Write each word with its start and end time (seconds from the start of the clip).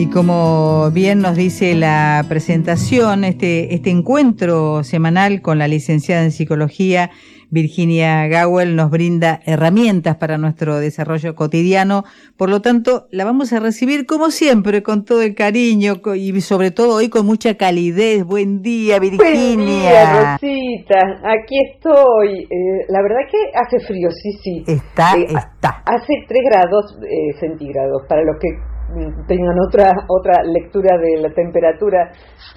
Y 0.00 0.06
como 0.06 0.90
bien 0.92 1.20
nos 1.20 1.36
dice 1.36 1.74
la 1.74 2.24
presentación, 2.26 3.22
este, 3.22 3.74
este 3.74 3.90
encuentro 3.90 4.82
semanal 4.82 5.42
con 5.42 5.58
la 5.58 5.68
licenciada 5.68 6.24
en 6.24 6.32
psicología 6.32 7.10
Virginia 7.50 8.26
Gawel 8.28 8.76
nos 8.76 8.90
brinda 8.90 9.40
herramientas 9.44 10.16
para 10.16 10.38
nuestro 10.38 10.78
desarrollo 10.78 11.34
cotidiano. 11.34 12.04
Por 12.36 12.48
lo 12.48 12.62
tanto, 12.62 13.08
la 13.10 13.24
vamos 13.24 13.52
a 13.52 13.60
recibir 13.60 14.06
como 14.06 14.30
siempre, 14.30 14.82
con 14.82 15.04
todo 15.04 15.22
el 15.22 15.34
cariño 15.34 15.94
y 16.14 16.40
sobre 16.40 16.70
todo 16.70 16.96
hoy 16.96 17.08
con 17.08 17.26
mucha 17.26 17.56
calidez. 17.56 18.24
Buen 18.24 18.62
día, 18.62 18.98
Virginia. 19.00 19.24
Buen 19.24 19.66
día, 19.66 20.32
Rosita. 20.32 20.98
Aquí 21.24 21.58
estoy. 21.74 22.44
Eh, 22.44 22.86
la 22.88 23.02
verdad 23.02 23.20
que 23.30 23.38
hace 23.54 23.84
frío, 23.84 24.08
sí, 24.10 24.32
sí. 24.42 24.64
Está, 24.66 25.16
eh, 25.16 25.26
está. 25.26 25.82
Hace 25.84 26.24
3 26.26 26.40
grados 26.44 26.98
eh, 27.02 27.38
centígrados. 27.40 28.06
Para 28.08 28.22
los 28.22 28.36
que 28.40 28.48
tengan 29.26 29.58
otra 29.66 29.92
otra 30.08 30.42
lectura 30.44 30.96
de 30.98 31.20
la 31.20 31.30
temperatura, 31.34 32.10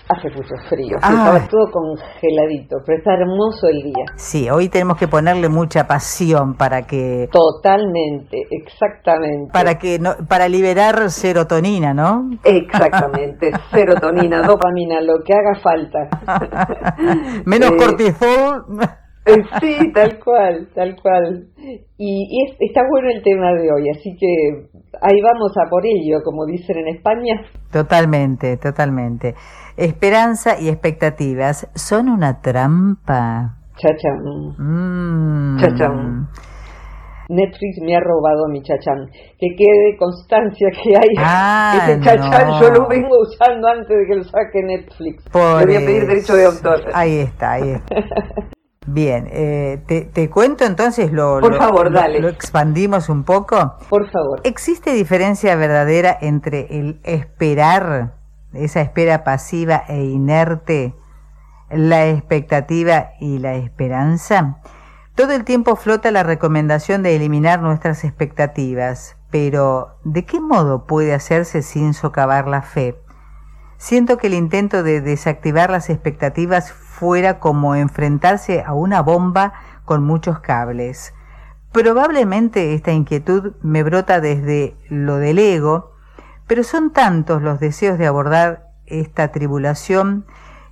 hace 0.09 0.29
mucho 0.29 0.55
frío, 0.69 0.97
ah. 1.01 1.09
estaba 1.09 1.47
todo 1.47 1.71
congeladito, 1.71 2.77
pero 2.85 2.97
está 2.97 3.13
hermoso 3.13 3.67
el 3.67 3.83
día. 3.83 4.05
Sí, 4.15 4.49
hoy 4.49 4.69
tenemos 4.69 4.97
que 4.97 5.07
ponerle 5.07 5.49
mucha 5.49 5.85
pasión 5.85 6.55
para 6.55 6.83
que... 6.83 7.27
Totalmente, 7.31 8.37
exactamente. 8.49 9.51
Para 9.51 9.75
que 9.75 9.99
no, 9.99 10.15
para 10.27 10.47
liberar 10.47 11.09
serotonina, 11.09 11.93
¿no? 11.93 12.29
Exactamente, 12.43 13.51
serotonina, 13.71 14.41
dopamina, 14.41 15.01
lo 15.01 15.23
que 15.23 15.33
haga 15.33 15.59
falta. 15.61 16.09
Menos 17.45 17.71
eh, 17.71 17.77
cortisol. 17.77 18.65
Sí, 19.61 19.91
tal 19.93 20.19
cual, 20.19 20.67
tal 20.75 20.95
cual. 21.01 21.47
Y, 21.97 22.45
está 22.59 22.81
bueno 22.89 23.09
el 23.09 23.23
tema 23.23 23.53
de 23.53 23.71
hoy, 23.71 23.89
así 23.89 24.15
que 24.19 24.69
ahí 25.01 25.21
vamos 25.21 25.51
a 25.57 25.69
por 25.69 25.85
ello, 25.85 26.21
como 26.23 26.45
dicen 26.45 26.77
en 26.79 26.95
España. 26.95 27.41
Totalmente, 27.71 28.57
totalmente. 28.57 29.35
Esperanza 29.77 30.59
y 30.59 30.69
expectativas 30.69 31.69
son 31.73 32.09
una 32.09 32.41
trampa. 32.41 33.57
Chachán. 33.77 34.55
Mm. 34.57 35.57
Chachán. 35.59 36.27
Netflix 37.29 37.79
me 37.81 37.95
ha 37.95 37.99
robado 37.99 38.47
mi 38.49 38.61
chachán. 38.61 39.09
Que 39.39 39.55
quede 39.57 39.97
constancia 39.97 40.67
que 40.71 40.95
hay 40.95 41.15
ah, 41.17 41.79
ese 41.89 42.01
chachán. 42.01 42.61
Yo 42.61 42.69
lo 42.69 42.87
vengo 42.87 43.17
usando 43.21 43.67
antes 43.69 43.97
de 43.97 44.05
que 44.05 44.15
lo 44.15 44.23
saque 44.23 44.61
Netflix. 44.61 45.23
Por 45.31 45.65
voy 45.65 45.75
a 45.75 45.79
pedir 45.79 46.05
derecho 46.05 46.35
de 46.35 46.45
autor. 46.45 46.81
Ahí 46.93 47.19
está, 47.19 47.53
ahí 47.53 47.71
está. 47.71 47.95
Bien, 48.85 49.29
eh, 49.31 50.09
te, 50.13 50.29
cuento 50.29 50.65
entonces 50.65 51.11
lo, 51.11 51.39
Por 51.39 51.57
favor, 51.57 51.91
dale. 51.91 52.19
lo 52.19 52.27
expandimos 52.27 53.09
un 53.09 53.23
poco. 53.23 53.75
Por 53.89 54.09
favor. 54.09 54.41
¿Existe 54.43 54.91
diferencia 54.91 55.55
verdadera 55.55 56.17
entre 56.19 56.67
el 56.79 56.99
esperar, 57.03 58.15
esa 58.53 58.81
espera 58.81 59.23
pasiva 59.23 59.83
e 59.87 60.03
inerte, 60.03 60.95
la 61.69 62.07
expectativa 62.07 63.11
y 63.19 63.39
la 63.39 63.55
esperanza? 63.55 64.57
Todo 65.15 65.33
el 65.33 65.43
tiempo 65.43 65.75
flota 65.75 66.11
la 66.11 66.23
recomendación 66.23 67.03
de 67.03 67.15
eliminar 67.15 67.61
nuestras 67.61 68.03
expectativas, 68.03 69.15
pero 69.29 69.95
¿de 70.03 70.25
qué 70.25 70.41
modo 70.41 70.85
puede 70.85 71.13
hacerse 71.13 71.61
sin 71.61 71.93
socavar 71.93 72.47
la 72.47 72.63
fe? 72.63 72.97
Siento 73.77 74.17
que 74.17 74.27
el 74.27 74.33
intento 74.33 74.81
de 74.81 75.01
desactivar 75.01 75.69
las 75.69 75.89
expectativas 75.89 76.73
fuera 76.93 77.39
como 77.39 77.75
enfrentarse 77.75 78.63
a 78.63 78.73
una 78.73 79.01
bomba 79.01 79.53
con 79.83 80.03
muchos 80.03 80.39
cables. 80.39 81.13
Probablemente 81.71 82.75
esta 82.75 82.91
inquietud 82.91 83.53
me 83.63 83.81
brota 83.81 84.21
desde 84.21 84.77
lo 84.89 85.17
del 85.17 85.39
ego, 85.39 85.95
pero 86.45 86.63
son 86.63 86.91
tantos 86.91 87.41
los 87.41 87.59
deseos 87.59 87.97
de 87.97 88.05
abordar 88.05 88.67
esta 88.85 89.31
tribulación 89.31 90.27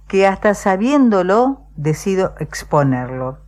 que 0.07 0.27
hasta 0.27 0.53
sabiéndolo 0.53 1.63
decido 1.75 2.35
exponerlo. 2.37 3.39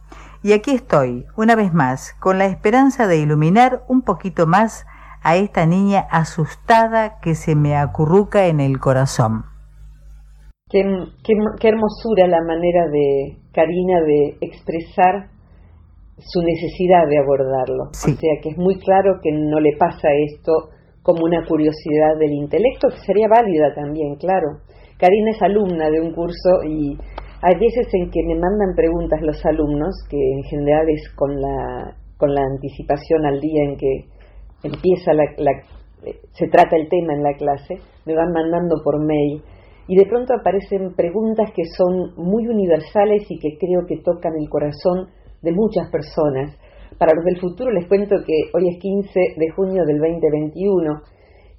Y 0.42 0.54
aquí 0.54 0.72
estoy, 0.72 1.28
una 1.36 1.56
vez 1.56 1.74
más, 1.74 2.16
con 2.20 2.40
la 2.40 2.46
esperanza 2.46 3.06
de 3.06 3.18
iluminar 3.18 3.84
un 3.88 4.02
poquito 4.02 4.48
más 4.48 4.88
a 5.22 5.36
esta 5.36 5.68
niña 5.68 6.08
asustada 6.10 7.20
que 7.20 7.36
se 7.36 7.56
me 7.56 7.78
acurruca 7.78 8.46
en 8.46 8.60
el 8.60 8.80
corazón. 8.80 9.53
Qué, 10.74 11.70
hermosura 11.70 12.26
la 12.26 12.42
manera 12.42 12.88
de 12.90 13.38
Karina 13.54 14.02
de 14.02 14.38
expresar 14.42 15.30
su 16.18 16.42
necesidad 16.42 17.06
de 17.08 17.20
abordarlo. 17.20 17.94
O 17.94 17.94
sea 17.94 18.42
que 18.42 18.50
es 18.50 18.58
muy 18.58 18.80
claro 18.80 19.20
que 19.22 19.30
no 19.32 19.60
le 19.60 19.78
pasa 19.78 20.10
esto 20.34 20.74
como 21.04 21.26
una 21.26 21.46
curiosidad 21.46 22.18
del 22.18 22.32
intelecto, 22.32 22.88
que 22.90 23.06
sería 23.06 23.28
válida 23.30 23.76
también, 23.76 24.16
claro. 24.16 24.66
Karina 24.98 25.30
es 25.30 25.42
alumna 25.44 25.92
de 25.92 26.02
un 26.02 26.12
curso 26.12 26.64
y 26.68 26.98
hay 27.44 27.54
veces 27.60 27.94
en 27.94 28.10
que 28.10 28.24
me 28.26 28.34
mandan 28.34 28.74
preguntas 28.76 29.22
los 29.22 29.46
alumnos, 29.46 29.94
que 30.10 30.18
en 30.18 30.42
general 30.50 30.90
es 30.90 31.08
con 31.14 31.40
la, 31.40 31.94
con 32.18 32.34
la 32.34 32.42
anticipación 32.42 33.28
al 33.28 33.40
día 33.40 33.64
en 33.64 33.78
que 33.78 34.06
empieza 34.64 35.14
la, 35.14 35.26
se 36.32 36.48
trata 36.48 36.78
el 36.78 36.90
tema 36.90 37.14
en 37.14 37.22
la 37.22 37.34
clase, 37.38 37.76
me 38.08 38.16
van 38.16 38.32
mandando 38.32 38.82
por 38.84 38.98
mail 39.06 39.44
y 39.88 39.96
de 39.96 40.06
pronto 40.06 40.34
aparecen 40.34 40.94
preguntas 40.96 41.52
que 41.56 41.66
son 41.66 42.14
muy 42.16 42.48
universales 42.48 43.30
y 43.30 43.40
que 43.40 43.58
creo 43.58 43.86
que 43.88 43.98
tocan 43.98 44.34
el 44.40 44.50
corazón 44.50 45.10
de 45.42 45.52
muchas 45.52 45.90
personas. 45.92 46.58
Para 46.98 47.14
los 47.16 47.26
del 47.26 47.40
futuro 47.40 47.72
les 47.72 47.88
cuento 47.88 48.16
que 48.26 48.50
hoy 48.54 48.70
es 48.70 48.80
15 48.80 49.20
de 49.36 49.50
junio 49.56 49.84
del 49.86 50.00
2021 50.00 51.02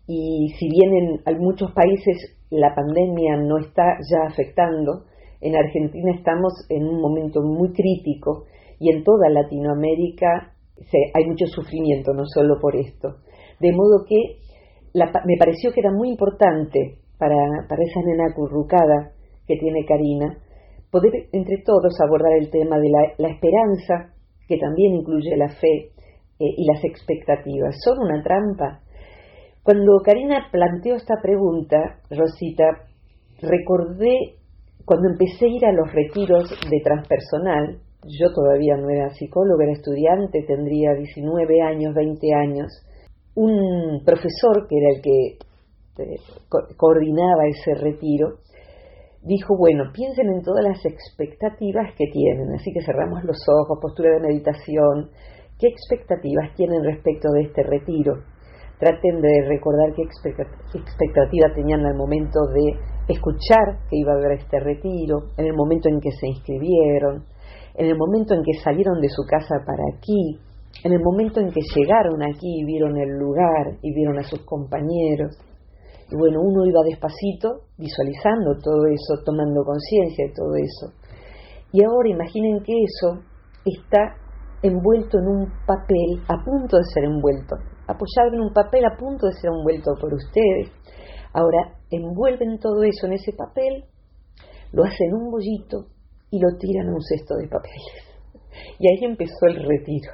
y 0.07 0.49
si 0.59 0.69
bien 0.69 1.21
en 1.25 1.39
muchos 1.39 1.73
países 1.73 2.39
la 2.51 2.75
pandemia 2.75 3.37
no 3.37 3.59
está 3.59 3.99
ya 4.11 4.29
afectando, 4.29 5.05
en 5.41 5.57
Argentina 5.57 6.13
estamos 6.15 6.53
en 6.71 6.85
un 6.85 7.01
momento 7.01 7.43
muy 7.43 7.73
crítico 7.73 8.45
y 8.79 8.91
en 8.91 9.05
toda 9.05 9.29
Latinoamérica 9.29 10.55
hay 11.15 11.25
mucho 11.27 11.47
sufrimiento, 11.47 12.13
no 12.15 12.25
solo 12.27 12.59
por 12.61 12.77
esto. 12.77 13.17
De 13.61 13.73
modo 13.73 14.05
que 14.09 14.39
me 14.95 15.37
pareció 15.39 15.73
que 15.73 15.81
era 15.81 15.93
muy 15.93 16.09
importante 16.09 16.99
para, 17.19 17.37
esa 17.69 18.01
nena 18.05 18.27
acurrucada 18.31 19.13
que 19.47 19.57
tiene 19.57 19.85
Karina, 19.87 20.39
poder 20.91 21.29
entre 21.33 21.59
todos 21.65 21.93
abordar 22.01 22.33
el 22.39 22.51
tema 22.51 22.79
de 22.79 22.89
la, 23.19 23.29
esperanza, 23.29 24.15
que 24.49 24.59
también 24.59 24.95
incluye 24.95 25.37
la 25.37 25.49
fe, 25.49 25.91
eh, 26.39 26.55
y 26.57 26.67
las 26.67 26.85
expectativas. 26.85 27.77
¿Son 27.85 27.99
una 27.99 28.23
trampa? 28.23 28.81
Cuando 29.63 30.01
Karina 30.05 30.49
planteó 30.51 30.97
esta 30.97 31.15
pregunta, 31.23 32.01
Rosita, 32.11 32.87
recordé 33.41 34.37
cuando 34.85 35.09
empecé 35.09 35.47
a 35.47 35.49
ir 35.49 35.65
a 35.65 35.73
los 35.73 35.91
retiros 35.93 36.51
de 36.71 36.81
transpersonal, 36.83 37.79
yo 38.07 38.33
todavía 38.35 38.77
no 38.77 38.91
era 38.91 39.09
psicóloga, 39.11 39.65
era 39.65 39.73
estudiante, 39.73 40.45
tendría 40.47 40.93
19 40.93 41.63
años, 41.63 41.95
20 41.95 42.35
años, 42.35 42.67
un 43.35 44.03
profesor 44.05 44.69
que 44.69 44.77
era 44.77 44.97
el 44.97 45.03
que 45.03 45.39
este, 45.97 46.17
coordinaba 46.77 47.47
ese 47.47 47.75
retiro, 47.75 48.39
dijo, 49.23 49.57
bueno, 49.57 49.85
piensen 49.93 50.29
en 50.29 50.43
todas 50.43 50.65
las 50.65 50.85
expectativas 50.85 51.95
que 51.97 52.07
tienen, 52.13 52.53
así 52.55 52.73
que 52.73 52.85
cerramos 52.85 53.25
los 53.25 53.39
ojos, 53.49 53.79
postura 53.81 54.11
de 54.11 54.21
meditación, 54.21 55.11
¿qué 55.59 55.69
expectativas 55.69 56.55
tienen 56.57 56.85
respecto 56.85 57.31
de 57.33 57.43
este 57.43 57.63
retiro? 57.63 58.25
Traten 58.79 59.21
de 59.21 59.49
recordar 59.49 59.95
qué 59.95 60.03
expectativa 60.03 61.55
tenían 61.55 61.87
al 61.87 61.95
momento 61.95 62.41
de 62.53 63.15
escuchar 63.15 63.87
que 63.89 63.97
iba 63.97 64.13
a 64.13 64.17
haber 64.17 64.33
este 64.33 64.59
retiro, 64.61 65.31
en 65.39 65.47
el 65.47 65.55
momento 65.55 65.89
en 65.89 66.01
que 66.01 66.11
se 66.11 66.27
inscribieron, 66.27 67.25
en 67.77 67.87
el 67.87 67.97
momento 67.97 68.35
en 68.35 68.43
que 68.43 68.61
salieron 68.63 69.01
de 69.01 69.09
su 69.09 69.23
casa 69.23 69.63
para 69.65 69.85
aquí, 69.97 70.39
en 70.83 70.93
el 70.93 71.01
momento 71.01 71.41
en 71.41 71.51
que 71.51 71.61
llegaron 71.75 72.23
aquí 72.23 72.61
y 72.61 72.65
vieron 72.65 72.99
el 72.99 73.11
lugar 73.17 73.79
y 73.81 73.95
vieron 73.95 74.19
a 74.19 74.25
sus 74.25 74.45
compañeros, 74.45 75.39
y 76.11 76.17
bueno, 76.17 76.41
uno 76.43 76.67
iba 76.67 76.83
despacito 76.85 77.69
visualizando 77.79 78.59
todo 78.63 78.87
eso, 78.87 79.23
tomando 79.25 79.65
conciencia 79.65 80.27
de 80.27 80.33
todo 80.35 80.55
eso. 80.57 80.93
Y 81.73 81.83
ahora 81.83 82.09
imaginen 82.09 82.63
que 82.63 82.73
eso 82.73 83.23
está 83.65 84.17
envuelto 84.63 85.19
en 85.19 85.29
un 85.29 85.47
papel, 85.67 86.23
a 86.29 86.45
punto 86.45 86.77
de 86.77 86.85
ser 86.93 87.05
envuelto, 87.05 87.57
apoyado 87.87 88.35
en 88.35 88.41
un 88.41 88.53
papel 88.53 88.85
a 88.85 88.97
punto 88.97 89.27
de 89.27 89.33
ser 89.33 89.51
envuelto 89.51 89.93
por 90.01 90.13
ustedes. 90.15 90.71
Ahora 91.33 91.75
envuelven 91.91 92.59
todo 92.59 92.83
eso 92.83 93.07
en 93.07 93.15
ese 93.15 93.33
papel, 93.33 93.85
lo 94.73 94.85
hacen 94.85 95.15
un 95.15 95.31
bollito 95.31 95.87
y 96.31 96.39
lo 96.39 96.57
tiran 96.59 96.89
a 96.89 96.95
un 96.95 97.03
cesto 97.03 97.37
de 97.37 97.49
papeles. 97.49 98.15
Y 98.79 98.87
ahí 98.87 99.05
empezó 99.05 99.47
el 99.49 99.67
retiro. 99.67 100.13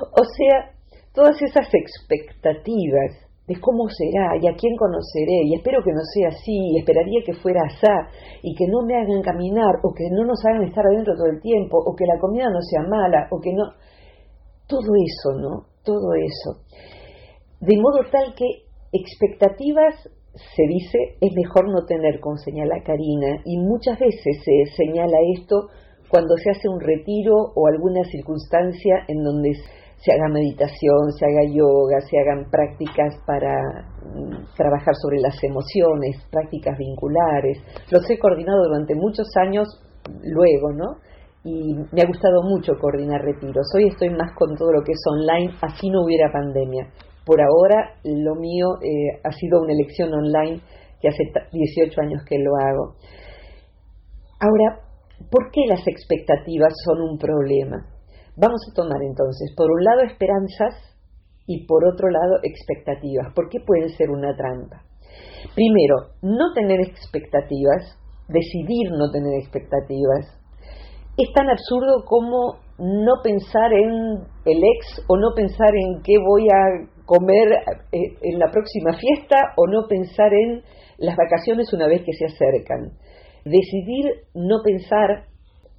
O 0.00 0.24
sea, 0.24 0.72
todas 1.12 1.36
esas 1.42 1.68
expectativas 1.74 3.29
de 3.50 3.58
cómo 3.58 3.90
será 3.90 4.38
y 4.40 4.46
a 4.46 4.54
quién 4.54 4.76
conoceré 4.78 5.42
y 5.42 5.58
espero 5.58 5.82
que 5.82 5.90
no 5.90 6.06
sea 6.14 6.28
así 6.28 6.54
y 6.54 6.78
esperaría 6.78 7.18
que 7.26 7.34
fuera 7.34 7.66
así 7.66 7.82
y 8.42 8.54
que 8.54 8.68
no 8.70 8.86
me 8.86 8.94
hagan 8.94 9.22
caminar 9.22 9.82
o 9.82 9.92
que 9.92 10.06
no 10.12 10.24
nos 10.24 10.38
hagan 10.46 10.62
estar 10.62 10.86
adentro 10.86 11.14
todo 11.16 11.26
el 11.26 11.40
tiempo 11.40 11.76
o 11.76 11.96
que 11.96 12.06
la 12.06 12.20
comida 12.20 12.46
no 12.48 12.62
sea 12.62 12.82
mala 12.86 13.26
o 13.32 13.40
que 13.40 13.52
no. 13.52 13.74
Todo 14.68 14.94
eso 14.94 15.40
no 15.40 15.66
todo 15.82 16.14
eso. 16.14 16.62
De 17.60 17.76
modo 17.76 18.06
tal 18.10 18.34
que 18.34 18.46
expectativas 18.92 19.94
se 20.32 20.62
dice 20.68 20.98
es 21.20 21.32
mejor 21.34 21.68
no 21.68 21.84
tener 21.86 22.20
como 22.20 22.36
señala 22.36 22.82
Karina 22.84 23.42
y 23.44 23.58
muchas 23.58 23.98
veces 23.98 24.44
se 24.44 24.76
señala 24.76 25.18
esto 25.36 25.68
cuando 26.08 26.36
se 26.36 26.50
hace 26.50 26.68
un 26.68 26.80
retiro 26.80 27.34
o 27.54 27.66
alguna 27.66 28.04
circunstancia 28.04 29.04
en 29.08 29.22
donde 29.22 29.54
se 30.00 30.12
haga 30.12 30.32
meditación, 30.32 31.12
se 31.12 31.26
haga 31.26 31.44
yoga, 31.52 32.00
se 32.08 32.18
hagan 32.18 32.50
prácticas 32.50 33.20
para 33.26 33.52
mm, 34.02 34.56
trabajar 34.56 34.94
sobre 34.96 35.20
las 35.20 35.36
emociones, 35.44 36.24
prácticas 36.30 36.78
vinculares. 36.78 37.58
Los 37.90 38.08
he 38.08 38.18
coordinado 38.18 38.64
durante 38.64 38.94
muchos 38.94 39.28
años 39.36 39.68
luego, 40.24 40.72
¿no? 40.72 40.96
Y 41.44 41.74
me 41.92 42.02
ha 42.02 42.06
gustado 42.06 42.42
mucho 42.42 42.72
coordinar 42.80 43.20
retiros. 43.20 43.66
Hoy 43.74 43.88
estoy 43.88 44.10
más 44.10 44.32
con 44.34 44.56
todo 44.56 44.72
lo 44.72 44.82
que 44.82 44.92
es 44.92 45.02
online, 45.06 45.52
así 45.60 45.90
no 45.90 46.04
hubiera 46.04 46.32
pandemia. 46.32 46.88
Por 47.24 47.40
ahora 47.40 47.94
lo 48.04 48.34
mío 48.36 48.80
eh, 48.82 49.20
ha 49.22 49.32
sido 49.32 49.60
una 49.60 49.72
elección 49.72 50.12
online 50.12 50.60
que 51.00 51.08
hace 51.08 51.24
18 51.52 52.00
años 52.00 52.22
que 52.26 52.38
lo 52.38 52.56
hago. 52.56 52.96
Ahora, 54.40 54.80
¿por 55.30 55.50
qué 55.50 55.66
las 55.66 55.86
expectativas 55.86 56.72
son 56.84 57.00
un 57.02 57.18
problema? 57.18 57.86
Vamos 58.36 58.60
a 58.70 58.74
tomar 58.74 59.02
entonces, 59.02 59.52
por 59.56 59.70
un 59.70 59.84
lado, 59.84 60.02
esperanzas 60.02 60.74
y 61.46 61.66
por 61.66 61.84
otro 61.84 62.08
lado, 62.10 62.38
expectativas. 62.42 63.32
¿Por 63.34 63.48
qué 63.48 63.58
pueden 63.66 63.88
ser 63.90 64.10
una 64.10 64.36
trampa? 64.36 64.82
Primero, 65.54 66.14
no 66.22 66.52
tener 66.54 66.80
expectativas, 66.80 67.98
decidir 68.28 68.92
no 68.92 69.10
tener 69.10 69.34
expectativas, 69.40 70.38
es 71.16 71.32
tan 71.34 71.50
absurdo 71.50 72.04
como 72.06 72.60
no 72.78 73.20
pensar 73.22 73.72
en 73.72 74.24
el 74.44 74.58
ex 74.58 75.04
o 75.08 75.16
no 75.16 75.34
pensar 75.34 75.70
en 75.74 76.02
qué 76.02 76.14
voy 76.18 76.46
a 76.48 76.88
comer 77.04 77.48
eh, 77.92 78.16
en 78.22 78.38
la 78.38 78.50
próxima 78.50 78.92
fiesta 78.94 79.36
o 79.56 79.66
no 79.66 79.86
pensar 79.88 80.32
en 80.32 80.62
las 80.98 81.16
vacaciones 81.16 81.72
una 81.72 81.88
vez 81.88 82.02
que 82.04 82.12
se 82.12 82.26
acercan. 82.26 82.92
Decidir 83.44 84.22
no 84.34 84.62
pensar 84.62 85.26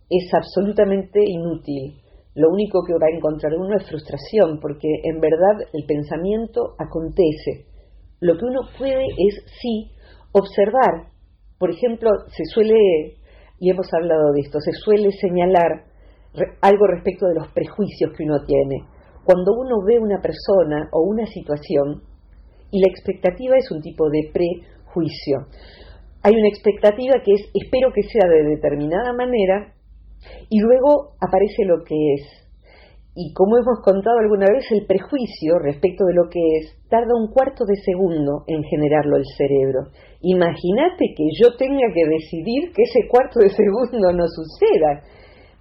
es 0.10 0.34
absolutamente 0.34 1.22
inútil 1.26 2.01
lo 2.34 2.50
único 2.50 2.84
que 2.86 2.94
va 2.94 3.08
a 3.12 3.16
encontrar 3.16 3.54
uno 3.58 3.76
es 3.76 3.88
frustración, 3.88 4.60
porque 4.62 4.88
en 5.04 5.20
verdad 5.20 5.68
el 5.74 5.86
pensamiento 5.86 6.76
acontece. 6.80 7.68
Lo 8.22 8.38
que 8.38 8.46
uno 8.46 8.62
puede 8.78 9.06
es 9.06 9.44
sí 9.62 9.92
observar. 10.32 11.12
Por 11.60 11.72
ejemplo, 11.72 12.10
se 12.28 12.46
suele, 12.46 13.18
y 13.60 13.70
hemos 13.70 13.88
hablado 13.94 14.32
de 14.34 14.42
esto, 14.42 14.60
se 14.62 14.72
suele 14.72 15.12
señalar 15.12 15.92
algo 16.62 16.88
respecto 16.88 17.28
de 17.28 17.36
los 17.36 17.50
prejuicios 17.50 18.12
que 18.16 18.24
uno 18.24 18.38
tiene. 18.46 18.88
Cuando 19.26 19.52
uno 19.54 19.84
ve 19.86 20.00
una 20.00 20.22
persona 20.22 20.90
o 20.94 21.04
una 21.04 21.26
situación, 21.26 22.04
y 22.72 22.80
la 22.80 22.88
expectativa 22.88 23.58
es 23.58 23.70
un 23.72 23.82
tipo 23.82 24.10
de 24.10 24.32
prejuicio. 24.32 25.48
Hay 26.24 26.34
una 26.34 26.48
expectativa 26.48 27.16
que 27.24 27.34
es 27.34 27.42
espero 27.54 27.92
que 27.94 28.04
sea 28.04 28.30
de 28.30 28.56
determinada 28.56 29.12
manera 29.12 29.74
y 30.50 30.60
luego 30.60 31.14
aparece 31.20 31.66
lo 31.66 31.84
que 31.84 31.96
es. 32.16 32.42
Y 33.14 33.34
como 33.34 33.58
hemos 33.58 33.82
contado 33.84 34.20
alguna 34.20 34.48
vez, 34.48 34.64
el 34.72 34.86
prejuicio 34.86 35.60
respecto 35.60 36.06
de 36.06 36.14
lo 36.14 36.30
que 36.30 36.40
es 36.60 36.78
tarda 36.88 37.12
un 37.14 37.28
cuarto 37.28 37.66
de 37.66 37.76
segundo 37.76 38.44
en 38.48 38.64
generarlo 38.64 39.18
el 39.18 39.26
cerebro. 39.38 39.92
Imagínate 40.22 41.12
que 41.16 41.28
yo 41.42 41.56
tenga 41.58 41.92
que 41.94 42.08
decidir 42.08 42.72
que 42.72 42.84
ese 42.84 43.10
cuarto 43.10 43.40
de 43.40 43.50
segundo 43.50 44.14
no 44.14 44.24
suceda. 44.28 45.04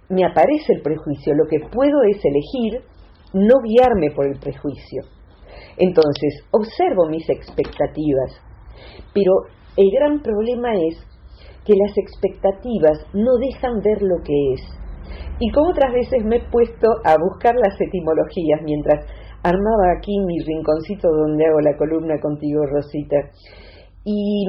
Me 0.07 0.23
aparece 0.23 0.73
el 0.73 0.81
prejuicio. 0.81 1.33
Lo 1.33 1.45
que 1.47 1.59
puedo 1.59 2.03
es 2.03 2.23
elegir 2.23 2.83
no 3.33 3.55
guiarme 3.63 4.11
por 4.15 4.27
el 4.27 4.39
prejuicio. 4.39 5.03
Entonces, 5.77 6.43
observo 6.51 7.09
mis 7.09 7.29
expectativas. 7.29 8.39
Pero 9.13 9.33
el 9.75 9.91
gran 9.91 10.21
problema 10.21 10.73
es 10.75 10.97
que 11.65 11.73
las 11.75 11.97
expectativas 11.97 13.05
no 13.13 13.37
dejan 13.37 13.79
ver 13.81 14.01
lo 14.01 14.17
que 14.23 14.53
es. 14.53 14.61
Y 15.39 15.51
como 15.51 15.71
otras 15.71 15.93
veces 15.93 16.23
me 16.23 16.37
he 16.37 16.49
puesto 16.49 16.87
a 17.03 17.15
buscar 17.17 17.55
las 17.55 17.79
etimologías 17.79 18.61
mientras 18.63 19.05
armaba 19.43 19.97
aquí 19.97 20.13
mi 20.25 20.39
rinconcito 20.39 21.09
donde 21.09 21.45
hago 21.45 21.59
la 21.61 21.77
columna 21.77 22.19
contigo, 22.19 22.65
Rosita. 22.65 23.17
Y 24.03 24.45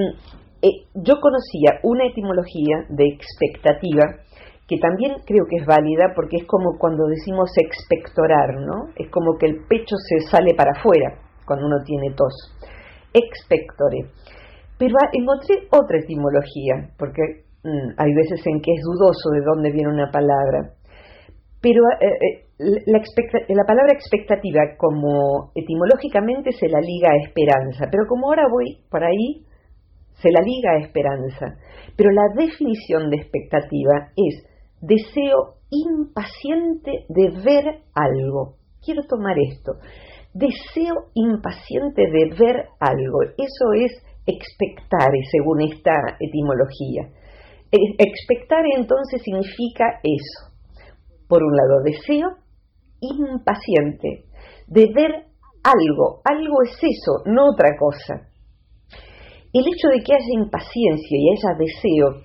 eh, 0.62 0.86
yo 0.94 1.14
conocía 1.20 1.80
una 1.82 2.06
etimología 2.06 2.86
de 2.88 3.08
expectativa 3.08 4.22
que 4.68 4.78
también 4.78 5.16
creo 5.26 5.44
que 5.48 5.56
es 5.56 5.66
válida 5.66 6.12
porque 6.14 6.36
es 6.38 6.46
como 6.46 6.78
cuando 6.78 7.06
decimos 7.06 7.50
expectorar, 7.56 8.54
¿no? 8.60 8.92
Es 8.96 9.10
como 9.10 9.36
que 9.38 9.46
el 9.46 9.64
pecho 9.68 9.96
se 10.08 10.20
sale 10.30 10.54
para 10.54 10.72
afuera 10.72 11.18
cuando 11.44 11.66
uno 11.66 11.82
tiene 11.84 12.14
tos. 12.14 12.32
Expectore. 13.12 14.12
Pero 14.82 14.98
encontré 15.12 15.68
otra 15.70 15.96
etimología, 15.96 16.90
porque 16.98 17.22
mm, 17.62 17.94
hay 17.96 18.12
veces 18.14 18.42
en 18.44 18.60
que 18.60 18.72
es 18.74 18.82
dudoso 18.82 19.30
de 19.30 19.40
dónde 19.46 19.70
viene 19.70 19.94
una 19.94 20.10
palabra. 20.10 20.74
Pero 21.62 21.82
eh, 22.02 22.10
eh, 22.10 22.46
la, 22.58 22.98
la, 22.98 23.62
palabra 23.62 23.94
expectativa, 23.94 24.74
como 24.76 25.52
etimológicamente 25.54 26.50
se 26.50 26.66
la 26.66 26.80
liga 26.80 27.12
a 27.12 27.22
esperanza, 27.22 27.86
pero 27.92 28.08
como 28.08 28.26
ahora 28.26 28.48
voy 28.50 28.82
por 28.90 29.04
ahí, 29.04 29.46
se 30.14 30.32
la 30.32 30.40
liga 30.40 30.72
a 30.72 30.82
esperanza. 30.82 31.54
Pero 31.96 32.10
la 32.10 32.26
definición 32.34 33.08
de 33.08 33.18
expectativa 33.18 34.10
es 34.16 34.42
deseo 34.80 35.62
impaciente 35.70 37.06
de 37.08 37.30
ver 37.38 37.86
algo. 37.94 38.56
Quiero 38.84 39.04
tomar 39.06 39.36
esto. 39.38 39.74
Deseo 40.34 41.06
impaciente 41.14 42.02
de 42.02 42.34
ver 42.36 42.66
algo. 42.80 43.22
Eso 43.38 43.72
es 43.76 43.92
expectare 44.26 45.18
según 45.30 45.62
esta 45.62 46.16
etimología. 46.20 47.08
Expectare 47.70 48.68
entonces 48.76 49.22
significa 49.22 50.00
eso. 50.02 50.52
Por 51.28 51.42
un 51.42 51.56
lado, 51.56 51.82
deseo 51.84 52.42
impaciente 53.00 54.26
de 54.66 54.86
ver 54.94 55.12
algo. 55.64 56.20
Algo 56.24 56.62
es 56.62 56.76
eso, 56.76 57.22
no 57.26 57.50
otra 57.50 57.76
cosa. 57.78 58.28
El 59.52 59.64
hecho 59.66 59.88
de 59.88 60.02
que 60.02 60.14
haya 60.14 60.32
impaciencia 60.32 61.18
y 61.18 61.28
haya 61.30 61.58
deseo, 61.58 62.24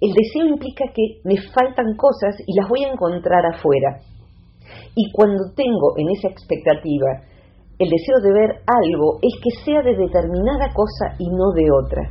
el 0.00 0.12
deseo 0.12 0.46
implica 0.46 0.84
que 0.94 1.20
me 1.24 1.36
faltan 1.52 1.96
cosas 1.96 2.36
y 2.46 2.54
las 2.58 2.68
voy 2.68 2.84
a 2.84 2.92
encontrar 2.92 3.44
afuera. 3.46 4.00
Y 4.94 5.10
cuando 5.12 5.52
tengo 5.54 5.94
en 5.98 6.10
esa 6.10 6.28
expectativa 6.28 7.22
el 7.80 7.88
deseo 7.88 8.20
de 8.20 8.32
ver 8.32 8.50
algo 8.68 9.18
es 9.22 9.32
que 9.40 9.64
sea 9.64 9.80
de 9.80 9.96
determinada 9.96 10.68
cosa 10.76 11.16
y 11.18 11.30
no 11.32 11.50
de 11.56 11.64
otra. 11.72 12.02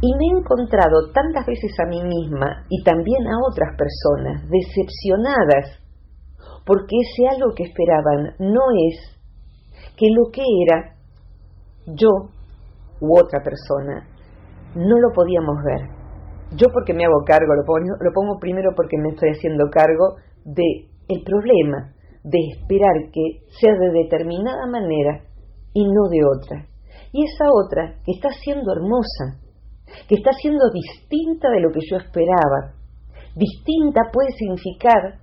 Y 0.00 0.12
me 0.12 0.24
he 0.28 0.38
encontrado 0.38 1.10
tantas 1.12 1.46
veces 1.46 1.72
a 1.80 1.88
mí 1.88 2.04
misma 2.04 2.66
y 2.68 2.84
también 2.84 3.26
a 3.26 3.40
otras 3.48 3.74
personas 3.74 4.44
decepcionadas 4.48 5.80
porque 6.66 6.96
ese 7.00 7.34
algo 7.34 7.54
que 7.56 7.64
esperaban 7.64 8.36
no 8.38 8.60
es 8.92 9.00
que 9.96 10.06
lo 10.14 10.30
que 10.30 10.44
era 10.66 10.94
yo 11.86 12.28
u 13.00 13.18
otra 13.18 13.40
persona 13.42 14.06
no 14.74 15.00
lo 15.00 15.08
podíamos 15.14 15.56
ver. 15.64 15.88
Yo 16.52 16.66
porque 16.72 16.92
me 16.92 17.06
hago 17.06 17.24
cargo, 17.24 17.54
lo 17.54 17.64
pongo, 17.64 17.96
lo 17.98 18.12
pongo 18.12 18.38
primero 18.38 18.72
porque 18.76 18.98
me 18.98 19.10
estoy 19.10 19.30
haciendo 19.30 19.64
cargo 19.70 20.16
de 20.44 20.88
el 21.08 21.24
problema, 21.24 21.94
de 22.28 22.38
esperar 22.52 23.10
que 23.12 23.48
sea 23.58 23.72
de 23.72 23.90
determinada 24.04 24.66
manera 24.66 25.24
y 25.72 25.84
no 25.84 26.08
de 26.10 26.20
otra. 26.24 26.66
Y 27.12 27.24
esa 27.24 27.46
otra 27.48 28.00
que 28.04 28.12
está 28.12 28.30
siendo 28.32 28.72
hermosa, 28.72 29.40
que 30.08 30.16
está 30.16 30.32
siendo 30.32 30.70
distinta 30.70 31.48
de 31.48 31.60
lo 31.60 31.70
que 31.72 31.80
yo 31.88 31.96
esperaba. 31.96 32.74
Distinta 33.34 34.02
puede 34.12 34.32
significar, 34.32 35.18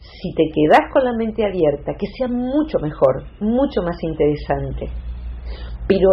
si 0.00 0.34
te 0.34 0.44
quedas 0.52 0.92
con 0.92 1.04
la 1.04 1.16
mente 1.16 1.46
abierta, 1.46 1.94
que 1.98 2.06
sea 2.18 2.28
mucho 2.28 2.78
mejor, 2.78 3.24
mucho 3.40 3.80
más 3.82 3.96
interesante. 4.02 4.90
Pero 5.88 6.08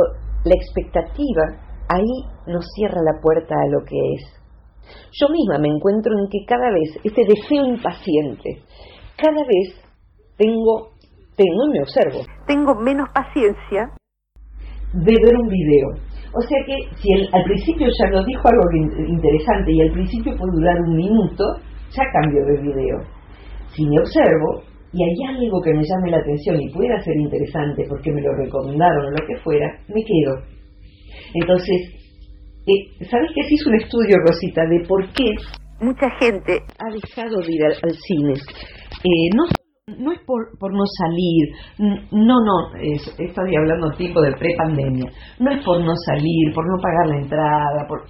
la 0.46 0.56
expectativa 0.56 1.44
ahí 1.90 2.24
nos 2.48 2.66
cierra 2.74 3.02
la 3.04 3.20
puerta 3.22 3.56
a 3.56 3.68
lo 3.68 3.84
que 3.84 3.98
es. 4.16 4.42
Yo 5.12 5.28
misma 5.30 5.60
me 5.60 5.68
encuentro 5.68 6.14
en 6.18 6.30
que 6.30 6.46
cada 6.48 6.72
vez 6.72 6.98
este 7.04 7.22
deseo 7.26 7.66
impaciente, 7.66 8.64
cada 9.18 9.44
vez 9.44 9.91
tengo, 10.42 10.90
tengo 11.38 11.62
y 11.68 11.72
me 11.78 11.82
observo. 11.82 12.26
Tengo 12.48 12.74
menos 12.82 13.08
paciencia 13.14 13.94
de 14.94 15.14
ver 15.14 15.36
un 15.38 15.48
video. 15.48 15.88
O 16.34 16.42
sea 16.42 16.58
que 16.66 16.76
si 16.98 17.14
al 17.14 17.44
principio 17.44 17.88
ya 17.88 18.10
nos 18.10 18.26
dijo 18.26 18.42
algo 18.48 18.64
interesante 19.08 19.72
y 19.72 19.82
al 19.82 19.92
principio 19.92 20.36
puede 20.38 20.54
durar 20.54 20.82
un 20.82 20.96
minuto, 20.96 21.44
ya 21.92 22.04
cambio 22.14 22.46
de 22.46 22.62
video. 22.62 22.98
Si 23.76 23.86
me 23.86 24.00
observo 24.00 24.64
y 24.94 25.04
hay 25.04 25.38
algo 25.38 25.62
que 25.62 25.74
me 25.74 25.84
llame 25.84 26.12
la 26.12 26.18
atención 26.18 26.60
y 26.60 26.70
pueda 26.72 27.00
ser 27.02 27.16
interesante 27.18 27.86
porque 27.88 28.12
me 28.12 28.22
lo 28.22 28.34
recomendaron 28.36 29.06
o 29.06 29.12
lo 29.12 29.28
que 29.28 29.38
fuera, 29.44 29.68
me 29.88 30.02
quedo. 30.04 30.42
Entonces, 31.34 32.02
eh, 32.68 33.06
¿sabes 33.10 33.32
que 33.36 33.44
se 33.44 33.54
hizo 33.56 33.70
un 33.70 33.76
estudio, 33.76 34.18
Rosita, 34.26 34.66
de 34.66 34.86
por 34.88 35.08
qué 35.14 35.32
mucha 35.80 36.10
gente 36.20 36.60
ha 36.80 36.92
dejado 36.92 37.40
de 37.40 37.54
ir 37.54 37.64
al, 37.66 37.96
cine? 38.08 38.34
Eh, 38.34 39.30
no 39.36 39.44
no 40.00 40.12
es 40.12 40.20
por, 40.26 40.58
por 40.60 40.74
no 40.74 40.84
salir, 40.86 42.06
no, 42.12 42.36
no, 42.40 42.76
estoy 42.82 43.56
hablando 43.56 43.92
tiempo 43.98 44.22
de 44.22 44.34
prepandemia, 44.34 45.12
no 45.40 45.52
es 45.52 45.64
por 45.64 45.84
no 45.84 45.94
salir, 46.06 46.54
por 46.54 46.66
no 46.66 46.82
pagar 46.82 47.08
la 47.08 47.18
entrada, 47.18 47.88
por... 47.88 48.06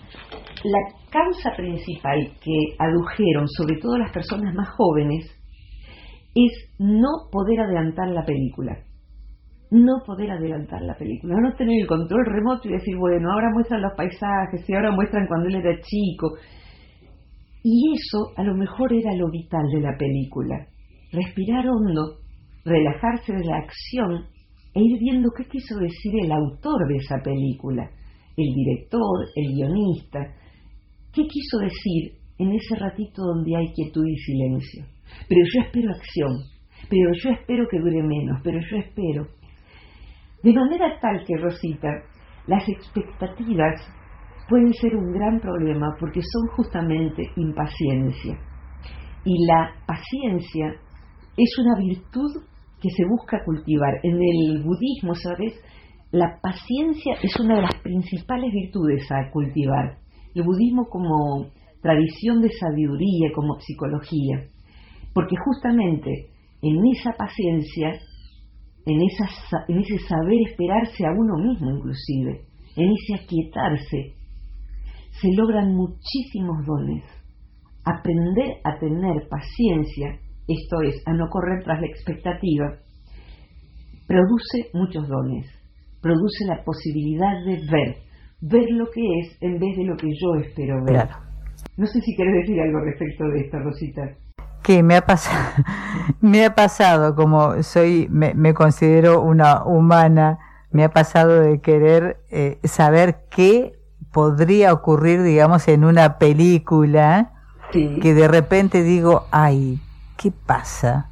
La 0.63 0.79
causa 1.09 1.49
principal 1.57 2.19
que 2.43 2.75
adujeron, 2.77 3.47
sobre 3.47 3.77
todo 3.81 3.97
las 3.97 4.11
personas 4.11 4.53
más 4.53 4.69
jóvenes, 4.77 5.25
es 6.35 6.75
no 6.77 7.09
poder 7.31 7.61
adelantar 7.61 8.09
la 8.09 8.23
película. 8.23 8.77
No 9.71 10.03
poder 10.05 10.29
adelantar 10.29 10.81
la 10.81 10.95
película, 10.95 11.33
no 11.41 11.55
tener 11.55 11.81
el 11.81 11.87
control 11.87 12.25
remoto 12.25 12.67
y 12.67 12.73
decir, 12.73 12.95
bueno, 12.97 13.31
ahora 13.31 13.49
muestran 13.53 13.81
los 13.81 13.93
paisajes 13.93 14.67
y 14.67 14.75
ahora 14.75 14.91
muestran 14.91 15.27
cuando 15.27 15.47
él 15.47 15.55
era 15.55 15.79
chico. 15.81 16.33
Y 17.63 17.93
eso 17.93 18.33
a 18.35 18.43
lo 18.43 18.53
mejor 18.53 18.93
era 18.93 19.15
lo 19.15 19.31
vital 19.31 19.65
de 19.71 19.79
la 19.79 19.97
película 19.97 20.67
respirar 21.11 21.65
hondo, 21.67 22.19
relajarse 22.63 23.33
de 23.33 23.45
la 23.45 23.57
acción 23.57 24.25
e 24.73 24.79
ir 24.81 24.99
viendo 24.99 25.29
qué 25.35 25.45
quiso 25.45 25.77
decir 25.77 26.13
el 26.23 26.31
autor 26.31 26.87
de 26.87 26.95
esa 26.95 27.17
película, 27.23 27.89
el 28.37 28.53
director, 28.53 29.27
el 29.35 29.53
guionista, 29.53 30.19
qué 31.13 31.23
quiso 31.23 31.57
decir 31.59 32.21
en 32.37 32.53
ese 32.53 32.75
ratito 32.75 33.21
donde 33.21 33.55
hay 33.55 33.71
quietud 33.73 34.05
y 34.05 34.15
silencio. 34.15 34.85
Pero 35.27 35.41
yo 35.53 35.61
espero 35.61 35.91
acción, 35.91 36.31
pero 36.89 37.11
yo 37.21 37.29
espero 37.31 37.67
que 37.69 37.79
dure 37.79 38.01
menos, 38.01 38.39
pero 38.43 38.59
yo 38.59 38.77
espero. 38.77 39.27
De 40.43 40.53
manera 40.53 40.99
tal 40.99 41.23
que, 41.25 41.37
Rosita, 41.37 41.89
las 42.47 42.67
expectativas 42.67 43.81
pueden 44.49 44.73
ser 44.73 44.95
un 44.95 45.11
gran 45.13 45.39
problema 45.39 45.95
porque 45.99 46.21
son 46.21 46.47
justamente 46.55 47.29
impaciencia. 47.35 48.37
Y 49.23 49.45
la 49.45 49.71
paciencia 49.85 50.73
es 51.43 51.57
una 51.57 51.75
virtud 51.75 52.31
que 52.81 52.89
se 52.89 53.03
busca 53.05 53.43
cultivar. 53.43 53.95
En 54.03 54.15
el 54.15 54.63
budismo, 54.63 55.15
¿sabes? 55.15 55.53
La 56.11 56.39
paciencia 56.41 57.15
es 57.23 57.39
una 57.39 57.55
de 57.55 57.61
las 57.63 57.75
principales 57.81 58.51
virtudes 58.53 59.09
a 59.11 59.31
cultivar. 59.31 59.97
El 60.35 60.43
budismo 60.43 60.87
como 60.87 61.47
tradición 61.81 62.41
de 62.41 62.51
sabiduría, 62.51 63.31
como 63.33 63.59
psicología. 63.59 64.45
Porque 65.13 65.35
justamente 65.45 66.11
en 66.61 66.77
esa 66.95 67.11
paciencia, 67.17 67.89
en, 68.85 69.01
esa, 69.01 69.65
en 69.67 69.79
ese 69.79 69.97
saber 70.07 70.37
esperarse 70.47 71.05
a 71.05 71.11
uno 71.11 71.37
mismo 71.37 71.71
inclusive, 71.71 72.45
en 72.75 72.91
ese 72.91 73.23
aquietarse, 73.23 74.15
se 75.21 75.27
logran 75.35 75.73
muchísimos 75.73 76.65
dones. 76.65 77.03
Aprender 77.83 78.57
a 78.63 78.77
tener 78.79 79.27
paciencia 79.27 80.19
esto 80.47 80.81
es, 80.81 81.01
a 81.05 81.13
no 81.13 81.27
correr 81.29 81.63
tras 81.63 81.79
la 81.79 81.87
expectativa, 81.87 82.75
produce 84.07 84.69
muchos 84.73 85.07
dones, 85.07 85.47
produce 86.01 86.45
la 86.45 86.63
posibilidad 86.63 87.33
de 87.45 87.55
ver, 87.71 87.95
ver 88.41 88.65
lo 88.71 88.85
que 88.91 89.01
es 89.19 89.37
en 89.41 89.59
vez 89.59 89.77
de 89.77 89.85
lo 89.85 89.95
que 89.95 90.07
yo 90.07 90.35
espero 90.41 90.83
ver. 90.83 91.07
No 91.77 91.85
sé 91.85 92.01
si 92.01 92.15
querés 92.15 92.33
decir 92.41 92.59
algo 92.59 92.79
respecto 92.79 93.23
de 93.25 93.39
esto, 93.41 93.59
Rosita. 93.59 94.01
Que 94.63 94.83
me 94.83 94.95
ha 94.95 95.01
pasado, 95.01 95.63
me 96.21 96.45
ha 96.45 96.55
pasado, 96.55 97.15
como 97.15 97.63
soy, 97.63 98.07
me, 98.09 98.53
considero 98.53 99.21
una 99.21 99.63
humana, 99.63 100.39
me 100.71 100.83
ha 100.83 100.89
pasado 100.89 101.41
de 101.41 101.61
querer 101.61 102.17
eh, 102.29 102.59
saber 102.63 103.25
qué 103.29 103.73
podría 104.11 104.73
ocurrir, 104.73 105.23
digamos, 105.23 105.67
en 105.67 105.85
una 105.85 106.17
película, 106.17 107.31
que 107.71 108.13
de 108.13 108.27
repente 108.27 108.83
digo, 108.83 109.27
ay, 109.31 109.79
¿qué 110.21 110.31
pasa? 110.31 111.11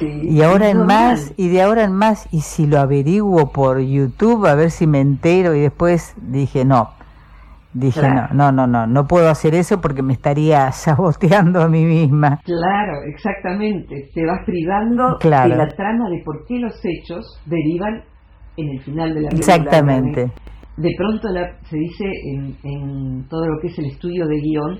y 0.00 0.40
ahora 0.42 0.70
en 0.70 0.86
más, 0.86 1.34
y 1.36 1.48
de 1.48 1.62
ahora 1.62 1.84
en 1.84 1.92
más, 1.92 2.26
y 2.32 2.40
si 2.40 2.66
lo 2.66 2.78
averiguo 2.78 3.52
por 3.52 3.80
YouTube, 3.80 4.46
a 4.46 4.54
ver 4.54 4.70
si 4.70 4.86
me 4.86 5.00
entero, 5.00 5.54
y 5.54 5.60
después 5.60 6.14
dije, 6.16 6.64
no, 6.64 6.90
dije, 7.74 8.02
no, 8.08 8.28
no, 8.32 8.52
no, 8.52 8.66
no, 8.66 8.86
no 8.86 9.06
puedo 9.06 9.28
hacer 9.28 9.54
eso 9.54 9.80
porque 9.80 10.02
me 10.02 10.12
estaría 10.12 10.70
saboteando 10.72 11.60
a 11.60 11.68
mí 11.68 11.84
misma. 11.84 12.40
Claro, 12.44 13.02
exactamente, 13.06 14.10
te 14.14 14.24
vas 14.24 14.40
privando 14.46 15.18
de 15.18 15.28
la 15.30 15.68
trama 15.68 16.08
de 16.08 16.22
por 16.24 16.46
qué 16.46 16.58
los 16.58 16.74
hechos 16.84 17.40
derivan 17.46 18.02
en 18.56 18.68
el 18.70 18.80
final 18.80 19.14
de 19.14 19.20
la 19.22 19.28
película. 19.28 19.54
Exactamente. 19.54 20.32
De 20.76 20.94
pronto 20.96 21.28
se 21.64 21.76
dice 21.76 22.04
en, 22.32 22.56
en, 22.62 23.28
todo 23.28 23.46
lo 23.46 23.60
que 23.60 23.66
es 23.66 23.78
el 23.78 23.86
estudio 23.86 24.26
de 24.26 24.40
guion, 24.40 24.78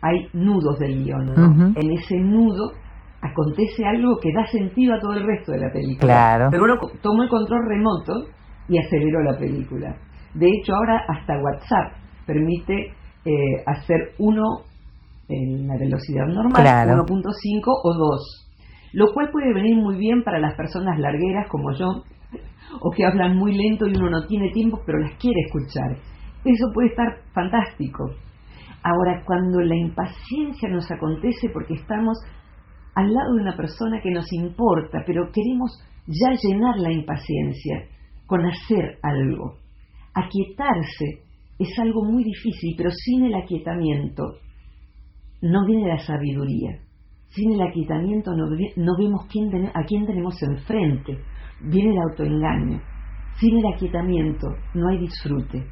hay 0.00 0.28
nudos 0.32 0.78
del 0.78 1.04
guion, 1.04 1.74
En 1.76 1.90
ese 1.90 2.16
nudo 2.18 2.72
acontece 3.22 3.84
algo 3.84 4.18
que 4.20 4.32
da 4.32 4.46
sentido 4.46 4.94
a 4.94 5.00
todo 5.00 5.12
el 5.14 5.26
resto 5.26 5.52
de 5.52 5.58
la 5.58 5.72
película. 5.72 6.12
Claro. 6.12 6.48
Pero 6.50 6.64
uno 6.64 6.74
tomó 7.02 7.22
el 7.22 7.28
control 7.28 7.60
remoto 7.68 8.28
y 8.68 8.78
aceleró 8.78 9.22
la 9.22 9.38
película. 9.38 9.96
De 10.34 10.46
hecho, 10.46 10.74
ahora 10.74 11.04
hasta 11.08 11.38
WhatsApp 11.38 11.92
permite 12.26 12.92
eh, 13.24 13.62
hacer 13.66 14.12
uno 14.18 14.42
en 15.28 15.68
la 15.68 15.76
velocidad 15.76 16.26
normal, 16.26 16.88
1.5 16.88 17.62
o 17.66 17.94
2. 17.94 18.46
Lo 18.92 19.12
cual 19.12 19.30
puede 19.30 19.54
venir 19.54 19.76
muy 19.76 19.96
bien 19.96 20.22
para 20.24 20.40
las 20.40 20.54
personas 20.54 20.98
largueras 20.98 21.48
como 21.48 21.72
yo, 21.72 22.02
o 22.80 22.90
que 22.90 23.04
hablan 23.04 23.36
muy 23.36 23.56
lento 23.56 23.86
y 23.86 23.96
uno 23.96 24.10
no 24.10 24.26
tiene 24.26 24.50
tiempo, 24.50 24.80
pero 24.86 24.98
las 24.98 25.16
quiere 25.18 25.40
escuchar. 25.46 25.96
Eso 26.44 26.66
puede 26.72 26.88
estar 26.88 27.18
fantástico. 27.32 28.10
Ahora, 28.82 29.22
cuando 29.26 29.60
la 29.60 29.76
impaciencia 29.76 30.68
nos 30.68 30.90
acontece 30.90 31.50
porque 31.52 31.74
estamos 31.74 32.18
al 32.94 33.12
lado 33.12 33.34
de 33.34 33.42
una 33.42 33.56
persona 33.56 34.00
que 34.02 34.10
nos 34.10 34.30
importa, 34.32 35.02
pero 35.06 35.30
queremos 35.32 35.70
ya 36.06 36.34
llenar 36.42 36.78
la 36.78 36.92
impaciencia 36.92 37.86
con 38.26 38.44
hacer 38.46 38.98
algo. 39.02 39.56
Aquietarse 40.14 41.22
es 41.58 41.78
algo 41.78 42.04
muy 42.04 42.24
difícil, 42.24 42.74
pero 42.76 42.90
sin 42.90 43.26
el 43.26 43.34
aquietamiento 43.34 44.22
no 45.42 45.66
viene 45.66 45.88
la 45.88 45.98
sabiduría. 45.98 46.80
Sin 47.28 47.52
el 47.52 47.62
aquietamiento 47.62 48.32
no, 48.34 48.96
vemos 48.96 49.26
quién 49.30 49.66
a 49.66 49.84
quién 49.84 50.06
tenemos 50.06 50.34
enfrente. 50.42 51.18
Viene 51.60 51.92
el 51.92 51.98
autoengaño. 52.10 52.80
Sin 53.38 53.58
el 53.58 53.66
aquietamiento 53.72 54.48
no 54.74 54.88
hay 54.88 54.98
disfrute. 54.98 55.64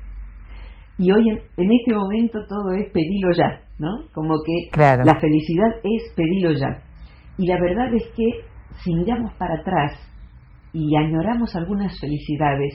Y 0.98 1.10
hoy 1.10 1.28
en, 1.30 1.72
este 1.72 1.94
momento 1.94 2.38
todo 2.48 2.72
es 2.72 2.92
pedirlo 2.92 3.32
ya, 3.37 3.60
¿no? 3.78 3.88
Como 4.12 4.34
que 4.44 4.78
la 4.78 5.20
felicidad 5.20 5.68
es 5.82 6.12
pedirlo 6.14 6.52
ya. 6.52 6.88
Y 7.38 7.47
la 7.47 7.61
verdad 7.61 7.95
es 7.95 8.02
que 8.16 8.25
si 8.83 8.95
miramos 8.95 9.33
para 9.35 9.54
atrás 9.61 9.92
y 10.73 10.95
añoramos 10.97 11.54
algunas 11.54 11.99
felicidades, 12.00 12.75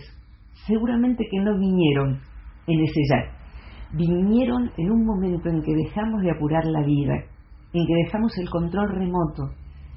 seguramente 0.66 1.26
que 1.30 1.40
no 1.40 1.58
vinieron 1.60 2.20
en 2.68 2.80
ese 2.82 3.02
ya. 3.10 3.44
Vinieron 3.92 4.72
en 4.78 4.92
un 4.92 5.06
momento 5.06 5.50
en 5.50 5.62
que 5.62 5.76
dejamos 5.76 6.22
de 6.22 6.32
apurar 6.32 6.66
la 6.66 6.82
vida, 6.84 7.14
en 7.74 7.86
que 7.86 7.94
dejamos 8.06 8.36
el 8.38 8.50
control 8.50 8.90
remoto, 8.90 9.52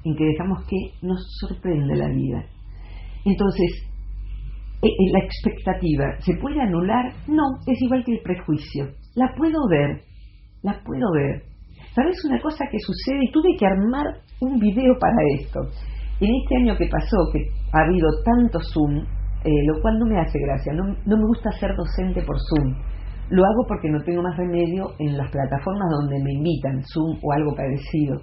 en 0.05 0.17
que 0.17 0.25
dejamos 0.25 0.67
que 0.67 1.07
nos 1.07 1.19
sorprenda 1.41 1.95
la 1.95 2.09
vida. 2.09 2.45
Entonces, 3.25 3.71
e, 4.83 4.89
e, 4.89 5.13
la 5.13 5.21
expectativa, 5.21 6.21
¿se 6.21 6.35
puede 6.37 6.61
anular? 6.61 7.13
No, 7.29 7.43
es 7.67 7.81
igual 7.81 8.05
que 8.05 8.13
el 8.13 8.21
prejuicio. 8.21 8.89
La 9.15 9.35
puedo 9.37 9.67
ver, 9.69 10.03
la 10.63 10.81
puedo 10.85 11.13
ver, 11.13 11.43
¿Sabes 11.97 12.23
una 12.27 12.39
cosa 12.43 12.67
que 12.71 12.79
sucede? 12.79 13.25
Y 13.25 13.33
tuve 13.33 13.57
que 13.59 13.65
armar 13.65 14.05
un 14.43 14.59
video 14.59 14.99
para 15.01 15.17
esto. 15.41 15.61
En 16.21 16.29
este 16.29 16.57
año 16.61 16.77
que 16.77 16.89
pasó, 16.89 17.17
que 17.33 17.41
ha 17.73 17.85
habido 17.85 18.09
tanto 18.23 18.59
Zoom, 18.61 18.99
eh, 19.43 19.65
lo 19.65 19.81
cual 19.81 19.99
no 19.99 20.05
me 20.05 20.21
hace 20.21 20.39
gracia, 20.39 20.75
no, 20.75 20.85
no 20.85 21.17
me 21.17 21.27
gusta 21.27 21.51
ser 21.53 21.75
docente 21.75 22.21
por 22.21 22.37
Zoom. 22.37 22.77
Lo 23.31 23.43
hago 23.47 23.65
porque 23.67 23.89
no 23.89 24.03
tengo 24.05 24.23
más 24.23 24.37
remedio 24.37 24.93
en 24.99 25.17
las 25.17 25.31
plataformas 25.31 25.89
donde 26.03 26.23
me 26.23 26.35
invitan, 26.35 26.83
Zoom 26.85 27.19
o 27.23 27.33
algo 27.33 27.57
parecido. 27.57 28.21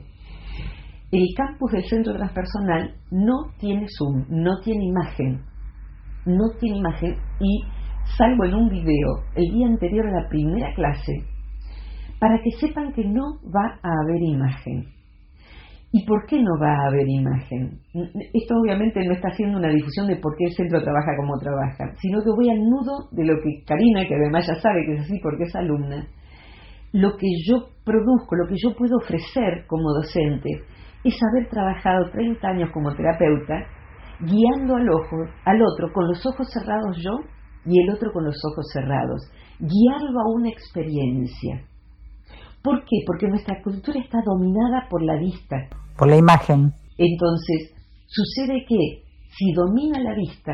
El 1.12 1.26
campus 1.36 1.72
del 1.72 1.84
centro 1.86 2.14
transpersonal 2.14 2.94
no 3.10 3.54
tiene 3.58 3.88
Zoom, 3.98 4.26
no 4.30 4.60
tiene 4.64 4.86
imagen, 4.86 5.42
no 6.28 6.46
tiene 6.60 6.78
imagen 6.78 7.16
y 7.40 7.64
salvo 8.18 8.46
en 8.46 8.54
un 8.54 8.70
video 8.70 9.10
el 9.36 9.52
día 9.52 9.66
anterior 9.66 10.06
a 10.06 10.22
la 10.22 10.30
primera 10.30 10.74
clase 10.76 11.33
para 12.24 12.40
que 12.42 12.52
sepan 12.52 12.94
que 12.94 13.04
no 13.04 13.36
va 13.54 13.82
a 13.84 13.92
haber 14.00 14.22
imagen. 14.22 14.86
¿Y 15.92 16.06
por 16.06 16.26
qué 16.26 16.42
no 16.42 16.58
va 16.58 16.72
a 16.72 16.88
haber 16.88 17.06
imagen? 17.06 17.82
Esto 18.34 18.56
obviamente 18.64 19.04
no 19.06 19.12
está 19.12 19.28
haciendo 19.28 19.58
una 19.58 19.68
difusión 19.68 20.08
de 20.08 20.16
por 20.16 20.34
qué 20.38 20.46
el 20.46 20.54
centro 20.54 20.82
trabaja 20.82 21.18
como 21.18 21.38
trabaja, 21.38 21.94
sino 22.00 22.24
que 22.24 22.30
voy 22.30 22.50
al 22.50 22.64
nudo 22.64 23.10
de 23.12 23.26
lo 23.26 23.42
que 23.42 23.66
Karina, 23.68 24.08
que 24.08 24.16
además 24.16 24.48
ya 24.48 24.56
sabe 24.56 24.86
que 24.86 24.94
es 24.94 25.02
así 25.02 25.20
porque 25.22 25.44
es 25.44 25.54
alumna, 25.54 26.08
lo 26.94 27.18
que 27.18 27.28
yo 27.46 27.68
produzco, 27.84 28.38
lo 28.38 28.48
que 28.48 28.56
yo 28.56 28.74
puedo 28.74 28.96
ofrecer 29.04 29.66
como 29.68 29.92
docente, 29.92 30.50
es 31.04 31.20
haber 31.30 31.50
trabajado 31.50 32.10
30 32.10 32.48
años 32.48 32.70
como 32.74 32.96
terapeuta, 32.96 33.68
guiando 34.22 34.78
al 34.78 34.90
ojo, 34.90 35.28
al 35.44 35.62
otro 35.62 35.92
con 35.92 36.08
los 36.08 36.26
ojos 36.26 36.48
cerrados 36.54 36.96
yo 37.04 37.20
y 37.66 37.82
el 37.84 37.94
otro 37.94 38.14
con 38.14 38.24
los 38.24 38.40
ojos 38.50 38.66
cerrados, 38.72 39.30
guiarlo 39.60 40.22
a 40.22 40.32
una 40.34 40.48
experiencia. 40.48 41.73
¿Por 42.64 42.80
qué? 42.86 43.04
Porque 43.06 43.28
nuestra 43.28 43.62
cultura 43.62 44.00
está 44.00 44.20
dominada 44.26 44.88
por 44.90 45.04
la 45.04 45.20
vista, 45.20 45.68
por 45.98 46.08
la 46.08 46.16
imagen. 46.16 46.72
Entonces, 46.98 47.74
sucede 48.08 48.66
que 48.68 49.04
si 49.38 49.52
domina 49.54 50.00
la 50.00 50.16
vista, 50.16 50.54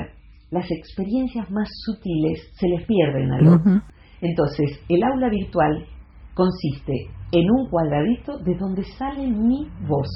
las 0.49 0.65
experiencias 0.71 1.49
más 1.51 1.69
sutiles 1.85 2.49
se 2.55 2.67
les 2.67 2.85
pierden 2.87 3.31
al 3.31 3.47
otro. 3.47 3.81
Entonces, 4.21 4.79
el 4.89 5.03
aula 5.03 5.29
virtual 5.29 5.85
consiste 6.33 6.93
en 7.31 7.51
un 7.51 7.69
cuadradito 7.69 8.39
de 8.39 8.55
donde 8.55 8.83
sale 8.97 9.27
mi 9.27 9.67
voz. 9.87 10.09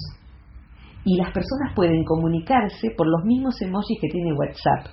Y 1.06 1.18
las 1.18 1.32
personas 1.32 1.76
pueden 1.76 2.04
comunicarse 2.06 2.90
por 2.98 3.08
los 3.08 3.24
mismos 3.26 3.62
emojis 3.62 4.00
que 4.02 4.08
tiene 4.10 4.34
WhatsApp, 4.34 4.88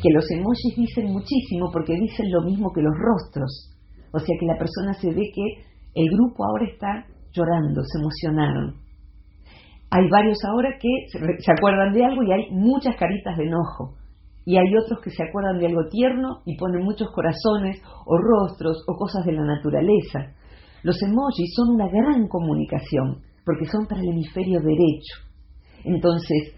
que 0.00 0.10
los 0.10 0.24
emojis 0.30 0.76
dicen 0.76 1.12
muchísimo 1.12 1.70
porque 1.70 1.94
dicen 1.94 2.30
lo 2.30 2.42
mismo 2.42 2.72
que 2.72 2.80
los 2.80 2.94
rostros. 2.96 3.74
O 4.12 4.18
sea 4.18 4.34
que 4.40 4.46
la 4.46 4.58
persona 4.58 4.94
se 4.94 5.08
ve 5.08 5.30
que 5.34 5.65
el 5.96 6.10
grupo 6.10 6.44
ahora 6.44 6.66
está 6.66 7.06
llorando, 7.32 7.82
se 7.82 7.98
emocionaron. 7.98 8.74
Hay 9.90 10.08
varios 10.10 10.38
ahora 10.44 10.76
que 10.78 10.88
se 11.10 11.52
acuerdan 11.52 11.92
de 11.94 12.04
algo 12.04 12.22
y 12.22 12.32
hay 12.32 12.50
muchas 12.50 12.96
caritas 12.96 13.36
de 13.36 13.44
enojo. 13.44 13.94
Y 14.44 14.58
hay 14.58 14.76
otros 14.76 15.00
que 15.00 15.10
se 15.10 15.24
acuerdan 15.24 15.58
de 15.58 15.66
algo 15.66 15.88
tierno 15.90 16.42
y 16.44 16.56
ponen 16.56 16.84
muchos 16.84 17.08
corazones 17.12 17.80
o 18.04 18.18
rostros 18.18 18.84
o 18.86 18.94
cosas 18.94 19.24
de 19.24 19.32
la 19.32 19.44
naturaleza. 19.44 20.34
Los 20.82 21.02
emojis 21.02 21.54
son 21.56 21.74
una 21.74 21.88
gran 21.88 22.28
comunicación 22.28 23.22
porque 23.44 23.64
son 23.64 23.86
para 23.86 24.02
el 24.02 24.08
hemisferio 24.08 24.60
derecho. 24.60 25.16
Entonces, 25.84 26.54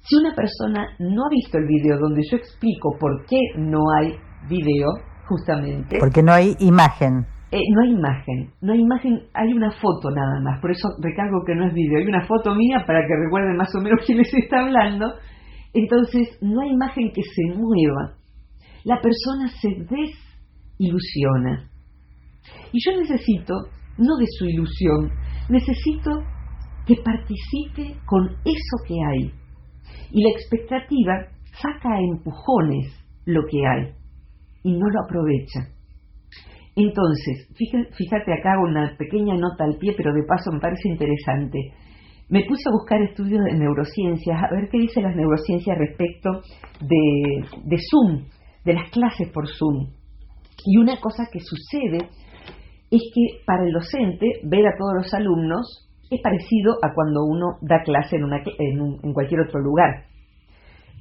si 0.00 0.16
una 0.16 0.34
persona 0.34 0.86
no 1.00 1.24
ha 1.26 1.30
visto 1.30 1.58
el 1.58 1.66
video 1.66 1.98
donde 1.98 2.22
yo 2.30 2.36
explico 2.36 2.96
por 2.98 3.26
qué 3.26 3.40
no 3.58 3.80
hay 3.98 4.12
video, 4.48 4.86
justamente... 5.26 5.98
Porque 5.98 6.22
no 6.22 6.32
hay 6.32 6.54
imagen. 6.60 7.26
Eh, 7.52 7.60
no 7.72 7.82
hay 7.82 7.92
imagen, 7.92 8.50
no 8.60 8.72
hay 8.72 8.80
imagen, 8.80 9.20
hay 9.32 9.52
una 9.52 9.70
foto 9.70 10.10
nada 10.10 10.40
más, 10.42 10.60
por 10.60 10.72
eso 10.72 10.88
recargo 11.00 11.44
que 11.46 11.54
no 11.54 11.68
es 11.68 11.74
video, 11.74 11.98
hay 11.98 12.06
una 12.06 12.26
foto 12.26 12.56
mía 12.56 12.82
para 12.84 13.06
que 13.06 13.14
recuerden 13.24 13.56
más 13.56 13.72
o 13.76 13.80
menos 13.80 14.00
quién 14.06 14.18
les 14.18 14.34
está 14.34 14.62
hablando, 14.62 15.14
entonces 15.72 16.38
no 16.40 16.60
hay 16.60 16.70
imagen 16.70 17.12
que 17.14 17.22
se 17.22 17.56
mueva, 17.56 18.16
la 18.82 19.00
persona 19.00 19.46
se 19.60 19.68
desilusiona. 19.68 21.70
Y 22.72 22.80
yo 22.84 22.98
necesito, 22.98 23.54
no 23.98 24.16
de 24.16 24.26
su 24.38 24.46
ilusión, 24.46 25.12
necesito 25.48 26.10
que 26.86 26.96
participe 26.96 27.98
con 28.06 28.28
eso 28.44 28.76
que 28.86 28.94
hay. 28.94 29.32
Y 30.10 30.22
la 30.22 30.30
expectativa 30.30 31.26
saca 31.60 31.94
a 31.94 32.00
empujones 32.00 32.94
lo 33.24 33.42
que 33.50 33.66
hay 33.66 33.92
y 34.62 34.72
no 34.72 34.88
lo 34.88 35.04
aprovecha. 35.04 35.75
Entonces, 36.76 37.48
fíjate 37.56 38.32
acá 38.34 38.60
una 38.60 38.94
pequeña 38.98 39.34
nota 39.34 39.64
al 39.64 39.78
pie, 39.78 39.94
pero 39.96 40.12
de 40.12 40.24
paso 40.24 40.52
me 40.52 40.60
parece 40.60 40.90
interesante. 40.90 41.72
Me 42.28 42.44
puse 42.44 42.68
a 42.68 42.72
buscar 42.72 43.00
estudios 43.00 43.42
de 43.44 43.54
neurociencias, 43.54 44.36
a 44.36 44.54
ver 44.54 44.68
qué 44.70 44.78
dicen 44.78 45.04
las 45.04 45.16
neurociencias 45.16 45.78
respecto 45.78 46.42
de, 46.82 47.76
Zoom, 47.90 48.26
de 48.64 48.74
las 48.74 48.90
clases 48.90 49.30
por 49.32 49.48
Zoom. 49.48 49.88
Y 50.66 50.76
una 50.76 51.00
cosa 51.00 51.24
que 51.32 51.40
sucede 51.40 52.10
es 52.90 53.02
que 53.14 53.40
para 53.46 53.64
el 53.64 53.72
docente 53.72 54.26
ver 54.44 54.66
a 54.66 54.76
todos 54.76 54.94
los 54.96 55.14
alumnos 55.14 55.88
es 56.10 56.20
parecido 56.20 56.74
a 56.82 56.92
cuando 56.94 57.24
uno 57.24 57.56
da 57.62 57.82
clase 57.84 58.16
en, 58.16 58.24
una, 58.24 58.36
en, 58.38 58.98
en 59.02 59.12
cualquier 59.14 59.40
otro 59.40 59.60
lugar. 59.60 60.04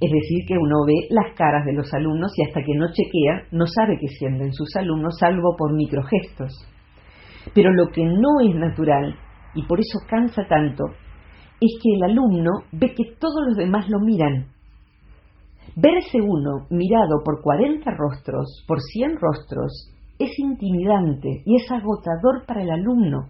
Es 0.02 0.12
decir, 0.12 0.46
que 0.46 0.58
uno 0.58 0.84
ve 0.86 1.08
las 1.10 1.34
caras 1.36 1.66
de 1.66 1.74
los 1.74 1.94
alumnos 1.94 2.32
y 2.36 2.44
hasta 2.44 2.62
que 2.62 2.76
no 2.76 2.88
chequea 2.92 3.48
no 3.52 3.66
sabe 3.66 3.98
qué 4.00 4.08
sienten 4.08 4.52
sus 4.52 4.76
alumnos 4.76 5.16
salvo 5.18 5.56
por 5.58 5.74
microgestos. 5.74 6.52
Pero 7.54 7.72
lo 7.72 7.88
que 7.90 8.04
no 8.04 8.42
es 8.44 8.56
natural, 8.56 9.16
y 9.54 9.64
por 9.64 9.80
eso 9.80 10.00
cansa 10.10 10.44
tanto, 10.50 10.84
es 11.62 11.80
que 11.82 11.96
el 11.96 12.04
alumno 12.04 12.52
ve 12.74 12.94
que 12.94 13.16
todos 13.18 13.42
los 13.48 13.56
demás 13.56 13.90
lo 13.90 14.00
miran. 14.00 14.48
Verse 15.78 16.20
uno 16.22 16.68
mirado 16.70 17.24
por 17.24 17.42
40 17.42 17.90
rostros, 17.92 18.66
por 18.68 18.82
100 18.82 19.18
rostros, 19.18 19.92
es 20.20 20.38
intimidante 20.40 21.42
y 21.46 21.56
es 21.56 21.72
agotador 21.72 22.46
para 22.46 22.64
el 22.64 22.72
alumno. 22.72 23.30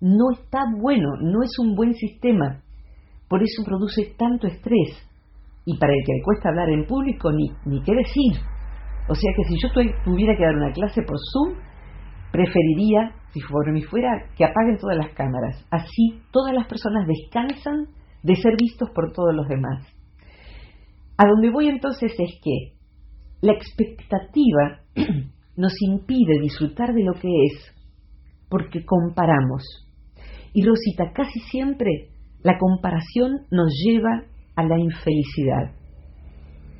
No 0.00 0.32
está 0.32 0.64
bueno, 0.76 1.10
no 1.20 1.42
es 1.44 1.56
un 1.60 1.76
buen 1.76 1.94
sistema. 1.94 2.62
Por 3.28 3.42
eso 3.42 3.62
produce 3.64 4.14
tanto 4.16 4.48
estrés 4.48 5.09
y 5.64 5.78
para 5.78 5.92
el 5.92 6.00
que 6.04 6.12
le 6.14 6.22
cuesta 6.22 6.48
hablar 6.48 6.68
en 6.70 6.86
público 6.86 7.30
ni, 7.32 7.50
ni 7.66 7.82
qué 7.82 7.92
decir. 7.94 8.42
O 9.08 9.14
sea 9.14 9.32
que 9.36 9.44
si 9.44 9.54
yo 9.60 9.68
tuviera 10.04 10.36
que 10.36 10.44
dar 10.44 10.56
una 10.56 10.72
clase 10.72 11.02
por 11.02 11.16
Zoom, 11.32 11.58
preferiría, 12.32 13.12
si 13.32 13.40
por 13.40 13.70
mí 13.72 13.82
fuera, 13.82 14.10
que 14.36 14.44
apaguen 14.44 14.78
todas 14.78 14.96
las 14.96 15.12
cámaras. 15.14 15.66
Así 15.70 16.20
todas 16.30 16.54
las 16.54 16.66
personas 16.66 17.06
descansan 17.06 17.86
de 18.22 18.36
ser 18.36 18.54
vistos 18.56 18.90
por 18.90 19.12
todos 19.12 19.34
los 19.34 19.48
demás. 19.48 19.86
A 21.16 21.26
donde 21.26 21.50
voy 21.50 21.68
entonces 21.68 22.12
es 22.18 22.40
que 22.42 22.76
la 23.42 23.52
expectativa 23.52 24.80
nos 25.56 25.72
impide 25.82 26.40
disfrutar 26.40 26.94
de 26.94 27.04
lo 27.04 27.14
que 27.14 27.28
es, 27.28 27.74
porque 28.48 28.84
comparamos. 28.84 29.62
Y 30.52 30.64
Rosita, 30.64 31.12
casi 31.12 31.40
siempre 31.50 32.08
la 32.42 32.58
comparación 32.58 33.46
nos 33.50 33.70
lleva 33.84 34.24
a 34.60 34.68
la 34.68 34.78
infelicidad. 34.78 35.72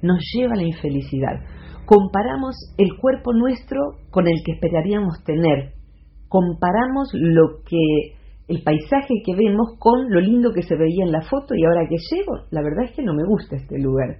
Nos 0.02 0.18
lleva 0.34 0.52
a 0.52 0.56
la 0.56 0.66
infelicidad. 0.66 1.40
Comparamos 1.86 2.54
el 2.78 2.96
cuerpo 2.98 3.32
nuestro 3.32 3.80
con 4.10 4.26
el 4.28 4.34
que 4.44 4.52
esperaríamos 4.52 5.24
tener. 5.24 5.72
Comparamos 6.28 7.08
lo 7.14 7.62
que 7.64 8.16
el 8.48 8.62
paisaje 8.62 9.14
que 9.24 9.34
vemos 9.34 9.76
con 9.78 10.10
lo 10.10 10.20
lindo 10.20 10.52
que 10.52 10.62
se 10.62 10.76
veía 10.76 11.04
en 11.04 11.12
la 11.12 11.22
foto 11.22 11.54
y 11.54 11.64
ahora 11.64 11.88
que 11.88 11.96
llego, 12.10 12.46
la 12.50 12.62
verdad 12.62 12.84
es 12.84 12.96
que 12.96 13.02
no 13.02 13.14
me 13.14 13.24
gusta 13.24 13.56
este 13.56 13.78
lugar. 13.78 14.18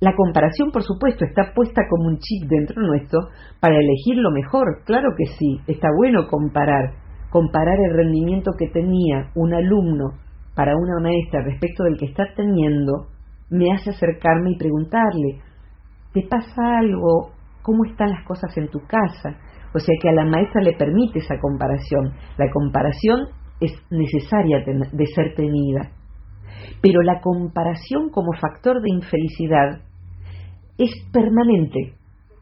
La 0.00 0.14
comparación, 0.14 0.70
por 0.70 0.82
supuesto, 0.82 1.24
está 1.24 1.54
puesta 1.54 1.82
como 1.88 2.08
un 2.08 2.18
chip 2.18 2.48
dentro 2.48 2.82
nuestro 2.82 3.20
para 3.60 3.76
elegir 3.76 4.16
lo 4.16 4.30
mejor. 4.30 4.82
Claro 4.84 5.08
que 5.16 5.24
sí, 5.38 5.60
está 5.66 5.88
bueno 5.96 6.26
comparar. 6.28 6.92
Comparar 7.30 7.78
el 7.88 7.96
rendimiento 7.96 8.52
que 8.58 8.68
tenía 8.68 9.30
un 9.34 9.54
alumno 9.54 10.12
para 10.54 10.76
una 10.76 11.00
maestra 11.00 11.42
respecto 11.42 11.84
del 11.84 11.98
que 11.98 12.06
está 12.06 12.24
teniendo 12.36 13.08
me 13.50 13.72
hace 13.72 13.90
acercarme 13.90 14.52
y 14.52 14.58
preguntarle, 14.58 15.40
¿te 16.12 16.22
pasa 16.22 16.78
algo? 16.78 17.32
¿Cómo 17.62 17.84
están 17.84 18.10
las 18.10 18.24
cosas 18.26 18.56
en 18.56 18.68
tu 18.68 18.78
casa? 18.80 19.38
O 19.74 19.78
sea 19.78 19.94
que 20.00 20.08
a 20.08 20.12
la 20.12 20.24
maestra 20.24 20.62
le 20.62 20.74
permite 20.74 21.18
esa 21.18 21.38
comparación. 21.40 22.12
La 22.36 22.50
comparación 22.52 23.28
es 23.60 23.72
necesaria 23.90 24.58
de 24.64 25.06
ser 25.06 25.34
tenida. 25.34 25.90
Pero 26.80 27.02
la 27.02 27.20
comparación 27.20 28.10
como 28.10 28.32
factor 28.40 28.80
de 28.80 28.90
infelicidad 28.90 29.80
es 30.78 30.90
permanente, 31.12 31.94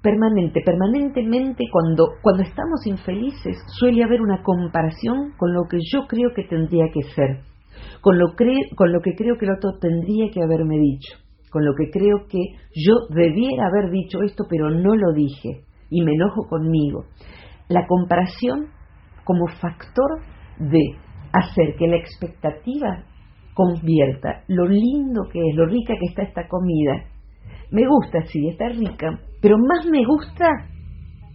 permanente, 0.03 0.61
permanentemente 0.65 1.65
cuando, 1.71 2.09
cuando 2.23 2.43
estamos 2.43 2.87
infelices 2.87 3.57
suele 3.79 4.03
haber 4.03 4.21
una 4.21 4.43
comparación 4.43 5.33
con 5.37 5.53
lo 5.53 5.63
que 5.69 5.79
yo 5.93 6.07
creo 6.09 6.33
que 6.35 6.45
tendría 6.45 6.87
que 6.93 7.03
ser 7.15 7.52
con 8.01 8.19
lo, 8.19 8.35
con 8.77 8.93
lo 8.93 9.01
que 9.01 9.15
creo 9.15 9.37
que 9.39 9.47
el 9.47 9.53
otro 9.53 9.79
tendría 9.81 10.31
que 10.33 10.43
haberme 10.43 10.79
dicho, 10.79 11.19
con 11.51 11.65
lo 11.65 11.73
que 11.75 11.91
creo 11.91 12.27
que 12.29 12.39
yo 12.75 12.95
debiera 13.11 13.67
haber 13.67 13.91
dicho 13.91 14.23
esto, 14.23 14.45
pero 14.49 14.71
no 14.71 14.95
lo 14.95 15.13
dije, 15.13 15.65
y 15.91 16.03
me 16.03 16.13
enojo 16.13 16.49
conmigo. 16.49 17.05
La 17.69 17.87
comparación 17.87 18.69
como 19.25 19.47
factor 19.61 20.23
de 20.59 20.97
hacer 21.33 21.77
que 21.79 21.87
la 21.87 21.97
expectativa 21.97 23.05
convierta 23.55 24.45
lo 24.49 24.67
lindo 24.67 25.23
que 25.31 25.41
es, 25.41 25.55
lo 25.55 25.67
rica 25.67 25.95
que 25.99 26.07
está 26.07 26.23
esta 26.23 26.49
comida. 26.49 27.05
Me 27.71 27.87
gusta, 27.87 28.23
sí, 28.27 28.49
está 28.49 28.69
rica, 28.69 29.21
pero 29.41 29.57
más 29.59 29.87
me 29.91 30.05
gusta 30.05 30.47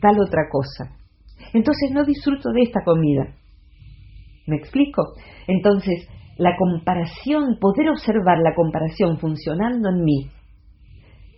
tal 0.02 0.20
otra 0.20 0.44
cosa. 0.52 0.96
Entonces 1.54 1.92
no 1.92 2.04
disfruto 2.04 2.52
de 2.52 2.62
esta 2.62 2.84
comida. 2.84 3.36
¿Me 4.48 4.58
explico? 4.58 5.04
Entonces, 5.48 6.08
la 6.38 6.56
comparación, 6.58 7.58
poder 7.60 7.90
observar 7.90 8.40
la 8.40 8.54
comparación 8.56 9.18
funcionando 9.18 9.90
en 9.90 10.04
mí, 10.04 10.30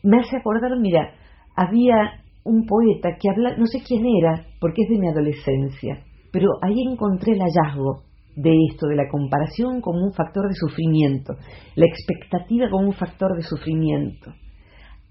me 0.03 0.19
hace 0.19 0.37
acordar, 0.37 0.71
mira, 0.79 1.13
había 1.55 2.23
un 2.43 2.65
poeta 2.65 3.17
que 3.19 3.29
habla, 3.29 3.57
no 3.57 3.65
sé 3.65 3.81
quién 3.85 4.05
era, 4.05 4.45
porque 4.59 4.81
es 4.83 4.89
de 4.89 4.97
mi 4.97 5.07
adolescencia, 5.07 6.03
pero 6.31 6.47
ahí 6.61 6.75
encontré 6.89 7.33
el 7.33 7.41
hallazgo. 7.41 8.03
de 8.35 8.53
esto, 8.71 8.87
de 8.87 8.95
la 8.95 9.09
comparación 9.09 9.81
como 9.81 9.99
un 10.05 10.13
factor 10.13 10.47
de 10.47 10.55
sufrimiento, 10.55 11.33
la 11.75 11.85
expectativa 11.85 12.69
como 12.69 12.87
un 12.87 12.93
factor 12.93 13.35
de 13.35 13.41
sufrimiento. 13.41 14.31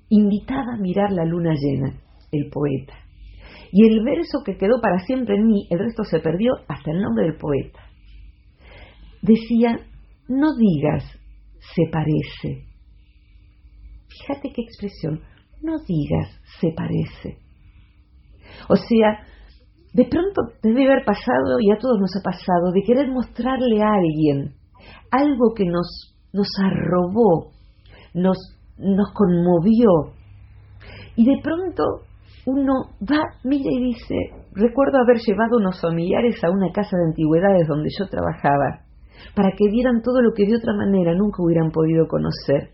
Invitaba 0.08 0.74
a 0.74 0.80
mirar 0.80 1.12
la 1.12 1.26
luna 1.26 1.52
llena, 1.52 2.00
el 2.32 2.48
poeta. 2.50 2.94
Y 3.70 3.86
el 3.86 4.02
verso 4.02 4.38
que 4.46 4.56
quedó 4.56 4.80
para 4.80 5.00
siempre 5.00 5.36
en 5.36 5.46
mí, 5.46 5.66
el 5.68 5.78
resto 5.78 6.04
se 6.04 6.20
perdió 6.20 6.54
hasta 6.68 6.90
el 6.90 7.02
nombre 7.02 7.24
del 7.26 7.36
poeta. 7.36 7.80
Decía, 9.22 9.76
no 10.28 10.54
digas 10.56 11.04
se 11.74 11.82
parece. 11.90 12.64
Fíjate 14.08 14.52
qué 14.54 14.62
expresión, 14.62 15.20
no 15.62 15.78
digas 15.86 16.40
se 16.60 16.72
parece. 16.72 17.38
O 18.68 18.76
sea, 18.76 19.26
de 19.92 20.04
pronto 20.04 20.42
debe 20.62 20.86
haber 20.86 21.04
pasado, 21.04 21.58
y 21.60 21.70
a 21.70 21.78
todos 21.78 21.98
nos 22.00 22.14
ha 22.16 22.22
pasado, 22.22 22.72
de 22.72 22.82
querer 22.82 23.08
mostrarle 23.10 23.82
a 23.82 23.94
alguien 23.94 24.54
algo 25.10 25.54
que 25.54 25.64
nos, 25.64 26.14
nos 26.32 26.48
arrobó, 26.62 27.50
nos, 28.14 28.36
nos 28.78 29.12
conmovió. 29.12 30.14
Y 31.16 31.24
de 31.24 31.40
pronto 31.42 31.82
uno 32.46 32.72
va, 33.00 33.22
mira 33.44 33.70
y 33.70 33.84
dice, 33.92 34.14
recuerdo 34.52 34.98
haber 34.98 35.18
llevado 35.18 35.58
unos 35.58 35.80
familiares 35.80 36.42
a 36.44 36.50
una 36.50 36.70
casa 36.72 36.96
de 36.96 37.10
antigüedades 37.10 37.66
donde 37.66 37.90
yo 37.98 38.06
trabajaba, 38.08 38.84
para 39.34 39.50
que 39.56 39.68
vieran 39.70 40.02
todo 40.02 40.22
lo 40.22 40.32
que 40.34 40.46
de 40.46 40.56
otra 40.56 40.74
manera 40.74 41.14
nunca 41.14 41.42
hubieran 41.42 41.70
podido 41.70 42.06
conocer. 42.06 42.70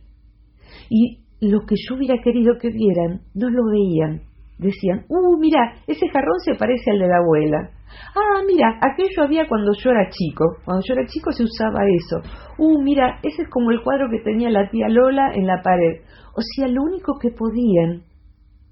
Y 0.90 1.24
lo 1.40 1.60
que 1.66 1.76
yo 1.76 1.96
hubiera 1.96 2.22
querido 2.22 2.54
que 2.60 2.70
vieran, 2.70 3.20
no 3.34 3.50
lo 3.50 3.64
veían, 3.70 4.22
decían, 4.58 5.04
uh, 5.08 5.38
mira, 5.38 5.74
ese 5.86 6.08
jarrón 6.08 6.38
se 6.44 6.54
parece 6.54 6.90
al 6.90 6.98
de 6.98 7.08
la 7.08 7.18
abuela. 7.18 7.70
Ah, 8.14 8.42
mira, 8.46 8.78
aquello 8.80 9.22
había 9.22 9.46
cuando 9.46 9.72
yo 9.72 9.90
era 9.90 10.08
chico. 10.10 10.44
Cuando 10.64 10.82
yo 10.86 10.94
era 10.94 11.06
chico 11.06 11.32
se 11.32 11.44
usaba 11.44 11.80
eso. 11.86 12.18
Uh, 12.58 12.82
mira, 12.82 13.18
ese 13.22 13.42
es 13.42 13.48
como 13.48 13.70
el 13.70 13.82
cuadro 13.82 14.08
que 14.10 14.22
tenía 14.24 14.50
la 14.50 14.68
tía 14.70 14.88
Lola 14.88 15.32
en 15.34 15.46
la 15.46 15.62
pared. 15.62 16.02
O 16.34 16.40
sea, 16.40 16.68
lo 16.68 16.82
único 16.82 17.18
que 17.20 17.30
podían 17.30 18.02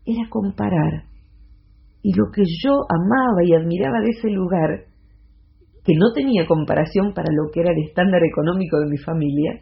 era 0.05 0.29
comparar. 0.29 1.05
Y 2.03 2.17
lo 2.17 2.33
que 2.33 2.43
yo 2.43 2.73
amaba 2.89 3.45
y 3.45 3.55
admiraba 3.55 4.01
de 4.01 4.11
ese 4.11 4.29
lugar, 4.29 4.87
que 5.85 5.95
no 5.97 6.13
tenía 6.15 6.47
comparación 6.47 7.13
para 7.15 7.33
lo 7.33 7.51
que 7.53 7.61
era 7.61 7.73
el 7.73 7.83
estándar 7.85 8.23
económico 8.25 8.79
de 8.79 8.87
mi 8.87 8.99
familia, 8.99 9.61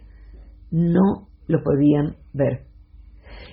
no 0.70 1.28
lo 1.46 1.62
podían 1.62 2.16
ver. 2.32 2.70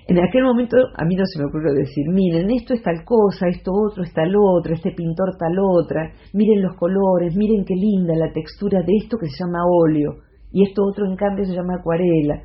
En 0.08 0.20
aquel 0.20 0.44
momento 0.44 0.78
a 0.96 1.04
mí 1.06 1.16
no 1.16 1.24
se 1.26 1.40
me 1.40 1.48
ocurrió 1.48 1.74
decir, 1.74 2.06
miren, 2.10 2.50
esto 2.52 2.74
es 2.74 2.82
tal 2.82 3.04
cosa, 3.04 3.48
esto 3.50 3.72
otro 3.74 4.04
es 4.04 4.14
tal 4.14 4.34
otra, 4.36 4.74
este 4.74 4.92
pintor 4.92 5.36
tal 5.38 5.58
otra, 5.60 6.14
miren 6.34 6.64
los 6.64 6.78
colores, 6.78 7.36
miren 7.36 7.66
qué 7.66 7.76
linda 7.76 8.16
la 8.16 8.32
textura 8.32 8.82
de 8.84 8.94
esto 9.04 9.18
que 9.18 9.28
se 9.28 9.44
llama 9.44 9.66
óleo, 9.68 10.24
y 10.52 10.64
esto 10.64 10.82
otro 10.86 11.06
en 11.06 11.18
cambio 11.18 11.44
se 11.46 11.54
llama 11.54 11.76
acuarela. 11.80 12.42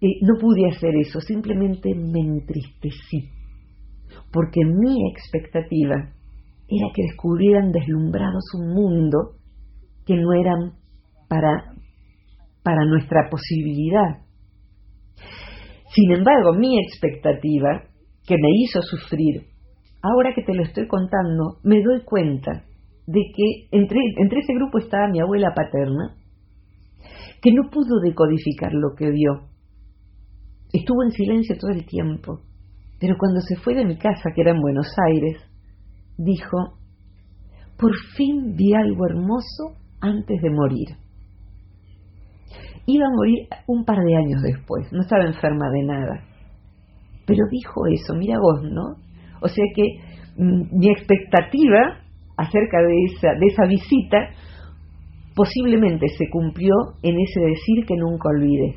Eh, 0.00 0.20
no 0.20 0.34
pude 0.38 0.68
hacer 0.68 0.94
eso, 0.96 1.20
simplemente 1.20 1.94
me 1.94 2.20
entristecí, 2.20 3.30
porque 4.30 4.60
mi 4.64 5.10
expectativa 5.10 5.94
era 6.68 6.86
que 6.94 7.02
descubrieran 7.04 7.72
deslumbrados 7.72 8.44
un 8.54 8.74
mundo 8.74 9.41
que 10.12 10.20
no 10.20 10.32
eran 10.32 10.74
para, 11.28 11.74
para 12.62 12.84
nuestra 12.84 13.30
posibilidad 13.30 14.22
sin 15.94 16.10
embargo, 16.10 16.54
mi 16.54 16.78
expectativa, 16.78 17.82
que 18.26 18.36
me 18.36 18.48
hizo 18.62 18.80
sufrir, 18.80 19.42
ahora 20.00 20.32
que 20.34 20.42
te 20.42 20.54
lo 20.54 20.62
estoy 20.62 20.86
contando, 20.88 21.58
me 21.64 21.82
doy 21.82 22.02
cuenta 22.04 22.64
de 23.06 23.20
que 23.36 23.76
entre, 23.76 23.98
entre 24.16 24.40
ese 24.40 24.54
grupo 24.54 24.78
estaba 24.78 25.08
mi 25.08 25.20
abuela 25.20 25.52
paterna, 25.54 26.16
que 27.42 27.52
no 27.52 27.68
pudo 27.70 28.00
decodificar 28.00 28.72
lo 28.72 28.94
que 28.96 29.10
vio. 29.10 29.48
Estuvo 30.72 31.02
en 31.02 31.10
silencio 31.10 31.58
todo 31.58 31.72
el 31.72 31.84
tiempo, 31.84 32.40
pero 32.98 33.16
cuando 33.18 33.40
se 33.40 33.56
fue 33.56 33.74
de 33.74 33.84
mi 33.84 33.98
casa, 33.98 34.30
que 34.34 34.40
era 34.40 34.52
en 34.52 34.62
Buenos 34.62 34.86
Aires, 35.10 35.42
dijo, 36.16 36.78
por 37.76 37.92
fin 38.16 38.54
vi 38.56 38.72
algo 38.72 39.04
hermoso 39.04 39.76
antes 40.02 40.42
de 40.42 40.50
morir 40.50 41.02
iba 42.86 43.06
a 43.06 43.16
morir 43.16 43.48
un 43.66 43.84
par 43.84 43.98
de 43.98 44.16
años 44.16 44.42
después, 44.42 44.92
no 44.92 45.02
estaba 45.02 45.24
enferma 45.24 45.70
de 45.70 45.82
nada. 45.84 46.24
Pero 47.26 47.44
dijo 47.50 47.86
eso, 47.86 48.14
mira 48.14 48.38
vos, 48.40 48.62
¿no? 48.62 48.96
O 49.40 49.48
sea 49.48 49.64
que 49.74 49.82
mm, 50.36 50.78
mi 50.78 50.90
expectativa 50.90 51.98
acerca 52.36 52.78
de 52.82 53.04
esa, 53.04 53.28
de 53.38 53.46
esa 53.46 53.66
visita 53.66 54.30
posiblemente 55.34 56.08
se 56.08 56.28
cumplió 56.30 56.74
en 57.02 57.16
ese 57.18 57.40
decir 57.40 57.86
que 57.86 57.96
nunca 57.96 58.28
olvidé. 58.28 58.76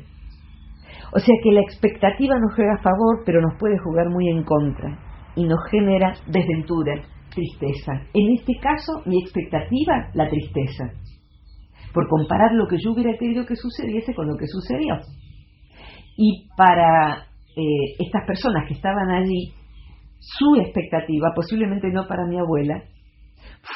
O 1.12 1.18
sea 1.18 1.34
que 1.42 1.52
la 1.52 1.60
expectativa 1.60 2.38
nos 2.38 2.54
juega 2.54 2.74
a 2.74 2.82
favor, 2.82 3.22
pero 3.24 3.40
nos 3.40 3.58
puede 3.58 3.78
jugar 3.78 4.08
muy 4.08 4.28
en 4.28 4.42
contra 4.44 4.98
y 5.34 5.44
nos 5.44 5.58
genera 5.70 6.14
desventura, 6.26 6.94
tristeza. 7.34 7.92
En 8.14 8.34
este 8.38 8.54
caso, 8.60 9.02
mi 9.04 9.20
expectativa, 9.20 10.10
la 10.14 10.28
tristeza 10.28 10.92
por 11.96 12.08
comparar 12.08 12.52
lo 12.52 12.68
que 12.68 12.76
yo 12.76 12.92
hubiera 12.92 13.16
querido 13.16 13.46
que 13.46 13.56
sucediese 13.56 14.12
con 14.12 14.26
lo 14.26 14.36
que 14.36 14.46
sucedió. 14.46 15.00
Y 16.14 16.46
para 16.54 17.26
eh, 17.56 17.96
estas 17.98 18.26
personas 18.26 18.68
que 18.68 18.74
estaban 18.74 19.08
allí, 19.12 19.54
su 20.20 20.56
expectativa, 20.60 21.32
posiblemente 21.34 21.88
no 21.88 22.06
para 22.06 22.26
mi 22.26 22.38
abuela, 22.38 22.82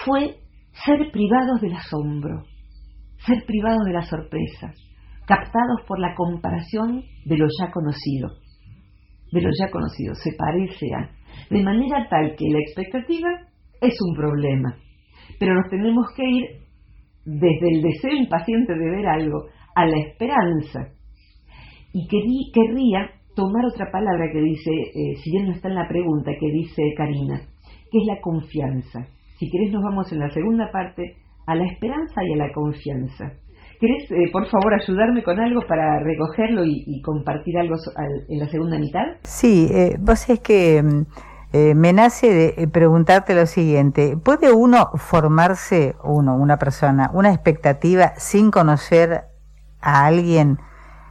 fue 0.05 0.37
ser 0.85 1.11
privados 1.11 1.63
del 1.63 1.73
asombro, 1.73 2.45
ser 3.25 3.43
privados 3.47 3.87
de 3.87 3.93
la 3.95 4.03
sorpresa, 4.03 4.75
captados 5.27 5.81
por 5.89 5.99
la 5.99 6.15
comparación 6.15 7.03
de 7.25 7.39
lo 7.39 7.47
ya 7.59 7.71
conocido, 7.73 8.33
de 9.33 9.41
lo 9.41 9.49
ya 9.49 9.71
conocido, 9.71 10.15
se 10.15 10.33
parece 10.37 10.89
a, 10.95 11.11
de 11.49 11.63
manera 11.63 12.07
tal 12.11 12.37
que 12.37 12.45
la 12.51 12.59
expectativa 12.59 13.31
es 13.81 13.97
un 14.07 14.15
problema, 14.15 14.77
pero 15.39 15.55
nos 15.55 15.71
tenemos 15.71 16.05
que 16.15 16.29
ir 16.29 16.60
desde 17.25 17.69
el 17.69 17.83
deseo 17.83 18.13
impaciente 18.13 18.75
de 18.75 18.91
ver 18.91 19.07
algo 19.07 19.47
a 19.75 19.87
la 19.87 19.99
esperanza. 19.99 20.89
Y 21.93 22.07
querría 22.53 23.11
tomar 23.35 23.65
otra 23.67 23.91
palabra 23.91 24.31
que 24.33 24.41
dice, 24.41 24.71
eh, 24.71 25.17
si 25.23 25.31
bien 25.31 25.47
no 25.47 25.53
está 25.53 25.69
en 25.69 25.75
la 25.75 25.89
pregunta, 25.89 26.31
que 26.39 26.51
dice 26.53 26.83
Karina, 26.97 27.41
que 27.91 27.99
es 27.99 28.07
la 28.07 28.21
confianza. 28.21 29.07
Si 29.39 29.51
querés 29.51 29.73
nos 29.73 29.83
vamos 29.83 30.13
en 30.13 30.21
la 30.21 30.31
segunda 30.31 30.71
parte 30.71 31.17
a 31.47 31.55
la 31.55 31.67
esperanza 31.67 32.21
y 32.23 32.35
a 32.35 32.37
la 32.37 32.53
confianza. 32.53 33.33
¿Querés, 33.81 34.11
eh, 34.11 34.31
por 34.31 34.47
favor, 34.47 34.75
ayudarme 34.75 35.23
con 35.23 35.41
algo 35.41 35.63
para 35.67 35.99
recogerlo 36.01 36.65
y, 36.67 37.01
compartir 37.01 37.57
algo 37.57 37.77
en 38.29 38.39
la 38.39 38.47
segunda 38.49 38.79
mitad? 38.79 39.05
Sí, 39.23 39.69
eh, 39.73 39.97
vos 39.99 40.29
es 40.29 40.41
que 40.41 40.83
mm, 40.83 41.07
eh, 41.53 41.75
me 41.75 41.93
nace 41.93 42.33
de 42.33 42.55
eh, 42.57 42.69
preguntarte 42.69 43.35
lo 43.35 43.45
siguiente, 43.47 44.17
¿puede 44.17 44.53
uno 44.53 44.91
formarse, 44.95 45.97
uno, 46.05 46.37
una 46.37 46.59
persona, 46.59 47.11
una 47.13 47.33
expectativa 47.33 48.13
sin 48.17 48.53
conocer 48.53 49.25
a 49.81 50.07
alguien? 50.07 50.59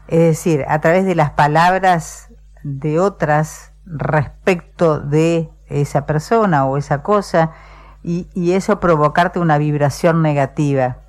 Es 0.07 0.19
decir, 0.19 0.63
a 0.69 0.79
través 0.79 1.05
de 1.05 1.15
las 1.15 1.31
palabras 1.31 2.33
de 2.63 2.99
otras 2.99 3.73
respecto 3.85 4.99
de 4.99 5.49
esa 5.67 6.05
persona 6.05 6.65
o 6.65 6.77
esa 6.77 7.03
cosa 7.03 7.51
y, 8.01 8.27
y 8.33 8.53
eso 8.53 8.79
provocarte 8.79 9.39
una 9.39 9.57
vibración 9.57 10.21
negativa. 10.21 10.99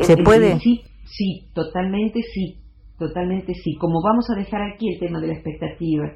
¿Se 0.00 0.18
puede? 0.18 0.58
Sí, 0.60 0.82
sí, 1.06 1.50
totalmente 1.54 2.20
sí, 2.34 2.60
totalmente 2.98 3.54
sí. 3.54 3.76
Como 3.76 4.02
vamos 4.02 4.28
a 4.30 4.34
dejar 4.38 4.60
aquí 4.62 4.92
el 4.92 5.00
tema 5.00 5.18
de 5.18 5.28
la 5.28 5.32
expectativa, 5.32 6.12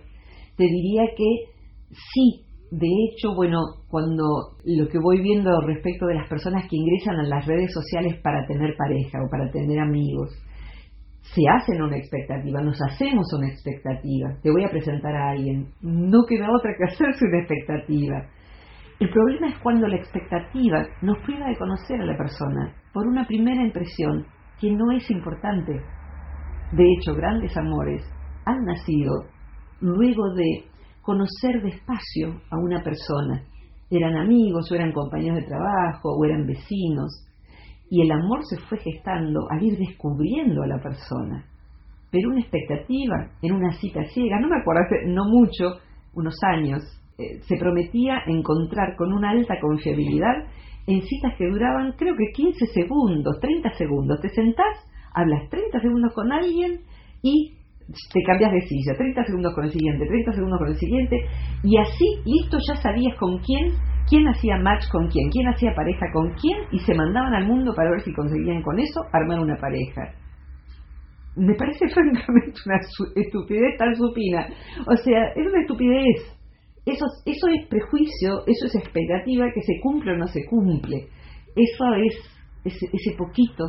te 0.56 0.64
diría 0.64 1.04
que 1.16 1.51
Sí, 1.92 2.44
de 2.70 2.88
hecho, 2.88 3.34
bueno, 3.34 3.60
cuando 3.88 4.24
lo 4.64 4.88
que 4.88 4.98
voy 4.98 5.20
viendo 5.20 5.50
respecto 5.66 6.06
de 6.06 6.14
las 6.14 6.28
personas 6.28 6.64
que 6.70 6.76
ingresan 6.76 7.20
a 7.20 7.28
las 7.28 7.46
redes 7.46 7.70
sociales 7.72 8.18
para 8.22 8.46
tener 8.46 8.74
pareja 8.76 9.18
o 9.22 9.30
para 9.30 9.50
tener 9.50 9.78
amigos, 9.78 10.30
se 11.20 11.42
hacen 11.48 11.82
una 11.82 11.98
expectativa, 11.98 12.62
nos 12.62 12.80
hacemos 12.82 13.26
una 13.34 13.48
expectativa. 13.48 14.36
Te 14.42 14.50
voy 14.50 14.64
a 14.64 14.70
presentar 14.70 15.14
a 15.14 15.30
alguien. 15.30 15.68
No 15.82 16.24
queda 16.26 16.48
otra 16.50 16.72
que 16.76 16.84
hacerse 16.92 17.26
una 17.26 17.40
expectativa. 17.40 18.26
El 19.00 19.10
problema 19.10 19.48
es 19.48 19.58
cuando 19.58 19.86
la 19.86 19.96
expectativa 19.96 20.86
nos 21.02 21.18
priva 21.24 21.48
de 21.48 21.56
conocer 21.56 22.00
a 22.00 22.06
la 22.06 22.16
persona 22.16 22.74
por 22.92 23.06
una 23.06 23.26
primera 23.26 23.62
impresión 23.62 24.26
que 24.60 24.70
no 24.70 24.92
es 24.92 25.10
importante. 25.10 25.72
De 26.72 26.84
hecho, 26.84 27.14
grandes 27.14 27.56
amores 27.56 28.02
han 28.44 28.64
nacido 28.64 29.26
luego 29.80 30.32
de 30.34 30.71
conocer 31.02 31.62
despacio 31.62 32.40
a 32.50 32.58
una 32.58 32.82
persona. 32.82 33.44
Eran 33.90 34.16
amigos 34.16 34.70
o 34.70 34.74
eran 34.74 34.92
compañeros 34.92 35.40
de 35.40 35.46
trabajo 35.46 36.16
o 36.16 36.24
eran 36.24 36.46
vecinos. 36.46 37.28
Y 37.90 38.00
el 38.02 38.10
amor 38.10 38.40
se 38.48 38.56
fue 38.68 38.78
gestando 38.78 39.40
al 39.50 39.62
ir 39.62 39.76
descubriendo 39.76 40.62
a 40.62 40.66
la 40.66 40.80
persona. 40.80 41.44
Pero 42.10 42.30
una 42.30 42.40
expectativa 42.40 43.30
en 43.42 43.52
una 43.52 43.72
cita 43.72 44.04
ciega, 44.04 44.40
no 44.40 44.48
me 44.48 44.60
acuerdo, 44.60 44.82
hace 44.84 45.06
no 45.08 45.24
mucho, 45.24 45.80
unos 46.14 46.34
años, 46.54 46.82
eh, 47.18 47.40
se 47.42 47.56
prometía 47.56 48.22
encontrar 48.26 48.96
con 48.96 49.12
una 49.12 49.30
alta 49.30 49.54
confiabilidad 49.60 50.46
en 50.86 51.02
citas 51.02 51.34
que 51.38 51.48
duraban 51.48 51.92
creo 51.92 52.14
que 52.16 52.32
15 52.34 52.66
segundos, 52.66 53.38
30 53.40 53.70
segundos. 53.74 54.20
Te 54.20 54.28
sentás, 54.30 54.78
hablas 55.14 55.48
30 55.50 55.80
segundos 55.80 56.12
con 56.14 56.32
alguien 56.32 56.80
y 57.22 57.52
te 58.12 58.22
cambias 58.22 58.52
de 58.52 58.60
silla, 58.62 58.94
30 58.96 59.24
segundos 59.24 59.54
con 59.54 59.64
el 59.64 59.70
siguiente, 59.70 60.06
30 60.06 60.32
segundos 60.32 60.58
con 60.58 60.68
el 60.68 60.76
siguiente, 60.76 61.16
y 61.62 61.76
así, 61.78 62.06
listo, 62.24 62.58
ya 62.66 62.76
sabías 62.76 63.16
con 63.18 63.38
quién, 63.38 63.72
quién 64.08 64.26
hacía 64.28 64.56
match 64.58 64.88
con 64.90 65.08
quién, 65.08 65.30
quién 65.30 65.48
hacía 65.48 65.74
pareja 65.74 66.06
con 66.12 66.32
quién, 66.34 66.58
y 66.70 66.78
se 66.80 66.94
mandaban 66.94 67.34
al 67.34 67.46
mundo 67.46 67.74
para 67.74 67.90
ver 67.90 68.00
si 68.02 68.12
conseguían 68.12 68.62
con 68.62 68.78
eso 68.78 69.02
armar 69.12 69.40
una 69.40 69.56
pareja. 69.56 70.12
Me 71.36 71.54
parece 71.54 71.88
francamente 71.94 72.60
una 72.66 72.78
estupidez 73.14 73.78
tan 73.78 73.94
supina. 73.94 74.46
O 74.86 74.96
sea, 74.96 75.28
es 75.34 75.46
una 75.46 75.60
estupidez. 75.60 76.38
Eso, 76.84 77.06
eso 77.24 77.46
es 77.48 77.66
prejuicio, 77.68 78.42
eso 78.46 78.66
es 78.66 78.74
expectativa 78.74 79.46
que 79.54 79.62
se 79.62 79.80
cumple 79.80 80.12
o 80.12 80.16
no 80.16 80.26
se 80.26 80.44
cumple. 80.46 81.08
Eso 81.54 81.94
es 81.94 82.14
ese, 82.64 82.86
ese 82.92 83.16
poquito 83.16 83.64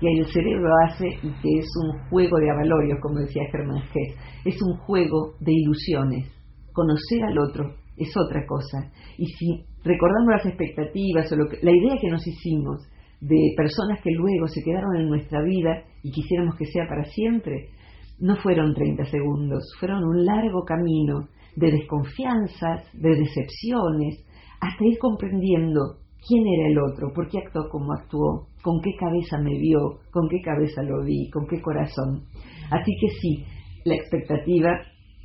que 0.00 0.08
el 0.08 0.26
cerebro 0.26 0.68
hace 0.86 1.06
y 1.06 1.30
que 1.40 1.58
es 1.58 1.68
un 1.82 2.08
juego 2.08 2.38
de 2.38 2.50
avalorios, 2.50 2.98
como 3.00 3.20
decía 3.20 3.42
Germán 3.50 3.82
Hess. 3.94 4.16
Es 4.44 4.60
un 4.62 4.76
juego 4.78 5.34
de 5.40 5.52
ilusiones. 5.52 6.32
Conocer 6.72 7.24
al 7.24 7.38
otro 7.38 7.74
es 7.96 8.12
otra 8.16 8.44
cosa. 8.46 8.90
Y 9.16 9.26
si 9.26 9.64
recordamos 9.84 10.28
las 10.30 10.46
expectativas 10.46 11.30
o 11.32 11.36
lo 11.36 11.48
que, 11.48 11.58
la 11.62 11.72
idea 11.72 11.96
que 12.00 12.10
nos 12.10 12.26
hicimos 12.26 12.86
de 13.20 13.54
personas 13.56 14.00
que 14.02 14.10
luego 14.10 14.46
se 14.48 14.62
quedaron 14.62 14.96
en 14.96 15.08
nuestra 15.08 15.42
vida 15.42 15.84
y 16.02 16.10
quisiéramos 16.10 16.56
que 16.56 16.66
sea 16.66 16.86
para 16.86 17.04
siempre, 17.04 17.70
no 18.18 18.36
fueron 18.36 18.74
30 18.74 19.04
segundos, 19.06 19.64
fueron 19.78 20.04
un 20.04 20.24
largo 20.24 20.64
camino 20.64 21.28
de 21.56 21.70
desconfianzas, 21.70 22.84
de 22.92 23.10
decepciones, 23.10 24.24
hasta 24.60 24.84
ir 24.84 24.98
comprendiendo 24.98 25.98
quién 26.26 26.44
era 26.46 26.68
el 26.68 26.78
otro, 26.78 27.12
por 27.14 27.28
qué 27.28 27.38
actuó 27.38 27.68
como 27.70 27.92
actuó, 27.92 28.48
con 28.62 28.80
qué 28.82 28.90
cabeza 28.98 29.38
me 29.42 29.58
vio, 29.58 30.00
con 30.10 30.28
qué 30.28 30.40
cabeza 30.42 30.82
lo 30.82 31.04
vi, 31.04 31.30
con 31.30 31.46
qué 31.46 31.60
corazón. 31.60 32.24
Así 32.70 32.92
que 33.00 33.08
sí, 33.20 33.44
la 33.84 33.94
expectativa 33.94 34.70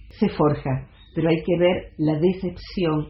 se 0.10 0.30
forja, 0.30 0.88
pero 1.16 1.30
hay 1.30 1.42
que 1.44 1.58
ver 1.58 1.94
la 1.98 2.20
decepción, 2.20 3.08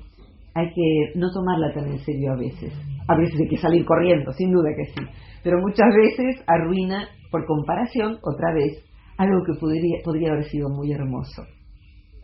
hay 0.54 0.68
que 0.74 1.20
no 1.20 1.28
tomarla 1.32 1.74
tan 1.74 1.92
en 1.92 2.00
serio 2.00 2.34
a 2.34 2.38
veces. 2.38 2.74
A 3.08 3.16
veces 3.18 3.40
hay 3.40 3.48
que 3.48 3.58
salir 3.58 3.86
corriendo, 3.86 4.32
sin 4.34 4.52
duda 4.52 4.70
que 4.76 4.86
sí, 4.86 5.08
pero 5.44 5.58
muchas 5.60 5.90
veces 5.96 6.44
arruina, 6.48 7.10
por 7.32 7.46
comparación, 7.46 8.20
otra 8.24 8.54
vez, 8.54 8.86
algo 9.18 9.44
que 9.46 9.60
podría, 9.60 10.00
podría 10.04 10.32
haber 10.32 10.46
sido 10.46 10.70
muy 10.70 10.92
hermoso. 10.92 11.44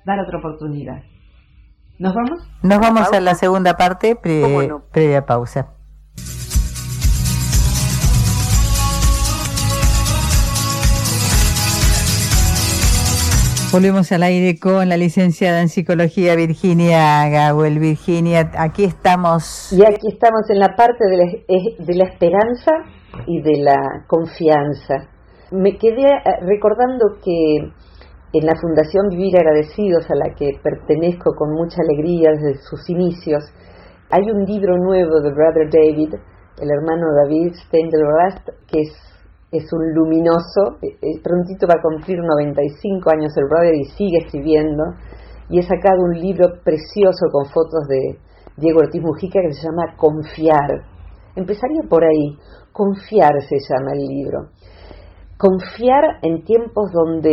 Dar 0.06 0.20
otra 0.20 0.40
oportunidad. 0.40 1.04
¿Nos 2.00 2.14
vamos? 2.14 2.48
Nos 2.62 2.80
vamos 2.80 3.12
a 3.12 3.20
la 3.20 3.34
segunda 3.34 3.76
parte, 3.76 4.16
previa 4.16 5.26
pausa. 5.26 5.74
Volvemos 13.72 14.12
al 14.12 14.24
aire 14.24 14.60
con 14.60 14.88
la 14.90 14.96
licenciada 14.96 15.60
en 15.62 15.70
psicología 15.70 16.36
Virginia 16.36 17.28
Gawel. 17.30 17.80
Virginia, 17.80 18.52
aquí 18.60 18.84
estamos. 18.84 19.74
Y 19.74 19.84
aquí 19.84 20.08
estamos 20.08 20.48
en 20.50 20.60
la 20.60 20.76
parte 20.76 21.04
de 21.04 21.18
la, 21.18 21.26
de 21.80 21.96
la 21.96 22.04
esperanza 22.06 22.72
y 23.26 23.42
de 23.42 23.64
la 23.64 24.06
confianza. 24.06 25.10
Me 25.52 25.78
quedé 25.78 26.06
eh, 26.06 26.22
recordando 26.42 27.18
que 27.24 27.72
en 28.34 28.46
la 28.46 28.56
Fundación 28.60 29.08
Vivir 29.10 29.38
Agradecidos, 29.38 30.10
a 30.10 30.16
la 30.16 30.36
que 30.36 30.60
pertenezco 30.62 31.32
con 31.36 31.52
mucha 31.54 31.82
alegría 31.82 32.32
desde 32.32 32.60
sus 32.62 32.90
inicios, 32.90 33.44
hay 34.10 34.30
un 34.30 34.44
libro 34.44 34.76
nuevo 34.78 35.22
de 35.22 35.32
Brother 35.32 35.70
David, 35.72 36.14
el 36.60 36.70
hermano 36.70 37.08
David 37.24 37.54
Steindl-Rast, 37.54 38.50
que 38.68 38.82
es, 38.82 38.92
es 39.52 39.64
un 39.72 39.94
luminoso, 39.94 40.76
eh, 40.82 40.98
eh, 41.02 41.22
prontito 41.24 41.68
va 41.68 41.76
a 41.80 41.82
cumplir 41.82 42.20
95 42.20 43.10
años 43.12 43.32
el 43.38 43.46
brother 43.48 43.76
y 43.76 43.86
sigue 43.96 44.18
escribiendo, 44.26 44.84
y 45.50 45.60
he 45.60 45.64
sacado 45.64 46.04
un 46.04 46.20
libro 46.20 46.60
precioso 46.64 47.28
con 47.32 47.46
fotos 47.46 47.88
de 47.88 48.20
Diego 48.58 48.80
Ortiz 48.80 49.02
Mujica 49.02 49.40
que 49.40 49.54
se 49.54 49.68
llama 49.68 49.96
Confiar. 49.96 50.84
Empezaría 51.36 51.82
por 51.90 52.04
ahí, 52.04 52.38
Confiar 52.74 53.34
se 53.48 53.56
llama 53.70 53.94
el 53.94 54.04
libro. 54.04 54.50
Confiar 55.38 56.20
en 56.24 56.44
tiempos 56.44 56.92
donde 56.92 57.32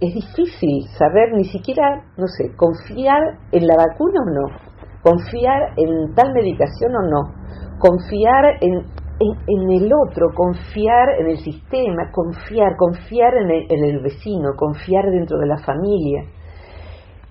es 0.00 0.14
difícil 0.14 0.86
saber 0.98 1.32
ni 1.34 1.44
siquiera, 1.44 2.04
no 2.18 2.26
sé, 2.26 2.54
confiar 2.56 3.38
en 3.52 3.66
la 3.66 3.76
vacuna 3.76 4.20
o 4.20 4.30
no, 4.30 4.58
confiar 5.02 5.72
en 5.76 6.14
tal 6.14 6.34
medicación 6.34 6.94
o 6.96 7.02
no, 7.02 7.78
confiar 7.78 8.58
en, 8.60 8.74
en, 9.20 9.70
el 9.70 9.90
otro, 10.06 10.28
confiar 10.34 11.18
en 11.18 11.28
el 11.28 11.38
sistema, 11.38 12.10
confiar, 12.12 12.76
confiar 12.76 13.36
en 13.36 13.50
el, 13.50 13.66
en 13.70 13.84
el 13.84 14.02
vecino, 14.02 14.50
confiar 14.56 15.04
dentro 15.10 15.38
de 15.38 15.46
la 15.46 15.58
familia. 15.64 16.24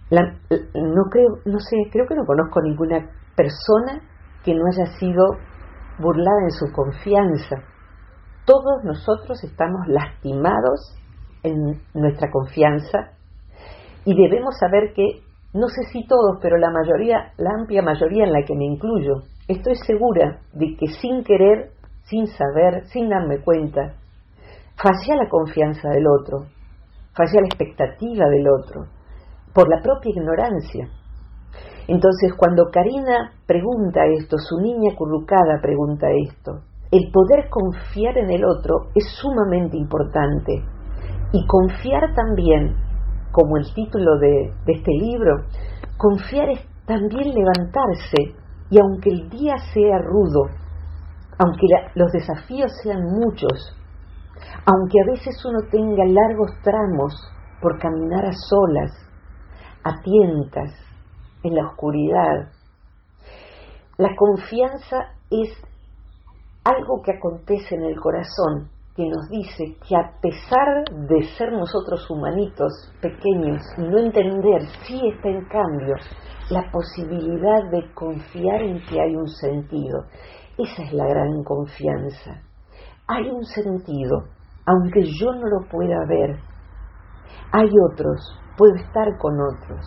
no 0.10 1.04
creo, 1.12 1.28
no 1.46 1.60
sé, 1.60 1.78
creo 1.92 2.08
que 2.08 2.16
no 2.16 2.26
conozco 2.26 2.62
ninguna 2.64 3.12
persona 3.36 4.02
que 4.44 4.56
no 4.56 4.64
haya 4.66 4.92
sido 4.98 5.24
burlada 6.00 6.42
en 6.46 6.52
su 6.52 6.66
confianza. 6.74 7.58
Todos 8.46 8.84
nosotros 8.84 9.44
estamos 9.44 9.88
lastimados 9.88 10.96
en 11.46 11.82
nuestra 11.94 12.30
confianza 12.32 13.16
y 14.06 14.16
debemos 14.16 14.56
saber 14.60 14.94
que, 14.94 15.22
no 15.54 15.68
sé 15.68 15.84
si 15.92 16.06
todos, 16.06 16.38
pero 16.42 16.58
la 16.58 16.70
mayoría, 16.70 17.34
la 17.38 17.52
amplia 17.60 17.82
mayoría 17.82 18.26
en 18.26 18.34
la 18.34 18.44
que 18.46 18.56
me 18.56 18.66
incluyo, 18.66 19.24
estoy 19.48 19.76
segura 19.76 20.40
de 20.54 20.76
que 20.78 20.88
sin 21.02 21.24
querer, 21.24 21.72
sin 22.04 22.28
saber, 22.28 22.86
sin 22.88 23.10
darme 23.10 23.42
cuenta, 23.42 23.96
fallé 24.76 25.16
la 25.16 25.28
confianza 25.28 25.90
del 25.90 26.06
otro, 26.08 26.46
fallé 27.14 27.42
la 27.42 27.48
expectativa 27.48 28.26
del 28.30 28.48
otro, 28.48 28.86
por 29.54 29.70
la 29.70 29.82
propia 29.82 30.12
ignorancia. 30.12 30.88
Entonces, 31.88 32.34
cuando 32.38 32.66
Karina 32.72 33.32
pregunta 33.48 34.02
esto, 34.20 34.38
su 34.38 34.60
niña 34.60 34.96
currucada 34.96 35.62
pregunta 35.62 36.08
esto, 36.30 36.62
el 36.92 37.12
poder 37.12 37.50
confiar 37.50 38.18
en 38.18 38.30
el 38.30 38.44
otro 38.46 38.90
es 38.94 39.06
sumamente 39.20 39.78
importante 39.78 40.64
y 41.36 41.46
confiar 41.48 42.16
también, 42.16 42.78
como 43.34 43.58
el 43.58 43.66
título 43.74 44.18
de, 44.20 44.54
este 44.68 44.92
libro, 45.02 45.44
confiar 45.98 46.50
es 46.50 46.62
también 46.86 47.34
levantarse 47.34 48.40
y 48.70 48.80
aunque 48.80 49.10
el 49.10 49.30
día 49.30 49.56
sea 49.74 50.00
rudo, 50.00 50.46
aunque 51.38 51.68
los 51.96 52.10
desafíos 52.14 52.72
sean 52.82 53.04
muchos, 53.04 53.76
aunque 54.66 54.98
a 55.02 55.12
veces 55.12 55.36
uno 55.44 55.60
tenga 55.70 56.06
largos 56.06 56.52
tramos 56.64 57.14
por 57.62 57.80
caminar 57.80 58.28
a 58.28 58.32
solas, 58.32 58.92
a 59.84 60.02
tientas, 60.04 60.72
en 61.44 61.54
la 61.54 61.68
oscuridad, 61.68 62.50
la 63.98 64.16
confianza 64.16 65.12
es 65.30 65.50
algo 66.64 67.02
que 67.04 67.12
acontece 67.12 67.76
en 67.76 67.84
el 67.84 68.00
corazón 68.00 68.70
que 68.96 69.04
nos 69.10 69.28
dice 69.30 69.76
que 69.88 69.96
a 69.96 70.10
pesar 70.22 70.86
de 71.10 71.28
ser 71.38 71.52
nosotros 71.52 72.10
humanitos 72.10 72.72
pequeños 73.02 73.62
y 73.78 73.82
no 73.82 74.00
entender, 74.00 74.62
sí 74.88 75.02
está 75.14 75.28
en 75.28 75.44
cambio 75.50 75.96
la 76.50 76.64
posibilidad 76.72 77.70
de 77.72 77.94
confiar 77.94 78.62
en 78.62 78.80
que 78.86 79.02
hay 79.02 79.16
un 79.16 79.28
sentido. 79.28 80.06
Esa 80.58 80.84
es 80.84 80.94
la 80.94 81.08
gran 81.08 81.44
confianza. 81.44 82.42
Hay 83.08 83.30
un 83.30 83.44
sentido, 83.44 84.30
aunque 84.66 85.04
yo 85.04 85.34
no 85.34 85.46
lo 85.46 85.68
pueda 85.70 85.98
ver. 86.08 86.38
Hay 87.52 87.70
otros, 87.92 88.40
puedo 88.58 88.76
estar 88.76 89.08
con 89.20 89.34
otros. 89.42 89.86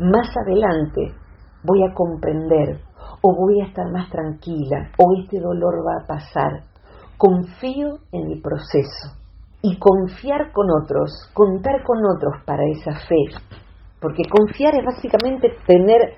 Más 0.00 0.28
adelante 0.36 1.14
voy 1.62 1.82
a 1.82 1.94
comprender 1.94 2.80
o 3.22 3.34
voy 3.34 3.62
a 3.62 3.68
estar 3.68 3.90
más 3.90 4.10
tranquila 4.10 4.90
o 4.98 5.22
este 5.22 5.40
dolor 5.40 5.76
va 5.86 6.02
a 6.02 6.06
pasar 6.06 6.73
confío 7.16 7.98
en 8.12 8.30
el 8.30 8.40
proceso 8.40 9.16
y 9.62 9.78
confiar 9.78 10.52
con 10.52 10.66
otros, 10.70 11.10
contar 11.32 11.82
con 11.84 11.98
otros 12.04 12.42
para 12.44 12.62
esa 12.70 12.92
fe, 13.06 13.40
porque 14.00 14.22
confiar 14.28 14.74
es 14.74 14.84
básicamente 14.84 15.56
tener, 15.66 16.16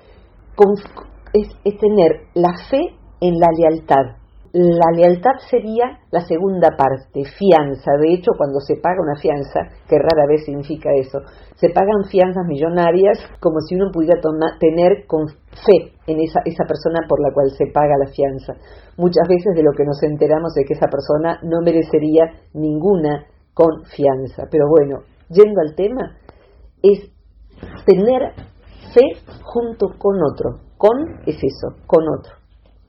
es, 1.33 1.79
tener 1.79 2.27
la 2.33 2.53
fe 2.69 2.95
en 3.21 3.39
la 3.39 3.47
lealtad. 3.57 4.17
La 4.57 4.89
lealtad 4.89 5.37
sería 5.51 5.99
la 6.09 6.21
segunda 6.21 6.69
parte, 6.75 7.21
fianza. 7.37 7.91
De 8.01 8.11
hecho, 8.11 8.31
cuando 8.35 8.59
se 8.59 8.77
paga 8.81 8.97
una 9.05 9.13
fianza, 9.13 9.69
que 9.87 9.99
rara 9.99 10.25
vez 10.27 10.45
significa 10.45 10.89
eso, 10.97 11.19
se 11.53 11.69
pagan 11.69 12.09
fianzas 12.09 12.43
millonarias 12.47 13.19
como 13.39 13.59
si 13.61 13.75
uno 13.75 13.91
pudiera 13.93 14.19
tener 14.59 15.05
con 15.05 15.27
fe 15.27 15.93
en 16.07 16.21
esa, 16.21 16.41
esa 16.43 16.65
persona 16.65 17.05
por 17.07 17.21
la 17.21 17.31
cual 17.31 17.51
se 17.51 17.67
paga 17.67 18.01
la 18.03 18.09
fianza. 18.09 18.53
Muchas 18.97 19.27
veces 19.29 19.53
de 19.53 19.61
lo 19.61 19.73
que 19.77 19.85
nos 19.85 20.01
enteramos 20.01 20.57
es 20.57 20.65
que 20.65 20.73
esa 20.73 20.89
persona 20.89 21.37
no 21.43 21.61
merecería 21.61 22.25
ninguna 22.55 23.27
confianza. 23.53 24.45
Pero 24.49 24.65
bueno, 24.67 25.05
yendo 25.29 25.61
al 25.61 25.75
tema, 25.75 26.17
es 26.81 27.11
tener 27.85 28.33
fe 28.91 29.21
junto 29.43 29.93
con 29.99 30.17
otro. 30.23 30.65
Con 30.77 30.97
es 31.27 31.37
eso, 31.37 31.77
con 31.85 32.09
otro. 32.09 32.33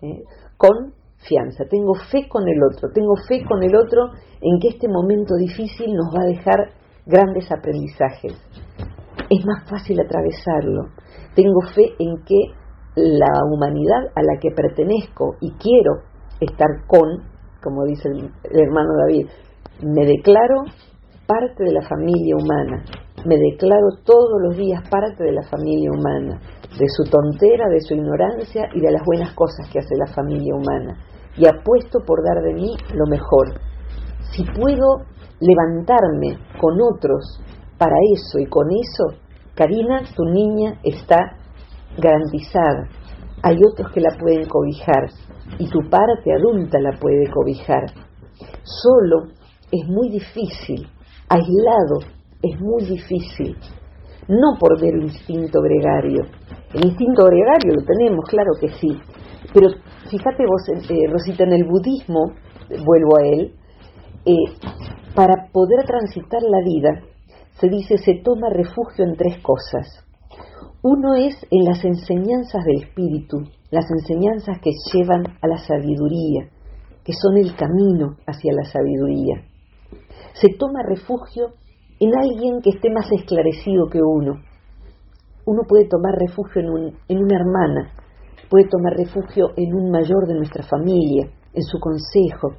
¿eh? 0.00 0.24
Con 0.57 0.96
confianza, 1.18 1.64
tengo 1.68 1.94
fe 2.11 2.28
con 2.28 2.48
el 2.48 2.59
otro, 2.62 2.90
tengo 2.92 3.14
fe 3.28 3.44
con 3.44 3.62
el 3.62 3.74
otro 3.76 4.11
en 4.40 4.59
que 4.61 4.68
este 4.68 4.88
momento 4.88 5.35
difícil 5.37 5.92
nos 5.94 6.14
va 6.14 6.22
a 6.22 6.26
dejar 6.26 6.70
grandes 7.07 7.50
aprendizajes. 7.50 8.35
Es 9.31 9.44
más 9.44 9.68
fácil 9.68 9.98
atravesarlo. 10.00 10.90
Tengo 11.35 11.61
fe 11.74 11.94
en 11.98 12.24
que 12.24 12.54
la 12.96 13.44
humanidad 13.50 14.11
a 14.14 14.22
la 14.22 14.40
que 14.40 14.50
pertenezco 14.50 15.37
y 15.40 15.52
quiero 15.52 16.02
estar 16.40 16.68
con, 16.87 17.24
como 17.62 17.85
dice 17.85 18.09
el, 18.09 18.61
hermano 18.61 18.90
David, 19.07 19.26
me 19.83 20.07
declaro 20.07 20.62
parte 21.26 21.64
de 21.64 21.72
la 21.72 21.83
familia 21.83 22.37
humana, 22.37 22.85
me 23.24 23.37
declaro 23.37 23.88
todos 24.04 24.40
los 24.42 24.57
días 24.57 24.83
parte 24.88 25.24
de 25.24 25.33
la 25.33 25.42
familia 25.42 25.90
humana, 25.90 26.40
de 26.78 26.87
su 26.88 27.04
tontera, 27.11 27.68
de 27.68 27.81
su 27.81 27.94
ignorancia 27.94 28.68
y 28.74 28.81
de 28.81 28.92
las 28.92 29.02
buenas 29.04 29.35
cosas 29.35 29.68
que 29.70 29.78
hace 29.78 29.96
la 29.96 30.12
familia 30.12 30.54
humana. 30.54 30.98
Y 31.37 31.46
apuesto 31.46 32.00
por 32.07 32.22
dar 32.24 32.42
de 32.42 32.54
mí 32.54 32.76
lo 32.94 33.07
mejor. 33.07 33.61
Si 34.33 34.44
puedo 34.44 35.04
levantarme 35.40 36.38
con 36.61 36.81
otros 36.81 37.40
para 37.78 37.96
eso 38.12 38.38
y 38.38 38.46
con 38.46 38.66
eso, 38.70 39.18
Karina, 39.54 40.02
tu 40.14 40.24
niña 40.24 40.78
está 40.83 41.37
garantizada. 41.96 42.88
Hay 43.42 43.57
otros 43.57 43.92
que 43.92 44.00
la 44.00 44.16
pueden 44.18 44.48
cobijar 44.48 45.11
y 45.59 45.68
tu 45.68 45.81
parte 45.88 46.33
adulta 46.33 46.78
la 46.81 46.98
puede 46.98 47.31
cobijar. 47.31 47.87
Solo 48.62 49.33
es 49.70 49.87
muy 49.88 50.11
difícil, 50.11 50.88
aislado 51.28 52.17
es 52.42 52.61
muy 52.61 52.85
difícil, 52.85 53.57
no 54.29 54.57
por 54.59 54.81
ver 54.81 54.94
el 54.94 55.05
instinto 55.05 55.61
gregario. 55.61 56.24
El 56.74 56.87
instinto 56.87 57.24
gregario 57.24 57.74
lo 57.74 57.85
tenemos, 57.85 58.24
claro 58.29 58.51
que 58.61 58.68
sí, 58.68 58.88
pero 59.53 59.68
fíjate 60.11 60.44
vos, 60.46 60.62
eh, 60.68 61.07
Rosita, 61.11 61.44
en 61.44 61.53
el 61.53 61.64
budismo, 61.64 62.33
vuelvo 62.68 63.18
a 63.18 63.27
él, 63.27 63.55
eh, 64.24 64.35
para 65.14 65.48
poder 65.53 65.85
transitar 65.87 66.42
la 66.42 66.61
vida, 66.62 67.03
se 67.61 67.68
dice 67.68 67.96
se 67.98 68.20
toma 68.22 68.51
refugio 68.51 69.05
en 69.05 69.16
tres 69.16 69.38
cosas. 69.42 70.05
Uno 70.83 71.14
es 71.14 71.35
en 71.51 71.64
las 71.64 71.85
enseñanzas 71.85 72.64
del 72.64 72.85
espíritu, 72.85 73.38
las 73.70 73.87
enseñanzas 73.90 74.61
que 74.61 74.70
llevan 74.92 75.24
a 75.42 75.48
la 75.48 75.59
sabiduría, 75.59 76.51
que 77.05 77.12
son 77.14 77.37
el 77.37 77.57
camino 77.57 78.16
hacia 78.27 78.53
la 78.53 78.64
sabiduría. 78.64 79.42
Se 80.35 80.48
toma 80.57 80.83
refugio 80.88 81.55
en 82.01 82.11
alguien 82.17 82.61
que 82.63 82.71
esté 82.71 82.91
más 82.91 83.11
esclarecido 83.13 83.87
que 83.91 84.01
uno. 84.03 84.41
Uno 85.47 85.63
puede 85.69 85.89
tomar 85.89 86.15
refugio 86.19 86.63
en, 86.63 86.95
en 87.09 87.19
una 87.23 87.37
hermana, 87.37 87.93
puede 88.51 88.69
tomar 88.69 88.95
refugio 88.97 89.51
en 89.57 89.75
un 89.75 89.91
mayor 89.91 90.27
de 90.27 90.35
nuestra 90.35 90.63
familia, 90.65 91.29
en 91.55 91.63
su 91.63 91.79
consejo, 91.81 92.57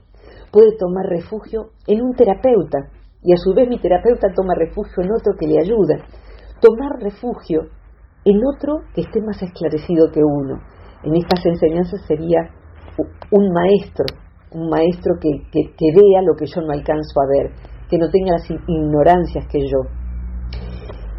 puede 0.51 0.75
tomar 0.77 1.05
refugio 1.05 1.69
en 1.87 2.01
un 2.01 2.13
terapeuta 2.15 2.89
y 3.21 3.33
a 3.33 3.37
su 3.37 3.53
vez 3.53 3.67
mi 3.67 3.79
terapeuta 3.79 4.27
toma 4.33 4.55
refugio 4.55 5.03
en 5.03 5.11
otro 5.11 5.33
que 5.37 5.47
le 5.47 5.59
ayuda. 5.59 5.97
Tomar 6.61 6.99
refugio 7.01 7.67
en 8.25 8.37
otro 8.45 8.81
que 8.93 9.01
esté 9.01 9.21
más 9.21 9.41
esclarecido 9.41 10.11
que 10.11 10.21
uno. 10.23 10.59
En 11.03 11.15
estas 11.15 11.45
enseñanzas 11.45 12.01
sería 12.07 12.49
un 13.31 13.51
maestro, 13.51 14.05
un 14.51 14.69
maestro 14.69 15.13
que, 15.21 15.29
que, 15.51 15.91
vea 15.95 16.21
lo 16.21 16.35
que 16.35 16.45
yo 16.45 16.61
no 16.61 16.73
alcanzo 16.73 17.21
a 17.21 17.27
ver, 17.27 17.51
que 17.89 17.97
no 17.97 18.09
tenga 18.09 18.33
las 18.33 18.49
ignorancias 18.49 19.45
que 19.47 19.59
yo. 19.59 19.79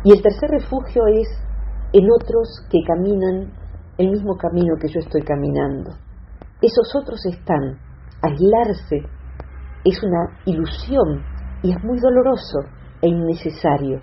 Y 0.04 0.12
el 0.12 0.22
tercer 0.22 0.50
refugio 0.50 1.02
es 1.08 1.28
en 1.92 2.06
otros 2.10 2.66
que 2.70 2.78
caminan 2.86 3.52
el 3.98 4.10
mismo 4.10 4.36
camino 4.36 4.76
que 4.80 4.88
yo 4.88 5.00
estoy 5.00 5.22
caminando. 5.22 5.90
Esos 6.62 6.94
otros 6.94 7.20
están. 7.26 7.78
Aislarse 8.22 9.02
es 9.84 10.02
una 10.02 10.38
ilusión 10.46 11.24
y 11.62 11.72
es 11.72 11.84
muy 11.84 11.98
doloroso 11.98 12.60
e 13.02 13.08
innecesario. 13.08 14.00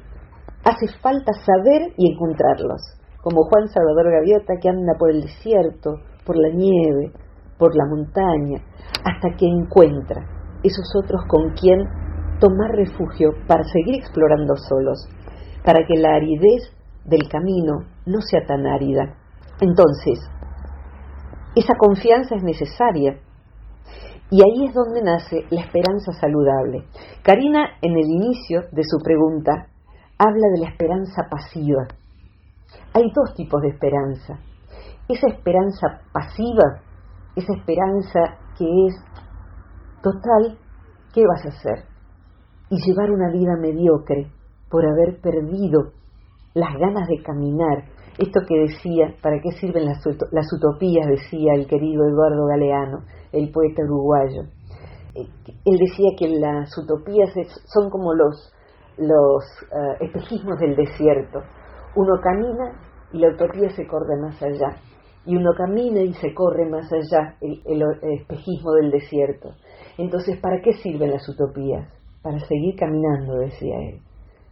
Hace 0.64 0.88
falta 1.02 1.32
saber 1.34 1.94
y 1.98 2.14
encontrarlos, 2.14 2.82
como 3.22 3.44
Juan 3.44 3.68
Salvador 3.70 4.12
Gaviota 4.12 4.56
que 4.62 4.70
anda 4.70 4.94
por 5.00 5.12
el 5.12 5.22
desierto, 5.22 6.02
por 6.26 6.36
la 6.36 6.50
nieve, 6.50 7.14
por 7.58 7.76
la 7.76 7.86
montaña, 7.86 8.62
hasta 9.04 9.36
que 9.38 9.48
encuentra 9.48 10.26
esos 10.64 10.86
otros 10.96 11.22
con 11.28 11.52
quien 11.54 11.80
tomar 12.40 12.72
refugio 12.72 13.32
para 13.48 13.64
seguir 13.64 13.96
explorando 13.96 14.56
solos, 14.56 15.08
para 15.64 15.86
que 15.86 16.00
la 16.00 16.16
aridez 16.16 16.72
del 17.06 17.28
camino 17.30 17.86
no 18.06 18.22
sea 18.22 18.46
tan 18.46 18.66
árida. 18.68 19.16
Entonces, 19.60 20.20
esa 21.56 21.74
confianza 21.78 22.36
es 22.36 22.44
necesaria 22.44 23.20
y 24.30 24.42
ahí 24.42 24.68
es 24.68 24.74
donde 24.74 25.02
nace 25.02 25.46
la 25.50 25.62
esperanza 25.62 26.12
saludable. 26.14 26.86
Karina, 27.24 27.70
en 27.82 27.94
el 27.94 28.06
inicio 28.06 28.64
de 28.72 28.84
su 28.84 28.98
pregunta, 29.04 29.68
habla 30.18 30.48
de 30.54 30.62
la 30.62 30.70
esperanza 30.70 31.24
pasiva. 31.30 31.88
Hay 32.94 33.04
dos 33.16 33.34
tipos 33.36 33.62
de 33.62 33.70
esperanza. 33.70 34.40
Esa 35.08 35.28
esperanza 35.28 36.02
pasiva, 36.12 36.82
esa 37.36 37.54
esperanza 37.54 38.20
que 38.58 38.66
es 38.88 38.96
total, 40.04 40.58
¿qué 41.14 41.24
vas 41.26 41.46
a 41.46 41.50
hacer? 41.50 41.97
Y 42.70 42.78
llevar 42.86 43.12
una 43.12 43.32
vida 43.32 43.56
mediocre 43.60 44.28
por 44.70 44.86
haber 44.86 45.20
perdido 45.22 45.92
las 46.54 46.74
ganas 46.78 47.08
de 47.08 47.22
caminar. 47.22 47.86
Esto 48.18 48.42
que 48.48 48.60
decía, 48.60 49.16
¿para 49.22 49.40
qué 49.42 49.52
sirven 49.52 49.86
las, 49.86 50.04
utopías? 50.54 51.08
decía 51.08 51.54
el 51.54 51.68
querido 51.68 52.04
Eduardo 52.04 52.48
Galeano 52.48 53.04
el 53.32 53.52
poeta 53.52 53.84
uruguayo. 53.84 54.44
Eh, 55.14 55.28
él 55.66 55.78
decía 55.78 56.12
que 56.18 56.28
las 56.28 56.76
utopías 56.78 57.30
son 57.66 57.90
como 57.90 58.14
los, 58.14 58.54
los 58.98 59.44
eh, 59.72 60.06
espejismos 60.06 60.60
del 60.60 60.76
desierto. 60.76 61.40
Uno 61.96 62.20
camina 62.22 62.80
y 63.14 63.20
la 63.20 63.30
utopía 63.30 63.70
se 63.70 63.86
corre 63.88 64.20
más 64.20 64.42
allá. 64.42 64.78
Y 65.26 65.36
uno 65.36 65.52
camina 65.58 66.02
y 66.02 66.14
se 66.14 66.34
corre 66.34 66.70
más 66.70 66.92
allá 66.92 67.36
el 67.42 67.84
espejismo 68.02 68.72
del 68.74 68.92
desierto. 68.92 69.50
Entonces, 69.98 70.40
¿para 70.40 70.62
qué 70.62 70.72
sirven 70.74 71.12
las 71.12 71.28
utopías? 71.28 71.97
Para 72.28 72.40
seguir 72.40 72.76
caminando, 72.76 73.38
decía 73.38 73.80
él. 73.88 74.02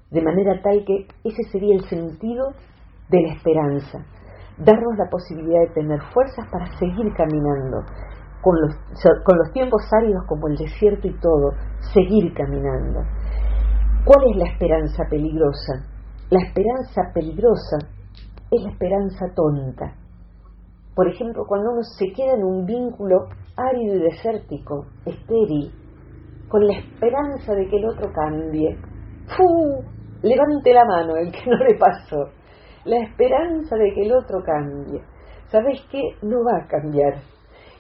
De 0.10 0.22
manera 0.22 0.62
tal 0.64 0.86
que 0.86 1.08
ese 1.26 1.44
sería 1.52 1.76
el 1.76 1.84
sentido 1.90 2.54
de 3.10 3.22
la 3.22 3.34
esperanza, 3.34 4.00
darnos 4.58 4.98
la 4.98 5.10
posibilidad 5.10 5.60
de 5.60 5.74
tener 5.74 6.00
fuerzas 6.14 6.48
para 6.50 6.68
seguir 6.80 7.12
caminando, 7.18 7.84
con 8.42 8.56
los, 8.62 9.52
tiempos 9.52 9.82
áridos 9.92 10.24
como 10.26 10.48
el 10.48 10.56
desierto 10.56 11.06
y 11.06 11.20
todo, 11.20 11.52
seguir 11.94 12.34
caminando. 12.34 13.02
¿Cuál 14.06 14.24
es 14.32 14.38
la 14.38 14.48
esperanza 14.54 15.04
peligrosa? 15.10 15.86
La 16.30 16.40
esperanza 16.48 17.12
peligrosa 17.14 17.78
es 18.52 18.64
la 18.64 18.70
esperanza 18.70 19.26
tonta. 19.36 19.96
Por 20.96 21.10
ejemplo, 21.10 21.44
cuando 21.46 21.74
uno 21.74 21.84
se 21.84 22.14
queda 22.14 22.36
en 22.36 22.46
un 22.46 22.66
vínculo 22.66 23.26
árido 23.58 23.96
y 23.96 24.00
desértico, 24.00 24.86
estéril, 25.06 25.74
con 26.48 26.66
la 26.68 26.78
esperanza 26.78 27.54
de 27.54 27.68
que 27.68 27.78
el 27.78 27.86
otro 27.86 28.12
cambie. 28.14 28.78
¡Fu! 29.36 29.84
Levante 30.22 30.74
la 30.74 30.86
mano 30.86 31.16
el 31.18 31.32
que 31.32 31.50
no 31.50 31.58
le 31.58 31.76
pasó. 31.76 32.30
La 32.86 32.98
esperanza 33.04 33.76
de 33.76 33.94
que 33.94 34.02
el 34.06 34.14
otro 34.14 34.40
cambie. 34.44 35.02
¿Sabes 35.48 35.82
qué? 35.92 36.02
No 36.22 36.38
va 36.44 36.64
a 36.64 36.68
cambiar 36.68 37.22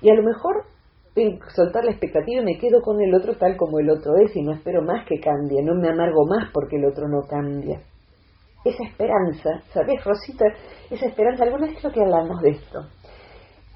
y 0.05 0.11
a 0.11 0.13
lo 0.13 0.21
mejor 0.21 0.65
soltar 1.55 1.83
la 1.83 1.91
expectativa 1.91 2.41
y 2.41 2.45
me 2.45 2.57
quedo 2.59 2.81
con 2.81 3.01
el 3.01 3.13
otro 3.15 3.37
tal 3.37 3.57
como 3.57 3.79
el 3.79 3.89
otro 3.89 4.15
es 4.17 4.35
y 4.35 4.43
no 4.43 4.53
espero 4.53 4.83
más 4.83 5.03
que 5.07 5.19
cambie, 5.19 5.63
no 5.63 5.73
me 5.73 5.89
amargo 5.89 6.27
más 6.27 6.51
porque 6.53 6.75
el 6.75 6.85
otro 6.85 7.07
no 7.07 7.21
cambia. 7.27 7.81
Esa 8.63 8.83
esperanza, 8.83 9.61
¿sabes, 9.73 10.03
Rosita? 10.03 10.45
Esa 10.91 11.07
esperanza, 11.07 11.43
alguna 11.43 11.67
vez 11.67 11.77
creo 11.79 11.91
que 11.91 12.01
hablamos 12.01 12.39
de 12.41 12.49
esto. 12.49 12.79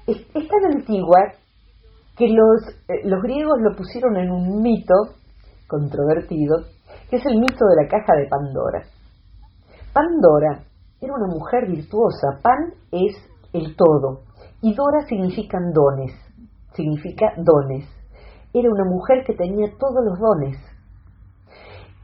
Es, 0.06 0.26
tan 0.32 0.64
antigua 0.76 1.32
que 2.20 2.28
los, 2.28 2.68
eh, 2.86 3.00
los 3.04 3.22
griegos 3.22 3.56
lo 3.62 3.74
pusieron 3.74 4.14
en 4.18 4.30
un 4.30 4.60
mito 4.60 4.94
controvertido, 5.66 6.58
que 7.08 7.16
es 7.16 7.24
el 7.24 7.40
mito 7.40 7.64
de 7.64 7.82
la 7.82 7.88
caja 7.88 8.14
de 8.14 8.28
Pandora. 8.28 8.82
Pandora 9.94 10.60
era 11.00 11.14
una 11.14 11.32
mujer 11.32 11.66
virtuosa, 11.66 12.38
Pan 12.42 12.74
es 12.92 13.16
el 13.54 13.74
todo, 13.74 14.24
y 14.60 14.74
Dora 14.74 15.00
significan 15.08 15.72
dones, 15.72 16.12
significa 16.74 17.32
dones. 17.38 17.88
Era 18.52 18.68
una 18.68 18.84
mujer 18.84 19.24
que 19.24 19.32
tenía 19.32 19.70
todos 19.78 20.04
los 20.04 20.18
dones. 20.18 20.58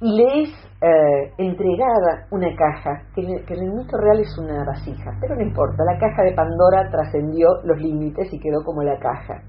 Y 0.01 0.17
le 0.17 0.43
es 0.45 0.49
eh, 0.81 1.33
entregada 1.37 2.27
una 2.31 2.57
caja, 2.57 3.03
que, 3.15 3.23
que 3.45 3.55
en 3.55 3.65
el 3.65 3.73
mito 3.75 3.99
real 3.99 4.21
es 4.21 4.39
una 4.39 4.65
vasija, 4.65 5.11
pero 5.21 5.37
no 5.37 5.43
importa, 5.43 5.85
la 5.85 5.99
caja 5.99 6.23
de 6.23 6.33
Pandora 6.33 6.89
trascendió 6.91 7.49
los 7.65 7.79
límites 7.79 8.33
y 8.33 8.41
quedó 8.41 8.65
como 8.65 8.83
la 8.83 8.99
caja. 8.99 9.43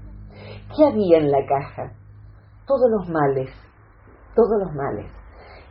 ¿Qué 0.76 0.84
había 0.86 1.18
en 1.18 1.30
la 1.30 1.44
caja? 1.46 1.92
Todos 2.66 2.90
los 2.90 3.08
males, 3.08 3.50
todos 4.34 4.60
los 4.60 4.74
males. 4.74 5.10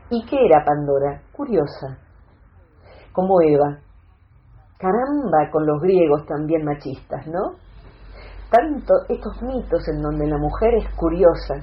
¿Y 0.10 0.26
qué 0.26 0.38
era 0.46 0.66
Pandora? 0.66 1.22
Curiosa, 1.32 1.98
como 3.12 3.42
Eva, 3.42 3.80
Caramba 4.80 5.50
con 5.52 5.66
los 5.66 5.82
griegos 5.82 6.26
también 6.28 6.64
machistas, 6.64 7.26
¿no? 7.28 7.56
tanto 8.50 8.94
estos 9.10 9.42
mitos 9.42 9.88
en 9.90 10.02
donde 10.02 10.28
la 10.28 10.38
mujer 10.38 10.76
es 10.76 10.90
curiosa, 10.96 11.56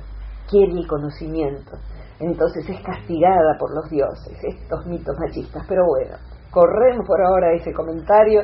quiere 0.49 0.73
el 0.73 0.87
conocimiento, 0.87 1.79
entonces 2.21 2.69
es 2.69 2.81
castigada 2.83 3.57
por 3.59 3.75
los 3.75 3.89
dioses, 3.91 4.37
estos 4.43 4.87
mitos 4.87 5.17
machistas. 5.19 5.65
Pero 5.69 5.85
bueno, 5.87 6.17
corremos 6.51 7.07
por 7.07 7.21
ahora 7.23 7.53
ese 7.55 7.73
comentario. 7.73 8.43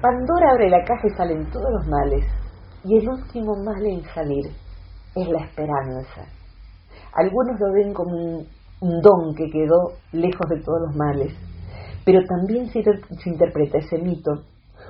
Pandora 0.00 0.50
abre 0.52 0.68
la 0.68 0.82
caja 0.84 1.06
y 1.06 1.10
salen 1.10 1.50
todos 1.50 1.70
los 1.70 1.86
males, 1.86 2.24
y 2.84 2.98
el 2.98 3.08
último 3.08 3.54
mal 3.64 3.84
en 3.84 4.02
salir 4.14 4.46
es 5.14 5.28
la 5.28 5.44
esperanza. 5.44 6.26
Algunos 7.14 7.60
lo 7.60 7.72
ven 7.72 7.92
como 7.92 8.16
un, 8.16 8.46
don 9.00 9.34
que 9.36 9.48
quedó 9.50 9.92
lejos 10.12 10.48
de 10.48 10.60
todos 10.62 10.88
los 10.88 10.96
males, 10.96 11.32
pero 12.04 12.20
también 12.26 12.66
se, 12.70 12.82
se 12.82 13.30
interpreta 13.30 13.78
ese 13.78 13.98
mito 13.98 14.42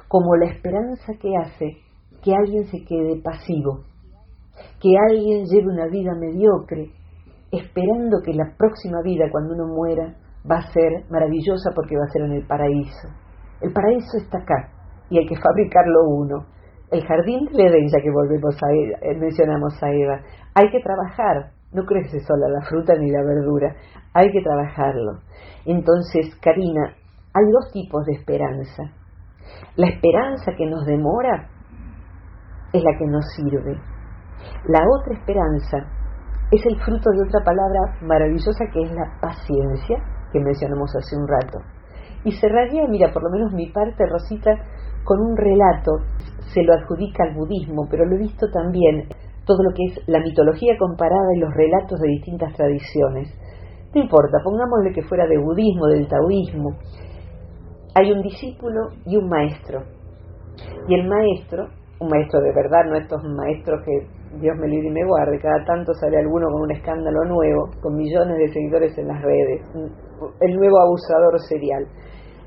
como 0.09 0.37
la 0.37 0.47
esperanza 0.47 1.13
que 1.21 1.31
hace 1.37 1.77
que 2.23 2.33
alguien 2.35 2.65
se 2.67 2.85
quede 2.85 3.21
pasivo, 3.21 3.85
que 4.81 4.91
alguien 5.11 5.45
lleve 5.47 5.73
una 5.73 5.89
vida 5.89 6.13
mediocre, 6.15 6.91
esperando 7.51 8.21
que 8.25 8.33
la 8.33 8.55
próxima 8.57 9.03
vida, 9.03 9.27
cuando 9.31 9.55
uno 9.55 9.67
muera, 9.67 10.15
va 10.49 10.59
a 10.59 10.73
ser 10.73 11.05
maravillosa 11.11 11.71
porque 11.75 11.97
va 11.97 12.05
a 12.05 12.13
ser 12.13 12.23
en 12.23 12.33
el 12.33 12.47
paraíso. 12.47 13.09
El 13.61 13.73
paraíso 13.73 14.19
está 14.19 14.39
acá 14.39 14.71
y 15.11 15.19
hay 15.19 15.27
que 15.27 15.37
fabricarlo 15.37 16.01
uno. 16.09 16.47
El 16.93 17.07
jardín 17.07 17.47
de 17.47 17.65
Edén, 17.65 17.89
ya 17.89 18.03
que 18.03 18.11
volvemos 18.11 18.55
a 18.63 18.69
eh, 18.71 19.17
mencionamos 19.19 19.83
a 19.83 19.89
Eva, 19.89 20.21
hay 20.55 20.69
que 20.71 20.81
trabajar, 20.81 21.53
no 21.73 21.87
crece 21.87 22.21
sola 22.21 22.49
la 22.51 22.67
fruta 22.69 22.93
ni 22.99 23.11
la 23.11 23.25
verdura, 23.25 23.75
hay 24.13 24.31
que 24.31 24.43
trabajarlo. 24.43 25.21
Entonces, 25.65 26.37
Karina, 26.43 26.93
hay 27.33 27.45
dos 27.51 27.73
tipos 27.73 28.05
de 28.05 28.13
esperanza. 28.13 28.83
La 29.77 29.89
esperanza 29.89 30.53
que 30.55 30.67
nos 30.67 30.85
demora 30.85 31.49
es 32.75 32.85
la 32.85 32.99
que 32.99 33.07
nos 33.07 33.25
sirve. 33.37 33.81
La 34.69 34.85
otra 34.85 35.15
esperanza 35.15 35.79
es 36.51 36.61
el 36.67 36.77
fruto 36.77 37.11
de 37.11 37.23
otra 37.27 37.41
palabra 37.43 37.81
maravillosa 38.03 38.67
que 38.71 38.83
es 38.83 38.93
la 38.93 39.19
paciencia, 39.19 39.97
que 40.31 40.41
mencionamos 40.41 40.95
hace 40.95 41.17
un 41.17 41.27
rato. 41.27 41.59
Y 42.25 42.33
cerraría, 42.33 42.87
mira, 42.87 43.11
por 43.15 43.23
lo 43.23 43.31
menos 43.31 43.55
mi 43.55 43.73
parte, 43.73 44.05
Rosita, 44.07 44.53
con 45.05 45.21
un 45.21 45.37
relato, 45.37 45.93
se 46.53 46.63
lo 46.63 46.75
adjudica 46.75 47.25
al 47.25 47.35
budismo, 47.35 47.87
pero 47.91 48.05
lo 48.05 48.17
he 48.17 48.19
visto 48.19 48.47
también, 48.51 49.09
todo 49.47 49.63
lo 49.63 49.75
que 49.75 49.85
es 49.85 50.09
la 50.09 50.21
mitología 50.21 50.77
comparada 50.79 51.35
y 51.35 51.41
los 51.41 51.53
relatos 51.55 52.01
de 52.01 52.09
distintas 52.09 52.55
tradiciones. 52.55 53.29
No 53.95 54.03
importa, 54.03 54.39
pongámosle 54.43 54.93
que 54.93 55.03
fuera 55.03 55.27
de 55.27 55.39
budismo, 55.39 55.87
del 55.87 56.09
taoísmo. 56.09 56.77
Hay 57.95 58.11
un 58.11 58.23
discípulo 58.23 58.89
y 59.05 59.17
un 59.17 59.29
maestro. 59.29 59.83
Y 60.89 60.95
el 60.95 61.09
maestro 61.09 61.69
un 62.03 62.09
maestro 62.09 62.41
de 62.41 62.53
verdad, 62.53 62.85
no 62.89 62.97
estos 62.97 63.23
maestros 63.23 63.81
que 63.85 63.93
Dios 64.41 64.57
me 64.59 64.67
libre 64.67 64.89
y 64.89 64.93
me 64.93 65.07
guarde, 65.07 65.39
cada 65.39 65.65
tanto 65.65 65.95
sale 65.95 66.19
alguno 66.19 66.49
con 66.51 66.63
un 66.63 66.73
escándalo 66.73 67.25
nuevo, 67.25 67.71
con 67.81 67.95
millones 67.95 68.39
de 68.39 68.53
seguidores 68.53 68.99
en 68.99 69.09
las 69.09 69.23
redes, 69.23 69.63
el 70.41 70.57
nuevo 70.57 70.81
abusador 70.81 71.39
serial. 71.49 71.87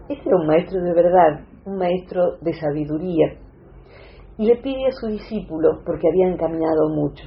Este 0.10 0.28
era 0.28 0.38
un 0.38 0.48
maestro 0.48 0.82
de 0.82 0.94
verdad, 0.94 1.40
un 1.66 1.78
maestro 1.78 2.38
de 2.42 2.54
sabiduría, 2.54 3.38
y 4.38 4.46
le 4.46 4.58
pide 4.58 4.88
a 4.88 4.92
su 4.92 5.08
discípulo, 5.08 5.82
porque 5.86 6.08
habían 6.08 6.38
caminado 6.38 6.90
mucho, 6.90 7.26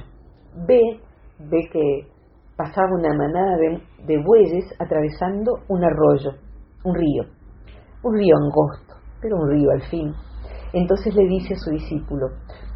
ve, 0.67 0.99
ve 1.39 1.69
que 1.71 2.07
pasaba 2.55 2.89
una 2.97 3.13
manada 3.15 3.57
de, 3.57 3.81
de 4.05 4.23
bueyes 4.23 4.65
atravesando 4.79 5.53
un 5.67 5.83
arroyo, 5.83 6.31
un 6.83 6.95
río, 6.95 7.23
un 8.03 8.15
río 8.15 8.35
angosto, 8.37 8.95
pero 9.21 9.37
un 9.37 9.49
río 9.49 9.71
al 9.71 9.81
fin 9.89 10.13
entonces 10.73 11.15
le 11.15 11.27
dice 11.27 11.55
a 11.55 11.57
su 11.57 11.71
discípulo, 11.71 12.27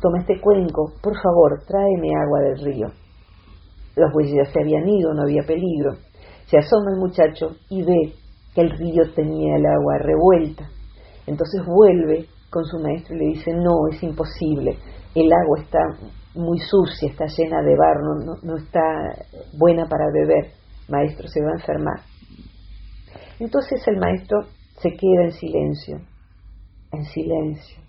toma 0.02 0.20
este 0.22 0.42
cuenco, 0.42 0.94
por 1.02 1.14
favor, 1.22 1.62
tráeme 1.68 2.10
agua 2.16 2.40
del 2.42 2.60
río. 2.60 2.88
Los 3.96 4.12
bueyes 4.12 4.34
ya 4.34 4.52
se 4.52 4.60
habían 4.60 4.88
ido, 4.88 5.14
no 5.14 5.22
había 5.22 5.44
peligro. 5.44 5.94
Se 6.46 6.58
asoma 6.58 6.92
el 6.92 7.00
muchacho 7.00 7.56
y 7.70 7.84
ve 7.84 8.14
que 8.56 8.62
el 8.62 8.72
río 8.72 9.14
tenía 9.16 9.58
el 9.58 9.66
agua 9.66 10.00
revuelta. 10.00 10.66
Entonces 11.28 11.62
vuelve 11.66 12.28
con 12.50 12.64
su 12.66 12.80
maestro 12.80 13.16
y 13.16 13.20
le 13.20 13.26
dice, 13.36 13.52
no, 13.54 13.88
es 13.92 14.02
imposible, 14.04 14.78
el 15.16 15.32
agua 15.32 15.60
está 15.62 15.80
muy 16.36 16.60
sucia, 16.60 17.10
está 17.10 17.26
llena 17.26 17.62
de 17.62 17.76
barro, 17.76 18.16
no, 18.26 18.34
no 18.44 18.58
está 18.58 18.82
buena 19.58 19.86
para 19.88 20.06
beber, 20.12 20.52
maestro, 20.90 21.28
se 21.28 21.42
va 21.42 21.52
a 21.52 21.60
enfermar. 21.60 22.00
Entonces 23.40 23.82
el 23.88 23.98
maestro 23.98 24.42
se 24.78 24.90
queda 24.90 25.24
en 25.26 25.32
silencio, 25.32 25.98
en 26.92 27.04
silencio 27.06 27.84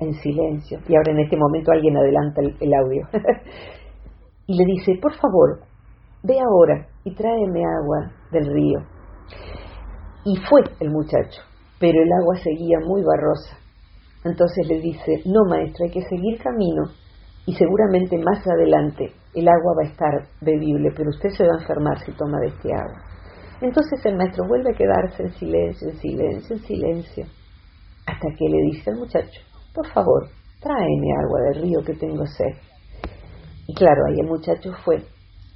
en 0.00 0.14
silencio. 0.14 0.78
Y 0.88 0.96
ahora 0.96 1.12
en 1.12 1.20
este 1.20 1.36
momento 1.36 1.70
alguien 1.70 1.96
adelanta 1.96 2.40
el, 2.40 2.74
audio. 2.74 3.06
y 4.46 4.56
le 4.56 4.64
dice, 4.64 4.98
por 5.00 5.14
favor, 5.14 5.60
ve 6.22 6.36
ahora 6.40 6.88
y 7.04 7.14
tráeme 7.14 7.62
agua 7.64 8.12
del 8.32 8.46
río. 8.46 8.80
Y 10.24 10.36
fue 10.48 10.62
el 10.80 10.90
muchacho, 10.90 11.42
pero 11.80 12.02
el 12.02 12.12
agua 12.12 12.36
seguía 12.36 12.78
muy 12.86 13.02
barrosa. 13.02 13.56
Entonces 14.22 14.68
le 14.68 14.80
dice, 14.80 15.22
no 15.24 15.40
maestro, 15.48 15.86
hay 15.86 15.90
que 15.90 16.08
seguir 16.08 16.38
camino 16.42 16.84
y 17.46 17.54
seguramente 17.54 18.18
más 18.18 18.46
adelante 18.46 19.12
el 19.34 19.48
agua 19.48 19.74
va 19.78 19.88
a 19.88 19.90
estar 19.90 20.28
bebible, 20.42 20.90
pero 20.94 21.08
usted 21.08 21.30
se 21.30 21.44
va 21.44 21.54
a 21.54 21.60
enfermar 21.62 21.98
si 22.04 22.12
toma 22.12 22.38
de 22.40 22.48
este 22.48 22.68
agua. 22.72 23.00
Entonces 23.62 24.04
el 24.04 24.16
maestro 24.16 24.46
vuelve 24.46 24.72
a 24.72 24.76
quedarse 24.76 25.22
en 25.22 25.32
silencio, 25.32 25.88
en 25.88 25.96
silencio, 25.96 26.56
en 26.56 26.62
silencio, 26.62 27.24
hasta 28.06 28.28
que 28.36 28.48
le 28.48 28.62
dice 28.72 28.90
al 28.90 28.98
muchacho, 28.98 29.40
por 29.74 29.86
favor, 29.88 30.28
tráeme 30.60 31.08
agua 31.24 31.40
del 31.48 31.62
río 31.62 31.80
que 31.84 31.94
tengo 31.94 32.26
sed. 32.26 32.56
Y 33.66 33.74
claro, 33.74 34.02
ahí 34.06 34.20
el 34.20 34.26
muchacho 34.26 34.72
fue 34.84 35.02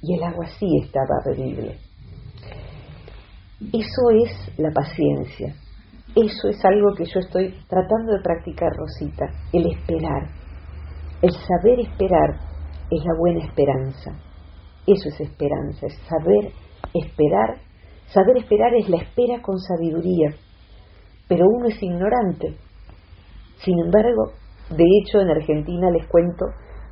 y 0.01 0.15
el 0.15 0.23
agua 0.23 0.45
sí 0.57 0.67
estaba 0.81 1.21
bebible. 1.25 1.77
Eso 3.59 4.09
es 4.23 4.59
la 4.59 4.71
paciencia. 4.71 5.55
Eso 6.15 6.47
es 6.49 6.63
algo 6.63 6.93
que 6.95 7.05
yo 7.05 7.19
estoy 7.19 7.53
tratando 7.67 8.13
de 8.13 8.23
practicar, 8.23 8.71
Rosita, 8.73 9.25
el 9.51 9.65
esperar. 9.67 10.29
El 11.21 11.31
saber 11.31 11.79
esperar 11.79 12.39
es 12.89 13.03
la 13.03 13.17
buena 13.19 13.43
esperanza. 13.43 14.11
Eso 14.87 15.09
es 15.09 15.19
esperanza, 15.19 15.87
es 15.87 15.97
saber 16.07 16.51
esperar. 16.93 17.57
Saber 18.07 18.37
esperar 18.37 18.73
es 18.75 18.87
la 18.87 18.97
espera 18.97 19.41
con 19.41 19.57
sabiduría. 19.59 20.31
Pero 21.27 21.45
uno 21.47 21.67
es 21.67 21.81
ignorante 21.81 22.55
sin 23.63 23.79
embargo, 23.79 24.33
de 24.69 24.83
hecho, 24.99 25.21
en 25.21 25.29
Argentina 25.29 25.89
les 25.89 26.07
cuento, 26.07 26.45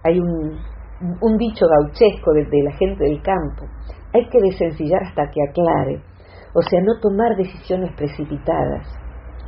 hay 0.04 0.20
un, 0.20 1.38
dicho 1.38 1.66
gauchesco 1.68 2.32
de, 2.34 2.64
la 2.64 2.76
gente 2.78 3.04
del 3.04 3.22
campo. 3.22 3.66
Hay 4.14 4.28
que 4.30 4.40
desencillar 4.42 5.04
hasta 5.04 5.30
que 5.30 5.42
aclare. 5.50 6.02
O 6.56 6.62
sea, 6.62 6.82
no 6.82 7.00
tomar 7.02 7.36
decisiones 7.36 7.96
precipitadas, 7.96 8.88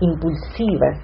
impulsivas, 0.02 1.00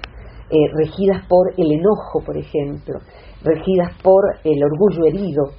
eh, 0.50 0.56
regidas 0.74 1.26
por 1.28 1.52
el 1.56 1.72
enojo, 1.72 2.20
por 2.24 2.36
ejemplo, 2.36 2.98
regidas 3.42 3.92
por 4.02 4.22
el 4.44 4.62
orgullo 4.62 5.06
herido, 5.06 5.52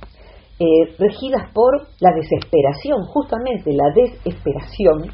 eh, 0.59 0.95
regidas 0.99 1.51
por 1.53 1.87
la 1.99 2.11
desesperación, 2.13 3.03
justamente 3.05 3.73
la 3.73 3.89
desesperación 3.93 5.11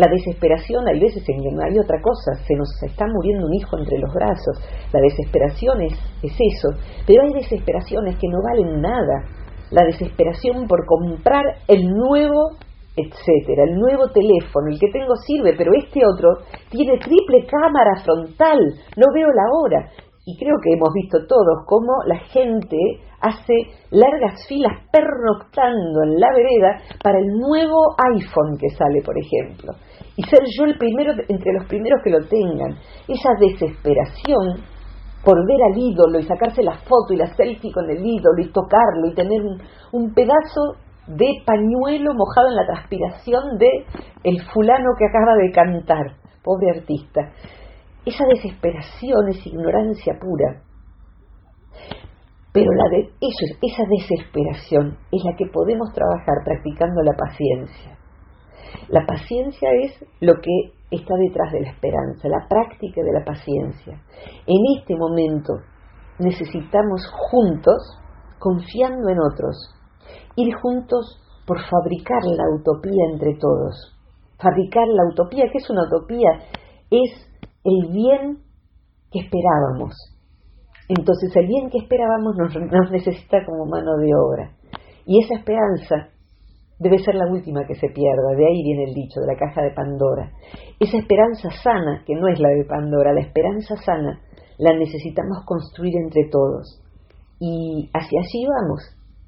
la 0.00 0.06
desesperación, 0.08 0.88
hay 0.88 0.98
veces 0.98 1.22
en 1.28 1.42
que 1.42 1.50
no 1.52 1.60
hay 1.62 1.78
otra 1.78 2.00
cosa, 2.00 2.42
se 2.46 2.54
nos 2.56 2.68
está 2.88 3.04
muriendo 3.06 3.46
un 3.46 3.52
hijo 3.52 3.76
entre 3.76 3.98
los 3.98 4.10
brazos. 4.14 4.56
La 4.94 5.00
desesperación 5.00 5.82
es, 5.82 5.92
es 6.22 6.32
eso, 6.32 6.68
pero 7.06 7.22
hay 7.22 7.32
desesperaciones 7.34 8.16
que 8.16 8.28
no 8.28 8.38
valen 8.42 8.80
nada. 8.80 9.28
La 9.70 9.84
desesperación 9.84 10.66
por 10.66 10.86
comprar 10.86 11.44
el 11.68 11.84
nuevo 11.84 12.56
etcétera, 12.96 13.64
el 13.64 13.78
nuevo 13.78 14.08
teléfono, 14.08 14.68
el 14.68 14.78
que 14.78 14.90
tengo 14.92 15.14
sirve, 15.26 15.54
pero 15.56 15.72
este 15.76 16.00
otro 16.04 16.44
tiene 16.70 16.98
triple 16.98 17.46
cámara 17.46 18.02
frontal, 18.04 18.58
no 18.96 19.06
veo 19.14 19.28
la 19.28 19.46
hora. 19.52 19.90
Y 20.26 20.36
creo 20.38 20.56
que 20.62 20.74
hemos 20.74 20.90
visto 20.94 21.18
todos 21.26 21.64
cómo 21.66 21.92
la 22.06 22.18
gente 22.18 22.76
hace 23.20 23.54
largas 23.90 24.46
filas 24.46 24.86
pernoctando 24.92 26.02
en 26.04 26.20
la 26.20 26.28
vereda 26.32 26.82
para 27.02 27.18
el 27.18 27.26
nuevo 27.26 27.96
iPhone 28.14 28.58
que 28.58 28.68
sale, 28.70 29.02
por 29.02 29.16
ejemplo 29.18 29.72
y 30.20 30.22
ser 30.24 30.40
yo 30.56 30.64
el 30.64 30.76
primero 30.76 31.12
entre 31.28 31.52
los 31.52 31.66
primeros 31.66 32.02
que 32.04 32.10
lo 32.10 32.20
tengan. 32.28 32.76
Esa 33.08 33.30
desesperación 33.40 34.60
por 35.24 35.36
ver 35.46 35.62
al 35.70 35.78
ídolo 35.78 36.18
y 36.18 36.24
sacarse 36.24 36.62
la 36.62 36.76
foto 36.76 37.12
y 37.12 37.16
la 37.16 37.34
selfie 37.34 37.72
con 37.72 37.88
el 37.88 38.04
ídolo 38.04 38.42
y 38.42 38.52
tocarlo 38.52 39.08
y 39.10 39.14
tener 39.14 39.40
un, 39.92 40.14
pedazo 40.14 40.76
de 41.16 41.42
pañuelo 41.44 42.14
mojado 42.14 42.48
en 42.50 42.56
la 42.56 42.66
transpiración 42.66 43.58
de 43.58 43.84
el 44.22 44.40
fulano 44.52 44.90
que 44.96 45.06
acaba 45.06 45.34
de 45.36 45.50
cantar, 45.50 46.16
pobre 46.44 46.70
artista. 46.70 47.32
Esa 48.06 48.24
desesperación 48.26 49.28
es 49.28 49.44
ignorancia 49.46 50.14
pura. 50.20 50.62
Pero 52.52 52.70
la 52.72 52.88
de, 52.90 53.10
eso, 53.20 53.44
esa 53.62 53.82
desesperación 53.88 54.98
es 55.10 55.22
la 55.24 55.36
que 55.36 55.46
podemos 55.52 55.92
trabajar 55.92 56.42
practicando 56.44 57.02
la 57.02 57.16
paciencia. 57.16 57.98
La 58.88 59.04
paciencia 59.06 59.68
es 59.82 60.04
lo 60.20 60.34
que 60.34 60.72
está 60.90 61.14
detrás 61.16 61.52
de 61.52 61.60
la 61.60 61.70
esperanza, 61.70 62.28
la 62.28 62.46
práctica 62.48 63.02
de 63.02 63.12
la 63.12 63.24
paciencia. 63.24 64.00
En 64.46 64.78
este 64.78 64.96
momento 64.96 65.54
necesitamos 66.18 67.02
juntos, 67.30 67.98
confiando 68.38 69.08
en 69.08 69.18
otros, 69.20 69.79
ir 70.36 70.54
juntos 70.54 71.20
por 71.46 71.58
fabricar 71.60 72.22
la 72.24 72.44
utopía 72.58 73.04
entre 73.12 73.34
todos. 73.34 73.96
Fabricar 74.38 74.86
la 74.88 75.04
utopía, 75.12 75.44
¿qué 75.52 75.58
es 75.58 75.70
una 75.70 75.82
utopía? 75.86 76.30
Es 76.90 77.10
el 77.64 77.92
bien 77.92 78.38
que 79.10 79.20
esperábamos. 79.20 79.94
Entonces 80.88 81.34
el 81.36 81.46
bien 81.46 81.70
que 81.70 81.78
esperábamos 81.78 82.36
nos, 82.36 82.54
nos 82.54 82.90
necesita 82.90 83.44
como 83.44 83.66
mano 83.66 83.96
de 83.98 84.10
obra. 84.14 84.52
Y 85.06 85.22
esa 85.22 85.34
esperanza 85.34 86.08
debe 86.80 86.98
ser 86.98 87.14
la 87.14 87.30
última 87.30 87.66
que 87.66 87.74
se 87.74 87.88
pierda, 87.88 88.34
de 88.36 88.46
ahí 88.46 88.62
viene 88.64 88.84
el 88.84 88.94
dicho, 88.94 89.20
de 89.20 89.26
la 89.26 89.38
caja 89.38 89.62
de 89.62 89.72
Pandora. 89.72 90.32
Esa 90.80 90.96
esperanza 90.96 91.50
sana, 91.62 92.02
que 92.06 92.14
no 92.14 92.26
es 92.26 92.40
la 92.40 92.48
de 92.48 92.64
Pandora, 92.64 93.12
la 93.12 93.20
esperanza 93.20 93.76
sana, 93.76 94.18
la 94.58 94.72
necesitamos 94.76 95.44
construir 95.44 95.94
entre 95.96 96.28
todos. 96.30 96.80
Y 97.38 97.90
hacia 97.92 98.20
allí 98.20 98.46
vamos, 98.46 98.80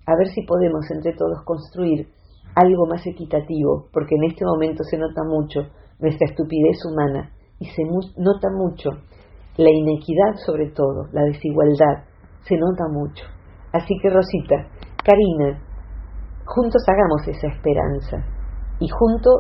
a 0.07 0.17
ver 0.17 0.29
si 0.29 0.43
podemos 0.43 0.91
entre 0.91 1.15
todos 1.15 1.43
construir 1.45 2.09
algo 2.55 2.87
más 2.87 3.07
equitativo, 3.07 3.89
porque 3.93 4.15
en 4.17 4.25
este 4.31 4.45
momento 4.45 4.85
se 4.85 4.99
nota 4.99 5.23
mucho 5.25 5.69
nuestra 5.99 6.29
estupidez 6.29 6.85
humana 6.85 7.31
y 7.59 7.67
se 7.67 7.83
nota 7.85 8.49
mucho 8.55 8.91
la 9.57 9.71
inequidad 9.71 10.35
sobre 10.45 10.71
todo, 10.71 11.09
la 11.13 11.23
desigualdad, 11.25 12.05
se 12.43 12.57
nota 12.57 12.85
mucho. 12.91 13.25
Así 13.73 13.95
que 14.03 14.11
Rosita, 14.11 14.69
Karina, 15.05 15.63
juntos 16.45 16.83
hagamos 16.89 17.29
esa 17.29 17.49
esperanza 17.49 18.25
y 18.81 18.89
junto 18.89 19.31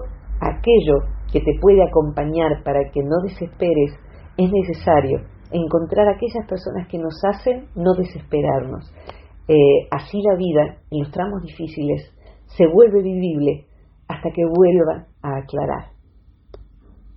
a 0.40 0.58
aquello 0.58 1.08
que 1.32 1.40
te 1.40 1.58
puede 1.60 1.82
acompañar 1.82 2.62
para 2.62 2.80
que 2.92 3.02
no 3.02 3.20
desesperes, 3.22 3.98
es 4.36 4.50
necesario 4.50 5.20
encontrar 5.50 6.08
aquellas 6.08 6.46
personas 6.48 6.88
que 6.88 6.98
nos 6.98 7.14
hacen 7.24 7.68
no 7.74 7.94
desesperarnos. 7.94 8.92
Eh, 9.48 9.88
así 9.90 10.22
la 10.22 10.36
vida 10.36 10.78
en 10.90 11.00
los 11.00 11.10
tramos 11.10 11.42
difíciles 11.42 12.12
se 12.46 12.66
vuelve 12.66 13.02
vivible 13.02 13.66
hasta 14.08 14.30
que 14.30 14.44
vuelva 14.44 15.06
a 15.22 15.36
aclarar. 15.38 15.92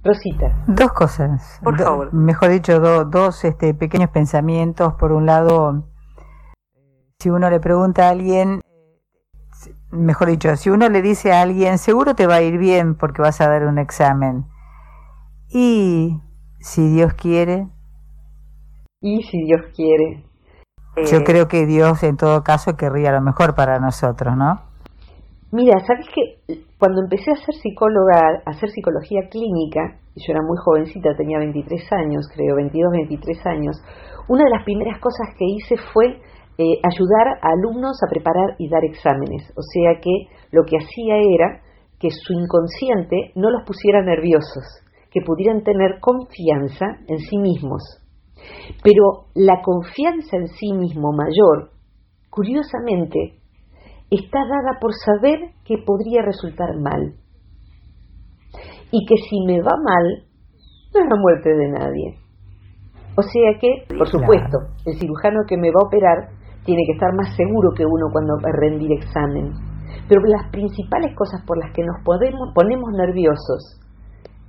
Rosita. 0.03 0.63
Dos 0.67 0.93
cosas. 0.93 1.59
Por 1.63 1.77
favor. 1.77 2.13
Mejor 2.13 2.49
dicho, 2.51 2.79
dos 2.79 3.43
este, 3.43 3.73
pequeños 3.73 4.11
pensamientos. 4.11 4.93
Por 4.93 5.11
un 5.11 5.25
lado, 5.25 5.83
si 7.19 7.29
uno 7.31 7.49
le 7.49 7.59
pregunta 7.59 8.07
a 8.07 8.11
alguien, 8.11 8.61
mejor 9.89 10.29
dicho, 10.29 10.55
si 10.57 10.69
uno 10.69 10.89
le 10.89 11.01
dice 11.01 11.31
a 11.31 11.41
alguien, 11.41 11.79
seguro 11.79 12.13
te 12.13 12.27
va 12.27 12.35
a 12.35 12.41
ir 12.43 12.59
bien 12.59 12.95
porque 12.95 13.23
vas 13.23 13.41
a 13.41 13.49
dar 13.49 13.65
un 13.65 13.79
examen. 13.79 14.45
Y 15.49 16.21
si 16.59 16.87
Dios 16.89 17.13
quiere. 17.15 17.67
Y 19.01 19.23
si 19.23 19.43
Dios 19.43 19.61
quiere. 19.75 20.23
Yo 20.97 21.17
eh, 21.17 21.23
creo 21.25 21.47
que 21.47 21.65
Dios 21.65 22.03
en 22.03 22.17
todo 22.17 22.43
caso 22.43 22.75
querría 22.77 23.11
lo 23.11 23.21
mejor 23.21 23.55
para 23.55 23.79
nosotros, 23.79 24.35
¿no? 24.37 24.61
Mira, 25.51 25.79
¿sabes 25.85 26.07
que 26.13 26.57
Cuando 26.77 27.01
empecé 27.01 27.31
a 27.31 27.35
ser 27.35 27.55
psicóloga, 27.55 28.41
a 28.45 28.49
hacer 28.51 28.69
psicología 28.69 29.29
clínica, 29.29 29.99
y 30.15 30.25
yo 30.25 30.33
era 30.33 30.41
muy 30.41 30.57
jovencita, 30.57 31.15
tenía 31.15 31.39
23 31.39 31.91
años, 31.93 32.27
creo, 32.33 32.55
22, 32.55 32.91
23 32.91 33.45
años, 33.45 33.77
una 34.27 34.43
de 34.43 34.49
las 34.49 34.63
primeras 34.63 34.99
cosas 34.99 35.29
que 35.37 35.45
hice 35.45 35.75
fue 35.93 36.19
eh, 36.57 36.79
ayudar 36.83 37.39
a 37.41 37.51
alumnos 37.51 37.99
a 38.01 38.09
preparar 38.09 38.55
y 38.57 38.69
dar 38.69 38.83
exámenes. 38.85 39.51
O 39.55 39.61
sea 39.61 39.99
que 40.01 40.27
lo 40.51 40.63
que 40.63 40.77
hacía 40.77 41.17
era 41.17 41.61
que 41.99 42.09
su 42.11 42.33
inconsciente 42.33 43.31
no 43.35 43.49
los 43.49 43.63
pusiera 43.65 44.01
nerviosos, 44.01 44.63
que 45.11 45.21
pudieran 45.21 45.63
tener 45.63 45.99
confianza 45.99 46.85
en 47.07 47.19
sí 47.19 47.37
mismos. 47.37 48.04
Pero 48.83 49.27
la 49.33 49.61
confianza 49.61 50.37
en 50.37 50.47
sí 50.47 50.73
mismo 50.73 51.11
mayor, 51.11 51.71
curiosamente, 52.29 53.39
está 54.09 54.39
dada 54.39 54.79
por 54.79 54.93
saber 54.93 55.51
que 55.65 55.77
podría 55.85 56.21
resultar 56.21 56.77
mal. 56.79 57.15
Y 58.91 59.05
que 59.05 59.15
si 59.17 59.41
me 59.45 59.61
va 59.61 59.73
mal, 59.83 60.23
no 60.93 61.01
es 61.01 61.09
la 61.09 61.19
muerte 61.19 61.49
de 61.49 61.67
nadie. 61.69 62.19
O 63.17 63.21
sea 63.21 63.59
que, 63.59 63.85
por 63.97 64.07
supuesto, 64.07 64.57
el 64.85 64.99
cirujano 64.99 65.41
que 65.47 65.57
me 65.57 65.69
va 65.69 65.81
a 65.83 65.87
operar 65.87 66.29
tiene 66.65 66.81
que 66.85 66.93
estar 66.93 67.13
más 67.15 67.35
seguro 67.35 67.71
que 67.75 67.85
uno 67.85 68.07
cuando 68.11 68.35
va 68.43 68.49
a 68.49 68.59
rendir 68.59 68.91
examen. 68.91 69.53
Pero 70.07 70.21
las 70.25 70.49
principales 70.51 71.15
cosas 71.15 71.41
por 71.45 71.57
las 71.57 71.71
que 71.73 71.83
nos 71.83 72.03
podemos, 72.03 72.51
ponemos 72.53 72.91
nerviosos 72.91 73.81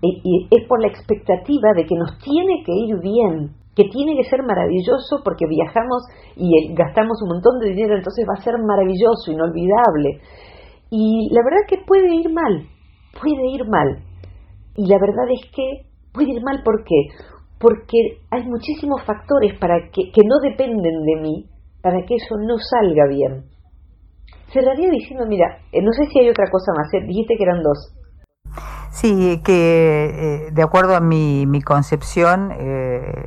y 0.03 0.49
es 0.51 0.69
por 0.69 0.81
la 0.81 0.89
expectativa 0.89 1.73
de 1.75 1.85
que 1.85 1.97
nos 1.97 2.19
tiene 2.19 2.63
que 2.65 2.73
ir 2.73 3.01
bien, 3.01 3.55
que 3.77 3.85
tiene 3.93 4.17
que 4.17 4.29
ser 4.29 4.43
maravilloso 4.43 5.21
porque 5.23 5.45
viajamos 5.47 6.09
y 6.35 6.49
gastamos 6.73 7.21
un 7.23 7.37
montón 7.37 7.61
de 7.61 7.71
dinero, 7.71 7.95
entonces 7.95 8.25
va 8.27 8.41
a 8.41 8.43
ser 8.43 8.55
maravilloso, 8.59 9.31
inolvidable. 9.31 10.19
Y 10.91 11.29
la 11.31 11.45
verdad 11.45 11.69
que 11.69 11.85
puede 11.87 12.09
ir 12.15 12.33
mal, 12.33 12.67
puede 13.21 13.47
ir 13.53 13.69
mal. 13.69 14.03
Y 14.77 14.89
la 14.89 14.99
verdad 14.99 15.29
es 15.29 15.51
que 15.55 15.87
puede 16.13 16.33
ir 16.33 16.43
mal 16.43 16.63
¿por 16.65 16.85
qué? 16.85 17.13
Porque 17.61 18.25
hay 18.31 18.45
muchísimos 18.49 19.05
factores 19.05 19.59
para 19.61 19.91
que, 19.93 20.11
que 20.11 20.23
no 20.25 20.41
dependen 20.43 21.05
de 21.05 21.21
mí 21.21 21.45
para 21.83 22.03
que 22.03 22.17
eso 22.17 22.35
no 22.37 22.57
salga 22.59 23.07
bien. 23.07 23.45
Cerraría 24.53 24.91
diciendo, 24.91 25.25
mira, 25.29 25.59
eh, 25.71 25.83
no 25.83 25.93
sé 25.93 26.11
si 26.11 26.19
hay 26.19 26.29
otra 26.31 26.47
cosa 26.51 26.73
más, 26.77 26.93
¿eh? 26.95 27.07
dijiste 27.07 27.37
que 27.37 27.45
eran 27.45 27.63
dos. 27.63 27.95
Sí, 28.91 29.43
que 29.45 30.47
eh, 30.47 30.51
de 30.53 30.63
acuerdo 30.63 30.97
a 30.97 31.01
mi, 31.01 31.45
mi 31.47 31.61
concepción, 31.61 32.51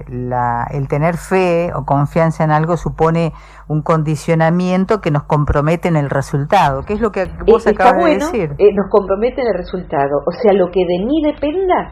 la, 0.07 0.67
el 0.71 0.87
tener 0.87 1.17
fe 1.17 1.71
o 1.75 1.85
confianza 1.85 2.43
en 2.43 2.51
algo 2.51 2.75
supone 2.75 3.33
un 3.67 3.83
condicionamiento 3.83 4.99
que 4.99 5.11
nos 5.11 5.23
compromete 5.23 5.87
en 5.87 5.95
el 5.95 6.09
resultado, 6.09 6.83
que 6.83 6.93
es 6.93 7.01
lo 7.01 7.11
que 7.11 7.25
vos 7.45 7.67
acabas 7.67 8.03
de 8.03 8.15
decir. 8.15 8.49
nos 8.73 8.89
compromete 8.89 9.41
en 9.41 9.47
el 9.47 9.53
resultado, 9.53 10.23
o 10.25 10.31
sea, 10.31 10.53
lo 10.53 10.71
que 10.71 10.79
de 10.79 11.05
mí 11.05 11.21
dependa, 11.23 11.91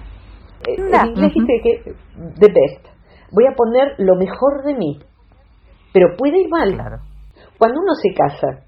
en 0.66 1.08
inglés 1.08 1.34
que 1.64 1.94
the 2.40 2.48
best, 2.48 2.88
voy 3.32 3.46
a 3.46 3.56
poner 3.56 3.94
lo 4.00 4.16
mejor 4.16 4.64
de 4.64 4.76
mí, 4.76 5.00
pero 5.94 6.16
puede 6.18 6.42
ir 6.42 6.50
mal. 6.50 7.00
Cuando 7.58 7.80
uno 7.80 7.94
se 7.96 8.14
casa, 8.14 8.67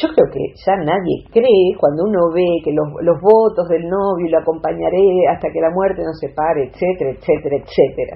yo 0.00 0.08
creo 0.14 0.26
que 0.32 0.54
ya 0.54 0.76
nadie 0.76 1.26
cree, 1.30 1.74
cuando 1.78 2.04
uno 2.04 2.30
ve 2.32 2.46
que 2.64 2.72
los, 2.72 3.20
votos 3.20 3.68
del 3.68 3.82
novio 3.88 4.30
lo 4.30 4.38
acompañaré 4.38 5.26
hasta 5.30 5.50
que 5.50 5.60
la 5.60 5.70
muerte 5.70 6.02
nos 6.02 6.18
separe, 6.18 6.70
etcétera, 6.70 7.10
etcétera, 7.10 7.56
etcétera. 7.58 8.14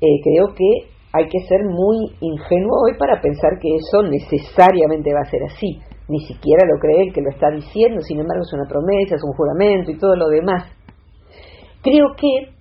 Eh, 0.00 0.20
creo 0.22 0.54
que 0.54 0.88
hay 1.12 1.28
que 1.28 1.40
ser 1.46 1.64
muy 1.64 2.14
ingenuo 2.20 2.86
hoy 2.86 2.96
para 2.98 3.20
pensar 3.20 3.58
que 3.60 3.68
eso 3.74 4.02
necesariamente 4.02 5.12
va 5.12 5.20
a 5.20 5.30
ser 5.30 5.42
así. 5.44 5.80
Ni 6.08 6.20
siquiera 6.26 6.66
lo 6.66 6.78
cree 6.80 7.08
el 7.08 7.12
que 7.12 7.22
lo 7.22 7.30
está 7.30 7.50
diciendo, 7.50 8.00
sin 8.00 8.20
embargo 8.20 8.42
es 8.42 8.52
una 8.52 8.68
promesa, 8.68 9.16
es 9.16 9.22
un 9.22 9.34
juramento 9.34 9.90
y 9.90 9.98
todo 9.98 10.14
lo 10.16 10.28
demás. 10.28 10.70
Creo 11.82 12.14
que 12.16 12.54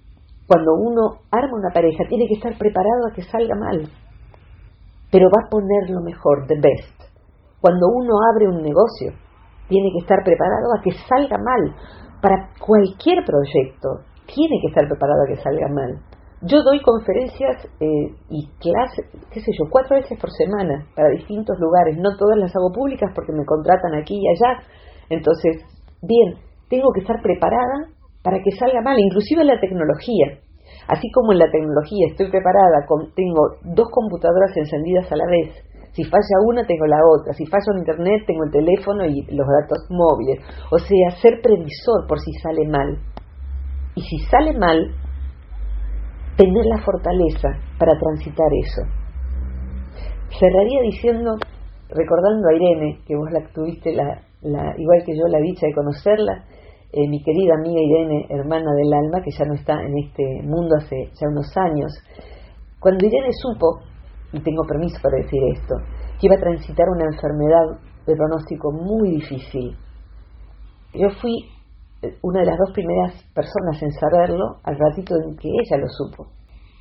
cuando 0.48 0.74
uno 0.74 1.22
arma 1.32 1.58
una 1.58 1.74
pareja 1.74 2.04
tiene 2.10 2.28
que 2.28 2.36
estar 2.36 2.58
preparado 2.58 3.08
a 3.10 3.16
que 3.16 3.22
salga 3.24 3.56
mal 3.56 3.90
pero 5.12 5.28
va 5.30 5.46
a 5.46 5.50
poner 5.50 5.90
lo 5.90 6.02
mejor, 6.02 6.46
the 6.48 6.56
best. 6.56 6.99
Cuando 7.62 7.88
uno 7.94 8.14
abre 8.34 8.48
un 8.48 8.62
negocio, 8.62 9.14
tiene 9.68 9.90
que 9.94 10.00
estar 10.00 10.24
preparado 10.24 10.68
a 10.78 10.82
que 10.82 10.92
salga 11.08 11.38
mal. 11.38 11.76
Para 12.22 12.50
cualquier 12.60 13.24
proyecto, 13.24 14.04
tiene 14.26 14.60
que 14.62 14.68
estar 14.68 14.88
preparado 14.88 15.24
a 15.24 15.28
que 15.28 15.42
salga 15.42 15.68
mal. 15.68 16.00
Yo 16.42 16.64
doy 16.64 16.80
conferencias 16.82 17.66
eh, 17.80 18.16
y 18.30 18.48
clases, 18.60 19.12
qué 19.32 19.42
sé 19.42 19.52
yo, 19.52 19.66
cuatro 19.70 19.98
veces 19.98 20.18
por 20.20 20.32
semana 20.32 20.88
para 20.96 21.10
distintos 21.10 21.60
lugares. 21.60 21.98
No 21.98 22.16
todas 22.18 22.38
las 22.38 22.56
hago 22.56 22.72
públicas 22.72 23.12
porque 23.14 23.34
me 23.34 23.46
contratan 23.46 23.96
aquí 23.96 24.16
y 24.16 24.28
allá. 24.28 24.64
Entonces, 25.10 25.64
bien, 26.02 26.40
tengo 26.70 26.92
que 26.94 27.02
estar 27.02 27.22
preparada 27.22 27.92
para 28.24 28.40
que 28.40 28.52
salga 28.52 28.82
mal, 28.82 28.98
inclusive 28.98 29.44
la 29.44 29.60
tecnología. 29.60 30.40
Así 30.88 31.12
como 31.12 31.34
en 31.34 31.40
la 31.40 31.52
tecnología 31.52 32.08
estoy 32.10 32.30
preparada, 32.30 32.86
con, 32.88 33.14
tengo 33.14 33.60
dos 33.76 33.88
computadoras 33.92 34.56
encendidas 34.56 35.12
a 35.12 35.18
la 35.18 35.26
vez. 35.26 35.70
Si 35.94 36.04
falla 36.04 36.38
una, 36.46 36.66
tengo 36.66 36.86
la 36.86 37.00
otra. 37.04 37.34
Si 37.34 37.46
falla 37.46 37.74
en 37.74 37.80
Internet, 37.80 38.24
tengo 38.28 38.44
el 38.44 38.52
teléfono 38.52 39.06
y 39.06 39.22
los 39.36 39.48
datos 39.48 39.88
móviles. 39.90 40.44
O 40.72 40.78
sea, 40.78 41.12
ser 41.22 41.42
previsor 41.42 42.08
por 42.08 42.20
si 42.20 42.32
sale 42.34 42.68
mal. 42.68 43.00
Y 43.96 44.02
si 44.02 44.18
sale 44.30 44.54
mal, 44.58 44.96
tener 46.38 46.66
la 46.66 46.82
fortaleza 46.84 47.50
para 47.78 47.98
transitar 47.98 48.48
eso. 48.64 48.82
Cerraría 50.40 50.82
diciendo, 50.84 51.36
recordando 51.90 52.48
a 52.48 52.56
Irene, 52.56 53.00
que 53.06 53.16
vos 53.16 53.30
la 53.32 53.42
tuviste, 53.52 53.94
la, 53.94 54.22
la, 54.42 54.74
igual 54.78 55.04
que 55.06 55.18
yo, 55.18 55.28
la 55.28 55.40
dicha 55.40 55.68
de 55.68 55.74
conocerla, 55.74 56.46
eh, 56.94 57.08
mi 57.10 57.22
querida 57.24 57.54
amiga 57.60 57.82
Irene, 57.82 58.26
hermana 58.30 58.72
del 58.74 58.94
alma, 58.94 59.22
que 59.22 59.32
ya 59.32 59.46
no 59.46 59.54
está 59.56 59.82
en 59.82 59.98
este 59.98 60.24
mundo 60.44 60.76
hace 60.78 61.10
ya 61.20 61.28
unos 61.28 61.52
años, 61.58 61.92
cuando 62.80 63.06
Irene 63.06 63.34
supo, 63.34 63.82
y 64.34 64.40
tengo 64.42 64.64
permiso 64.68 64.98
para 65.02 65.18
decir 65.18 65.40
esto, 65.56 65.76
que 66.20 66.28
iba 66.28 66.36
a 66.36 66.40
transitar 66.40 66.88
una 66.90 67.06
enfermedad 67.06 67.82
de 68.06 68.16
pronóstico 68.16 68.72
muy 68.72 69.12
difícil, 69.12 69.76
yo 70.94 71.10
fui 71.22 71.46
eh, 72.02 72.18
una 72.22 72.42
de 72.42 72.48
las 72.48 72.58
dos 72.58 72.72
primeras 72.74 73.14
personas 73.34 73.82
en 73.82 73.92
saberlo 73.92 74.58
al 74.64 74.78
ratito 74.78 75.16
en 75.16 75.36
que 75.38 75.50
ella 75.50 75.78
lo 75.78 75.88
supo. 75.88 76.32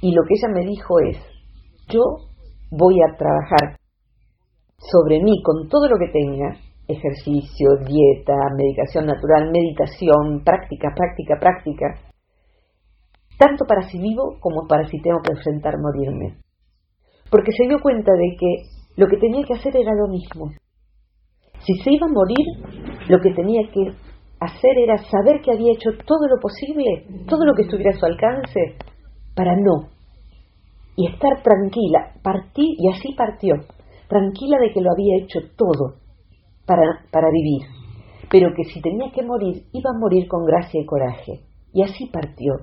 Y 0.01 0.15
lo 0.15 0.23
que 0.23 0.35
ella 0.35 0.55
me 0.55 0.65
dijo 0.65 1.01
es, 1.01 1.19
yo 1.89 2.03
voy 2.71 2.95
a 3.03 3.17
trabajar 3.17 3.79
sobre 4.79 5.21
mí 5.21 5.43
con 5.43 5.69
todo 5.69 5.89
lo 5.89 5.97
que 5.99 6.13
tenga, 6.13 6.57
ejercicio, 6.87 7.69
dieta, 7.85 8.37
medicación 8.57 9.07
natural, 9.07 9.51
meditación, 9.51 10.43
práctica, 10.45 10.89
práctica, 10.95 11.35
práctica, 11.39 11.87
tanto 13.39 13.65
para 13.67 13.83
si 13.83 13.99
vivo 13.99 14.39
como 14.41 14.67
para 14.69 14.87
si 14.87 15.01
tengo 15.01 15.19
que 15.23 15.33
enfrentar 15.33 15.75
morirme. 15.79 16.39
Porque 17.31 17.53
se 17.53 17.69
dio 17.69 17.79
cuenta 17.81 18.13
de 18.13 18.37
que 18.39 18.79
lo 18.97 19.07
que 19.07 19.17
tenía 19.19 19.45
que 19.45 19.55
hacer 19.55 19.77
era 19.77 19.93
lo 19.95 20.09
mismo. 20.09 20.51
Si 21.61 21.75
se 21.83 21.93
iba 21.93 22.07
a 22.07 22.13
morir, 22.13 22.47
lo 23.09 23.21
que 23.21 23.33
tenía 23.33 23.63
que 23.71 23.93
hacer 24.41 24.79
era 24.79 24.97
saber 24.99 25.41
que 25.43 25.53
había 25.53 25.73
hecho 25.73 25.91
todo 26.07 26.27
lo 26.29 26.41
posible, 26.41 27.07
todo 27.29 27.45
lo 27.45 27.55
que 27.55 27.63
estuviera 27.63 27.91
a 27.91 27.99
su 27.99 28.07
alcance, 28.07 28.77
para 29.35 29.55
no. 29.55 29.91
Y 30.97 31.07
estar 31.07 31.43
tranquila. 31.43 32.15
Partí 32.23 32.77
y 32.79 32.93
así 32.93 33.15
partió. 33.15 33.55
Tranquila 34.09 34.59
de 34.59 34.73
que 34.73 34.81
lo 34.81 34.91
había 34.91 35.23
hecho 35.23 35.41
todo 35.57 36.01
para, 36.67 37.05
para 37.13 37.29
vivir. 37.31 37.69
Pero 38.31 38.53
que 38.55 38.65
si 38.65 38.81
tenía 38.81 39.11
que 39.13 39.23
morir, 39.23 39.65
iba 39.73 39.91
a 39.91 39.99
morir 39.99 40.27
con 40.29 40.45
gracia 40.45 40.81
y 40.81 40.87
coraje. 40.87 41.41
Y 41.73 41.83
así 41.83 42.07
partió. 42.07 42.55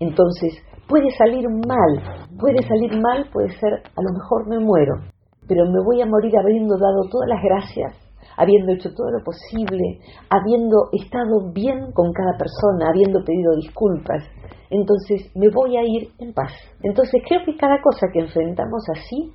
Entonces, 0.00 0.54
puede 0.92 1.10
salir 1.16 1.48
mal, 1.48 2.28
puede 2.38 2.62
salir 2.68 3.00
mal, 3.00 3.24
puede 3.32 3.48
ser, 3.48 3.72
a 3.72 4.02
lo 4.02 4.12
mejor 4.12 4.46
me 4.46 4.58
muero, 4.58 5.00
pero 5.48 5.64
me 5.64 5.80
voy 5.82 6.02
a 6.02 6.06
morir 6.06 6.36
habiendo 6.36 6.76
dado 6.76 7.08
todas 7.10 7.28
las 7.30 7.42
gracias 7.42 7.96
habiendo 8.36 8.72
hecho 8.72 8.88
todo 8.94 9.10
lo 9.10 9.22
posible, 9.22 10.00
habiendo 10.30 10.88
estado 10.92 11.52
bien 11.52 11.92
con 11.92 12.12
cada 12.12 12.32
persona, 12.38 12.88
habiendo 12.88 13.22
pedido 13.24 13.54
disculpas. 13.56 14.24
Entonces 14.70 15.30
me 15.36 15.50
voy 15.50 15.76
a 15.76 15.82
ir 15.84 16.08
en 16.18 16.32
paz. 16.32 16.52
Entonces 16.82 17.22
creo 17.28 17.44
que 17.44 17.56
cada 17.56 17.80
cosa 17.82 18.06
que 18.12 18.20
enfrentamos 18.20 18.82
así 18.96 19.32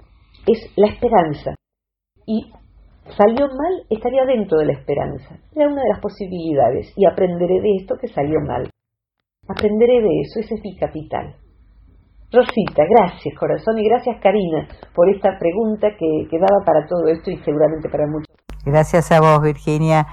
es 0.47 0.60
la 0.76 0.88
esperanza. 0.88 1.53
Y 2.26 2.51
salió 3.16 3.47
mal, 3.47 3.86
estaría 3.89 4.26
dentro 4.26 4.58
de 4.58 4.66
la 4.66 4.74
esperanza. 4.74 5.38
Era 5.55 5.68
una 5.68 5.84
de 5.84 5.89
las 5.89 6.01
posibilidades. 6.01 6.91
Y 6.97 7.05
aprenderé 7.05 7.62
de 7.62 7.76
esto 7.80 7.95
que 8.01 8.08
salió 8.08 8.39
mal. 8.41 8.68
Aprenderé 9.47 10.01
de 10.01 10.22
eso, 10.22 10.39
ese 10.39 10.55
es 10.55 10.62
mi 10.64 10.76
capital. 10.76 11.36
Rosita, 12.32 12.84
gracias 12.90 13.36
corazón 13.40 13.80
y 13.80 13.88
gracias 13.88 14.18
Karina 14.22 14.68
por 14.94 15.10
esta 15.10 15.38
pregunta 15.40 15.90
que, 15.98 16.28
que 16.30 16.38
daba 16.38 16.66
para 16.66 16.86
todo 16.86 17.08
esto 17.08 17.32
y 17.32 17.38
seguramente 17.38 17.88
para 17.90 18.06
muchos. 18.06 18.28
Gracias 18.66 19.12
a 19.14 19.22
vos, 19.22 19.42
Virginia. 19.42 20.06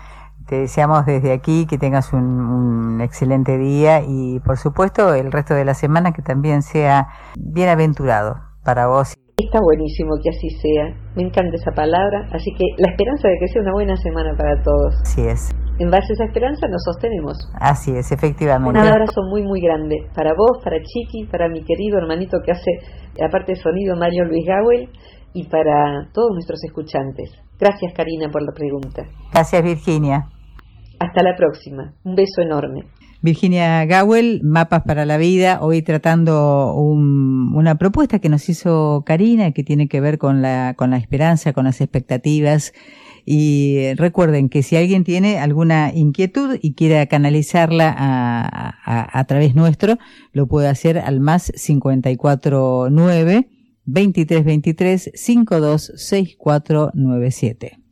Te 0.47 0.59
deseamos 0.59 1.07
desde 1.07 1.33
aquí 1.33 1.67
que 1.67 1.79
tengas 1.79 2.13
un, 2.13 3.01
excelente 3.01 3.59
día 3.59 4.03
y, 4.07 4.39
por 4.41 4.57
supuesto, 4.57 5.15
el 5.15 5.33
resto 5.33 5.55
de 5.55 5.65
la 5.65 5.75
semana 5.75 6.13
que 6.13 6.23
también 6.23 6.63
sea 6.63 7.09
bienaventurado 7.37 8.37
para 8.65 8.87
vos. 8.87 9.15
Está 9.37 9.59
buenísimo 9.61 10.13
que 10.23 10.31
así 10.31 10.51
sea. 10.51 10.95
Me 11.17 11.23
encanta 11.23 11.57
esa 11.57 11.73
palabra. 11.73 12.29
Así 12.33 12.53
que 12.53 12.65
la 12.79 12.91
esperanza 12.91 13.29
de 13.29 13.37
que 13.41 13.49
sea 13.49 13.63
una 13.63 13.73
buena 13.73 13.97
semana 13.97 14.37
para 14.37 14.63
todos. 14.63 14.95
Así 15.03 15.27
es. 15.27 15.51
En 15.79 15.91
base 15.91 16.13
a 16.13 16.15
esa 16.15 16.25
esperanza 16.25 16.69
nos 16.69 16.85
sostenemos. 16.85 17.37
Así 17.55 17.91
es, 17.91 18.13
efectivamente. 18.13 18.79
Un 18.79 18.87
abrazo 18.87 19.23
muy, 19.29 19.43
muy 19.43 19.61
grande 19.61 20.07
para 20.15 20.31
vos, 20.37 20.63
para 20.63 20.77
Chiqui, 20.81 21.27
para 21.27 21.49
mi 21.49 21.65
querido 21.65 21.99
hermanito 21.99 22.39
que 22.45 22.53
hace, 22.53 22.71
aparte 23.25 23.53
de 23.53 23.57
sonido, 23.57 23.97
Mario 23.97 24.25
Luis 24.25 24.47
Gawel, 24.47 24.89
y 25.35 25.49
para 25.49 26.09
todos 26.13 26.31
nuestros 26.33 26.63
escuchantes. 26.63 27.31
Gracias 27.59 27.93
Karina 27.93 28.29
por 28.31 28.43
la 28.43 28.53
pregunta. 28.53 29.03
Gracias 29.33 29.63
Virginia. 29.63 30.29
Hasta 31.01 31.23
la 31.25 31.35
próxima. 31.37 31.93
Un 32.05 32.15
beso 32.15 32.41
enorme. 32.41 32.83
Virginia 33.21 33.85
Gawel, 33.87 34.43
Mapas 34.45 34.83
para 34.87 35.07
la 35.07 35.17
Vida, 35.17 35.59
hoy 35.61 35.83
tratando 35.83 36.75
una 36.77 37.77
propuesta 37.77 38.19
que 38.19 38.29
nos 38.29 38.49
hizo 38.49 39.03
Karina 39.05 39.53
que 39.53 39.65
tiene 39.65 39.89
que 39.89 40.01
ver 40.01 40.19
con 40.19 40.43
la, 40.43 40.75
con 40.77 40.91
la 40.91 40.99
esperanza, 40.99 41.53
con 41.53 41.65
las 41.65 41.81
expectativas. 41.81 42.73
Y 43.25 43.95
recuerden 43.95 44.49
que 44.49 44.63
si 44.63 44.77
alguien 44.77 45.03
tiene 45.05 45.39
alguna 45.39 45.93
inquietud 45.95 46.59
y 46.61 46.75
quiere 46.75 47.07
canalizarla 47.09 47.95
a, 47.97 49.19
a, 49.19 49.25
través 49.25 49.55
nuestro, 49.55 49.99
lo 50.33 50.47
puede 50.47 50.69
hacer 50.69 50.99
al 50.99 51.21
más 51.21 51.53
549 51.53 53.49
2323 53.87 55.11
526497. 55.15 57.84